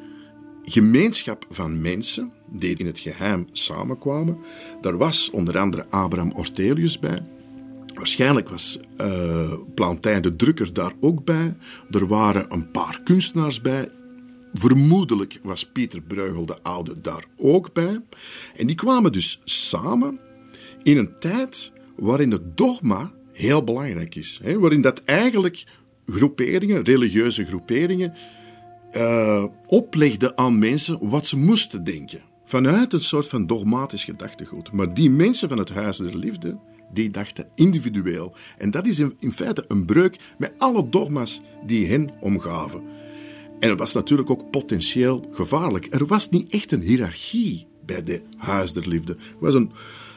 gemeenschap 0.64 1.45
van 1.49 1.81
mensen 1.81 2.31
die 2.48 2.77
in 2.77 2.85
het 2.85 2.99
geheim 2.99 3.48
samenkwamen. 3.52 4.38
Daar 4.81 4.98
was 4.98 5.30
onder 5.30 5.57
andere 5.57 5.85
Abraham 5.90 6.31
Ortelius 6.35 6.99
bij. 6.99 7.23
Waarschijnlijk 7.94 8.49
was 8.49 8.80
uh, 9.02 9.53
Plantijn 9.76 10.22
de 10.22 10.35
Drukker 10.35 10.73
daar 10.73 10.91
ook 10.99 11.23
bij. 11.23 11.56
Er 11.91 12.07
waren 12.07 12.45
een 12.49 12.72
paar 12.72 13.02
kunstenaars 13.03 13.61
bij. 13.61 13.88
Vermoedelijk 14.53 15.40
was 15.44 15.65
Pieter 15.65 16.02
Bruegel 16.02 16.45
de 16.45 16.61
Oude 16.61 17.02
daar 17.02 17.26
ook 17.38 17.73
bij. 17.73 18.02
En 18.56 18.68
die 18.68 18.76
kwamen 18.76 19.11
dus 19.11 19.40
samen 19.44 20.19
in 20.84 20.98
een 20.98 21.19
tijd 21.19 21.72
waarin 21.95 22.31
het 22.31 22.57
dogma 22.57 23.11
heel 23.34 23.64
belangrijk 23.64 24.15
is. 24.15 24.40
Hè? 24.44 24.60
Waarin 24.60 24.81
dat 24.81 25.02
eigenlijk 25.03 25.64
groeperingen, 26.07 26.84
religieuze 26.84 27.45
groeperingen, 27.45 28.14
uh, 28.98 29.44
oplegden 29.68 30.38
aan 30.38 30.60
mensen 30.60 31.10
wat 31.10 31.26
ze 31.26 31.38
moesten 31.38 31.84
denken. 31.84 32.22
Vanuit 32.45 32.94
een 32.94 33.02
soort 33.02 33.28
van 33.28 33.45
dogmatisch 33.45 34.03
gedachtegoed. 34.03 34.72
Maar 34.72 34.94
die 34.94 35.10
mensen 35.10 35.49
van 35.49 35.57
het 35.57 35.70
Huis 35.70 35.98
der 35.98 36.18
Liefde, 36.18 36.57
die 36.94 37.11
dachten 37.11 37.48
individueel. 37.56 38.36
En 38.57 38.72
dat 38.72 38.88
is 38.88 38.99
in, 38.99 39.14
in 39.20 39.34
feite 39.34 39.65
een 39.68 39.86
breuk 39.86 40.20
met 40.38 40.53
alle 40.57 40.90
dogma's 40.90 41.41
die 41.65 41.88
hen 41.88 42.10
omgaven. 42.20 42.82
En 43.60 43.70
het 43.70 43.80
was 43.80 43.94
natuurlijk 43.94 44.30
ook 44.30 44.49
potentieel 44.52 45.26
gevaarlijk. 45.32 45.94
Er 45.94 46.06
was 46.06 46.30
niet 46.30 46.52
echt 46.52 46.72
een 46.72 46.82
hiërarchie 46.82 47.68
bij 47.86 48.03
de 48.03 48.22
Huis 48.38 48.74
der 48.74 48.88
Liefde. 48.88 49.11
Het 49.11 49.40
was 49.40 49.53
een, 49.53 49.72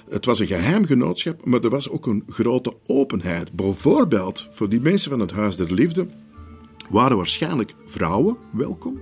het 0.08 0.24
was 0.24 0.38
een 0.38 0.46
geheim 0.46 0.86
genootschap, 0.86 1.44
maar 1.44 1.60
er 1.60 1.70
was 1.70 1.88
ook 1.88 2.06
een 2.06 2.22
grote 2.26 2.76
openheid. 2.86 3.52
Bijvoorbeeld 3.52 4.48
voor 4.50 4.68
die 4.68 4.80
mensen 4.80 5.10
van 5.10 5.20
het 5.20 5.30
Huis 5.30 5.56
der 5.56 5.74
Liefde 5.74 6.06
waren 6.90 7.16
waarschijnlijk 7.16 7.74
vrouwen 7.86 8.36
welkom. 8.52 9.00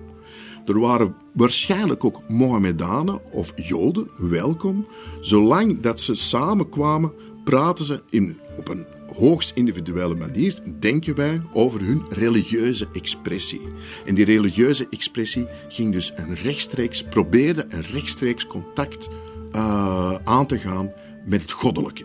Er 0.66 0.81
waren 0.81 1.15
waarschijnlijk 1.32 2.05
ook 2.05 2.28
Mohammedanen 2.28 3.32
of 3.32 3.52
Joden 3.56 4.09
welkom. 4.16 4.86
Zolang 5.20 5.81
dat 5.81 6.01
ze 6.01 6.15
samenkwamen, 6.15 7.12
praten 7.44 7.85
ze 7.85 8.02
in, 8.11 8.39
op 8.56 8.69
een 8.69 8.86
hoogst 9.16 9.52
individuele 9.55 10.15
manier, 10.15 10.59
denken 10.78 11.15
wij, 11.15 11.43
over 11.52 11.81
hun 11.81 12.02
religieuze 12.09 12.89
expressie. 12.93 13.61
En 14.05 14.15
die 14.15 14.24
religieuze 14.24 14.86
expressie 14.90 15.47
ging 15.69 15.93
dus 15.93 16.12
een 16.16 16.35
rechtstreeks, 16.35 17.05
probeerde 17.05 17.65
een 17.69 17.82
rechtstreeks 17.82 18.47
contact 18.47 19.09
uh, 19.52 20.15
aan 20.24 20.47
te 20.47 20.59
gaan 20.59 20.93
met 21.24 21.43
het 21.43 21.52
goddelijke. 21.52 22.05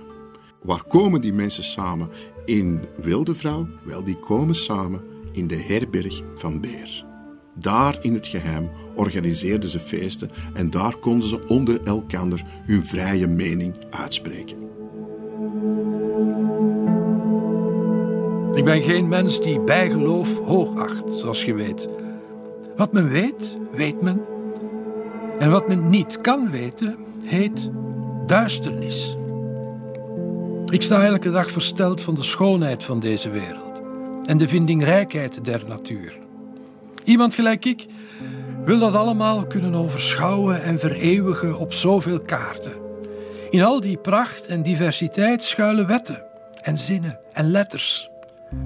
Waar 0.62 0.84
komen 0.84 1.22
die 1.22 1.34
mensen 1.34 1.64
samen 1.64 2.10
in 2.46 2.82
Wilde 3.02 3.36
Vrouw? 3.36 3.68
Wel, 3.84 4.04
die 4.04 4.18
komen 4.20 4.56
samen 4.56 5.04
in 5.40 5.48
de 5.48 5.56
herberg 5.56 6.22
van 6.36 6.62
Beer. 6.62 7.06
Daar 7.54 7.98
in 8.02 8.14
het 8.14 8.28
geheim 8.28 8.70
organiseerden 8.96 9.70
ze 9.70 9.80
feesten 9.80 10.30
en 10.54 10.70
daar 10.70 10.96
konden 10.96 11.28
ze 11.28 11.48
onder 11.48 11.84
elkander 11.84 12.44
hun 12.66 12.84
vrije 12.84 13.28
mening 13.28 13.76
uitspreken. 13.90 14.58
Ik 18.54 18.66
ben 18.66 18.82
geen 18.82 19.08
mens 19.08 19.42
die 19.42 19.60
bijgeloof 19.60 20.40
hoogacht, 20.40 21.14
zoals 21.14 21.44
je 21.44 21.54
weet. 21.54 21.88
Wat 22.76 22.94
men 22.94 23.10
weet, 23.10 23.58
weet 23.72 24.02
men. 24.02 24.22
En 25.38 25.52
wat 25.52 25.68
men 25.68 25.90
niet 25.90 26.22
kan 26.22 26.52
weten, 26.52 26.98
heet 27.24 27.70
duisternis. 28.26 29.18
Ik 30.66 30.82
sta 30.82 31.06
elke 31.06 31.32
dag 31.32 31.52
versteld 31.52 32.02
van 32.02 32.16
de 32.16 32.24
schoonheid 32.24 32.84
van 32.84 33.00
deze 33.00 33.30
wereld 33.30 33.69
en 34.30 34.38
de 34.38 34.48
vindingrijkheid 34.48 35.46
der 35.46 35.64
natuur. 35.68 36.18
Iemand 37.04 37.36
gelijk 37.36 37.66
ik 37.66 37.88
wil 38.66 38.80
dat 38.80 38.94
allemaal 38.94 39.48
kunnen 39.48 39.76
overschouwen 39.76 40.64
en 40.64 40.80
vereeuwigen 40.80 41.58
op 41.58 41.74
zoveel 41.74 42.20
kaarten. 42.20 42.72
In 43.50 43.64
al 43.64 43.82
die 43.82 43.98
pracht 43.98 44.46
en 44.46 44.64
diversiteit 44.64 45.44
schuilen 45.44 45.88
wetten 45.88 46.24
en 46.62 46.78
zinnen 46.78 47.20
en 47.34 47.52
letters. 47.52 48.10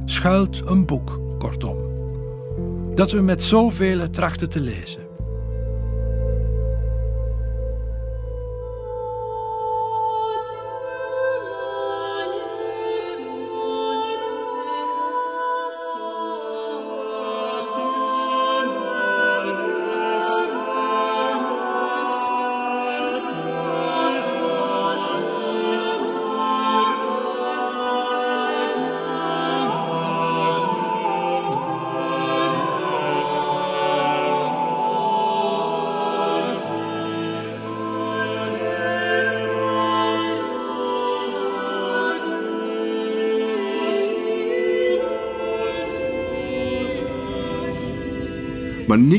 Schuilt 0.06 0.61
een 0.65 0.85
boek, 0.85 1.19
kortom. 1.40 1.77
Dat 2.95 3.11
we 3.11 3.22
met 3.22 3.41
zoveel 3.41 4.10
trachten 4.10 4.49
te 4.49 4.60
lezen. 4.60 5.02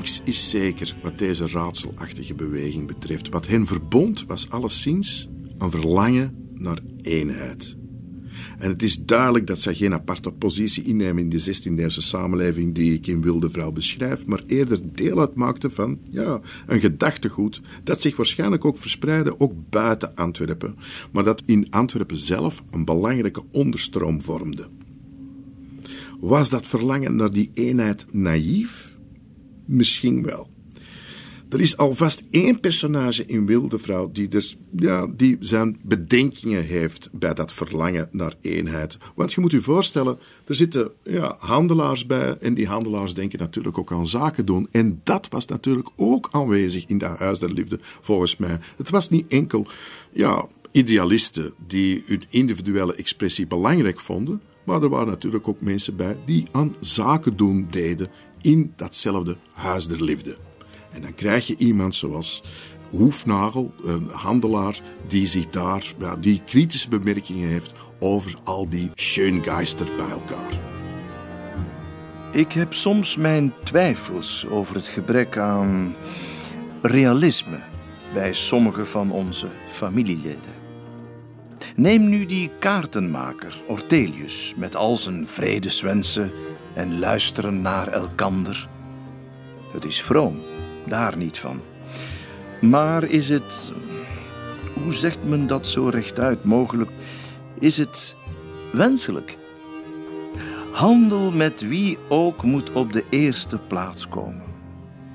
Niks 0.04 0.22
is 0.24 0.50
zeker 0.50 0.96
wat 1.02 1.18
deze 1.18 1.46
raadselachtige 1.46 2.34
beweging 2.34 2.86
betreft. 2.86 3.28
Wat 3.28 3.46
hen 3.46 3.66
verbond 3.66 4.26
was 4.26 4.50
alleszins 4.50 5.28
een 5.58 5.70
verlangen 5.70 6.48
naar 6.54 6.78
eenheid. 7.02 7.76
En 8.58 8.68
het 8.68 8.82
is 8.82 9.04
duidelijk 9.04 9.46
dat 9.46 9.60
zij 9.60 9.74
geen 9.74 9.92
aparte 9.92 10.32
positie 10.32 10.82
innemen 10.82 11.22
in 11.22 11.28
de 11.28 11.40
16e-eeuwse 11.40 12.00
samenleving 12.00 12.74
die 12.74 12.94
ik 12.94 13.06
in 13.06 13.22
Wilde 13.22 13.50
Vrouw 13.50 13.72
beschrijf, 13.72 14.26
maar 14.26 14.42
eerder 14.46 14.80
deel 14.92 15.20
uitmaakte 15.20 15.70
van 15.70 15.98
ja, 16.10 16.40
een 16.66 16.80
gedachtegoed 16.80 17.60
dat 17.84 18.00
zich 18.00 18.16
waarschijnlijk 18.16 18.64
ook 18.64 18.78
verspreidde, 18.78 19.40
ook 19.40 19.52
buiten 19.70 20.14
Antwerpen, 20.14 20.76
maar 21.12 21.24
dat 21.24 21.42
in 21.46 21.66
Antwerpen 21.70 22.16
zelf 22.16 22.62
een 22.70 22.84
belangrijke 22.84 23.42
onderstroom 23.50 24.22
vormde. 24.22 24.68
Was 26.20 26.50
dat 26.50 26.66
verlangen 26.66 27.16
naar 27.16 27.32
die 27.32 27.50
eenheid 27.54 28.06
naïef? 28.10 28.93
Misschien 29.64 30.22
wel. 30.22 30.52
Er 31.54 31.60
is 31.60 31.76
alvast 31.76 32.24
één 32.30 32.60
personage 32.60 33.24
in 33.24 33.46
Wilde 33.46 33.78
Vrouw 33.78 34.12
die, 34.12 34.28
er, 34.28 34.54
ja, 34.76 35.06
die 35.16 35.36
zijn 35.40 35.78
bedenkingen 35.82 36.64
heeft 36.64 37.08
bij 37.12 37.34
dat 37.34 37.52
verlangen 37.52 38.08
naar 38.10 38.34
eenheid. 38.40 38.98
Want 39.14 39.32
je 39.32 39.40
moet 39.40 39.50
je 39.50 39.60
voorstellen, 39.60 40.18
er 40.44 40.54
zitten 40.54 40.92
ja, 41.02 41.36
handelaars 41.38 42.06
bij 42.06 42.36
en 42.38 42.54
die 42.54 42.66
handelaars 42.66 43.14
denken 43.14 43.38
natuurlijk 43.38 43.78
ook 43.78 43.92
aan 43.92 44.06
zaken 44.06 44.46
doen. 44.46 44.68
En 44.70 45.00
dat 45.04 45.28
was 45.30 45.46
natuurlijk 45.46 45.88
ook 45.96 46.28
aanwezig 46.30 46.84
in 46.86 46.98
dat 46.98 47.18
Huis 47.18 47.38
der 47.38 47.52
Liefde, 47.52 47.78
volgens 48.00 48.36
mij. 48.36 48.58
Het 48.76 48.90
was 48.90 49.10
niet 49.10 49.32
enkel 49.32 49.66
ja, 50.12 50.46
idealisten 50.70 51.52
die 51.66 52.02
hun 52.06 52.22
individuele 52.30 52.94
expressie 52.94 53.46
belangrijk 53.46 54.00
vonden, 54.00 54.40
maar 54.64 54.82
er 54.82 54.88
waren 54.88 55.08
natuurlijk 55.08 55.48
ook 55.48 55.60
mensen 55.60 55.96
bij 55.96 56.16
die 56.24 56.46
aan 56.52 56.74
zaken 56.80 57.36
doen 57.36 57.66
deden 57.70 58.08
in 58.44 58.72
datzelfde 58.76 59.36
huis 59.52 59.88
der 59.88 60.02
liefde. 60.04 60.36
En 60.92 61.02
dan 61.02 61.14
krijg 61.14 61.46
je 61.46 61.56
iemand 61.56 61.94
zoals 61.94 62.42
Hoefnagel, 62.90 63.74
een 63.84 64.08
handelaar, 64.12 64.80
die 65.08 65.26
zich 65.26 65.50
daar, 65.50 65.94
die 66.20 66.42
kritische 66.44 66.88
bemerkingen 66.88 67.48
heeft 67.48 67.72
over 67.98 68.34
al 68.44 68.68
die 68.68 68.90
Schöngeister 68.94 69.86
bij 69.96 70.10
elkaar. 70.10 70.60
Ik 72.32 72.52
heb 72.52 72.72
soms 72.72 73.16
mijn 73.16 73.52
twijfels 73.64 74.46
over 74.46 74.74
het 74.74 74.86
gebrek 74.86 75.36
aan 75.36 75.94
realisme 76.82 77.58
bij 78.12 78.32
sommige 78.32 78.86
van 78.86 79.10
onze 79.10 79.48
familieleden. 79.66 80.53
Neem 81.76 82.08
nu 82.08 82.26
die 82.26 82.50
kaartenmaker 82.58 83.62
Ortelius 83.66 84.54
met 84.56 84.76
al 84.76 84.96
zijn 84.96 85.26
vredeswensen 85.26 86.32
en 86.74 86.98
luisteren 86.98 87.62
naar 87.62 87.88
elkander. 87.88 88.68
Het 89.72 89.84
is 89.84 90.02
vroom, 90.02 90.40
daar 90.86 91.16
niet 91.16 91.38
van. 91.38 91.60
Maar 92.60 93.04
is 93.04 93.28
het, 93.28 93.72
hoe 94.82 94.92
zegt 94.92 95.24
men 95.24 95.46
dat 95.46 95.66
zo 95.66 95.88
rechtuit 95.88 96.44
mogelijk, 96.44 96.90
is 97.58 97.76
het 97.76 98.14
wenselijk? 98.72 99.36
Handel 100.72 101.30
met 101.30 101.60
wie 101.60 101.98
ook 102.08 102.42
moet 102.42 102.72
op 102.72 102.92
de 102.92 103.04
eerste 103.10 103.58
plaats 103.58 104.08
komen. 104.08 104.42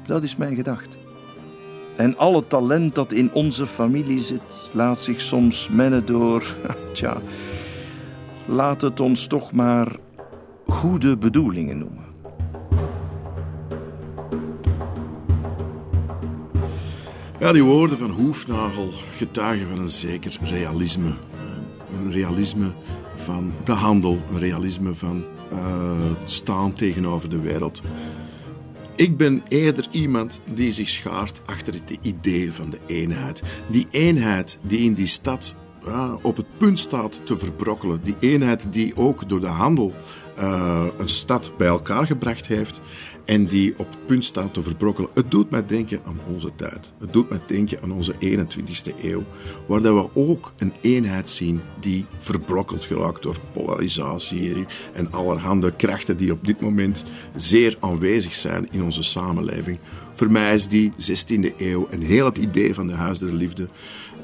Dat 0.05 0.23
is 0.23 0.35
mijn 0.35 0.55
gedachte. 0.55 0.98
En 1.99 2.17
alle 2.17 2.47
talent 2.47 2.95
dat 2.95 3.11
in 3.11 3.33
onze 3.33 3.67
familie 3.67 4.19
zit, 4.19 4.69
laat 4.71 5.01
zich 5.01 5.21
soms 5.21 5.69
mennen 5.69 6.05
door, 6.05 6.55
tja, 6.93 7.21
laat 8.45 8.81
het 8.81 8.99
ons 8.99 9.27
toch 9.27 9.51
maar 9.51 9.95
goede 10.67 11.17
bedoelingen 11.17 11.77
noemen. 11.77 12.05
Ja, 17.39 17.51
die 17.51 17.63
woorden 17.63 17.97
van 17.97 18.09
Hoefnagel 18.09 18.91
getuigen 19.15 19.67
van 19.67 19.79
een 19.79 19.89
zeker 19.89 20.37
realisme. 20.41 21.13
Een 22.03 22.11
realisme 22.11 22.71
van 23.15 23.53
de 23.63 23.71
handel, 23.71 24.17
een 24.31 24.39
realisme 24.39 24.93
van 24.95 25.23
uh, 25.51 25.59
staan 26.25 26.73
tegenover 26.73 27.29
de 27.29 27.39
wereld. 27.39 27.81
Ik 28.99 29.17
ben 29.17 29.43
eerder 29.47 29.87
iemand 29.91 30.39
die 30.53 30.71
zich 30.71 30.89
schaart 30.89 31.41
achter 31.45 31.73
het 31.73 31.97
idee 32.01 32.53
van 32.53 32.69
de 32.69 32.79
eenheid. 32.85 33.41
Die 33.67 33.87
eenheid 33.91 34.59
die 34.61 34.79
in 34.79 34.93
die 34.93 35.07
stad 35.07 35.55
op 36.21 36.37
het 36.37 36.57
punt 36.57 36.79
staat 36.79 37.21
te 37.25 37.37
verbrokkelen. 37.37 38.01
Die 38.03 38.15
eenheid 38.19 38.73
die 38.73 38.95
ook 38.95 39.29
door 39.29 39.39
de 39.39 39.47
handel 39.47 39.93
uh, 40.39 40.85
een 40.97 41.09
stad 41.09 41.51
bij 41.57 41.67
elkaar 41.67 42.05
gebracht 42.05 42.47
heeft 42.47 42.81
en 43.29 43.45
die 43.45 43.73
op 43.77 43.89
het 43.89 44.05
punt 44.05 44.25
staat 44.25 44.53
te 44.53 44.63
verbrokkelen. 44.63 45.09
Het 45.13 45.31
doet 45.31 45.49
mij 45.49 45.65
denken 45.65 46.01
aan 46.05 46.19
onze 46.33 46.51
tijd. 46.55 46.93
Het 46.99 47.13
doet 47.13 47.29
mij 47.29 47.39
denken 47.47 47.81
aan 47.81 47.91
onze 47.91 48.13
21ste 48.13 49.03
eeuw, 49.03 49.23
waar 49.67 49.81
dat 49.81 49.93
we 49.93 50.19
ook 50.21 50.53
een 50.57 50.73
eenheid 50.81 51.29
zien 51.29 51.61
die 51.79 52.05
verbrokkeld 52.17 52.85
geraakt 52.85 53.23
door 53.23 53.35
polarisatie 53.53 54.65
en 54.93 55.11
allerhande 55.11 55.75
krachten 55.75 56.17
die 56.17 56.31
op 56.31 56.45
dit 56.45 56.61
moment 56.61 57.03
zeer 57.35 57.77
aanwezig 57.79 58.33
zijn 58.33 58.67
in 58.71 58.83
onze 58.83 59.03
samenleving. 59.03 59.79
Voor 60.13 60.31
mij 60.31 60.55
is 60.55 60.67
die 60.67 60.91
16e 60.91 61.57
eeuw 61.57 61.87
en 61.89 62.01
heel 62.01 62.25
het 62.25 62.37
idee 62.37 62.73
van 62.73 62.87
de 62.87 62.93
Huis 62.93 63.19
der 63.19 63.33
Liefde 63.33 63.67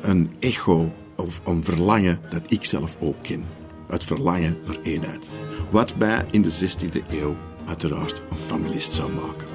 een 0.01 0.31
echo 0.39 0.93
of 1.15 1.41
een 1.43 1.63
verlangen 1.63 2.19
dat 2.29 2.51
ik 2.51 2.63
zelf 2.63 2.97
ook 2.99 3.23
ken. 3.23 3.43
Het 3.87 4.03
verlangen 4.03 4.57
naar 4.65 4.77
eenheid. 4.83 5.29
Wat 5.71 5.97
mij 5.97 6.25
in 6.31 6.41
de 6.41 6.51
16e 6.51 7.09
eeuw 7.09 7.35
uiteraard 7.67 8.21
een 8.29 8.37
familist 8.37 8.93
zou 8.93 9.11
maken. 9.13 9.47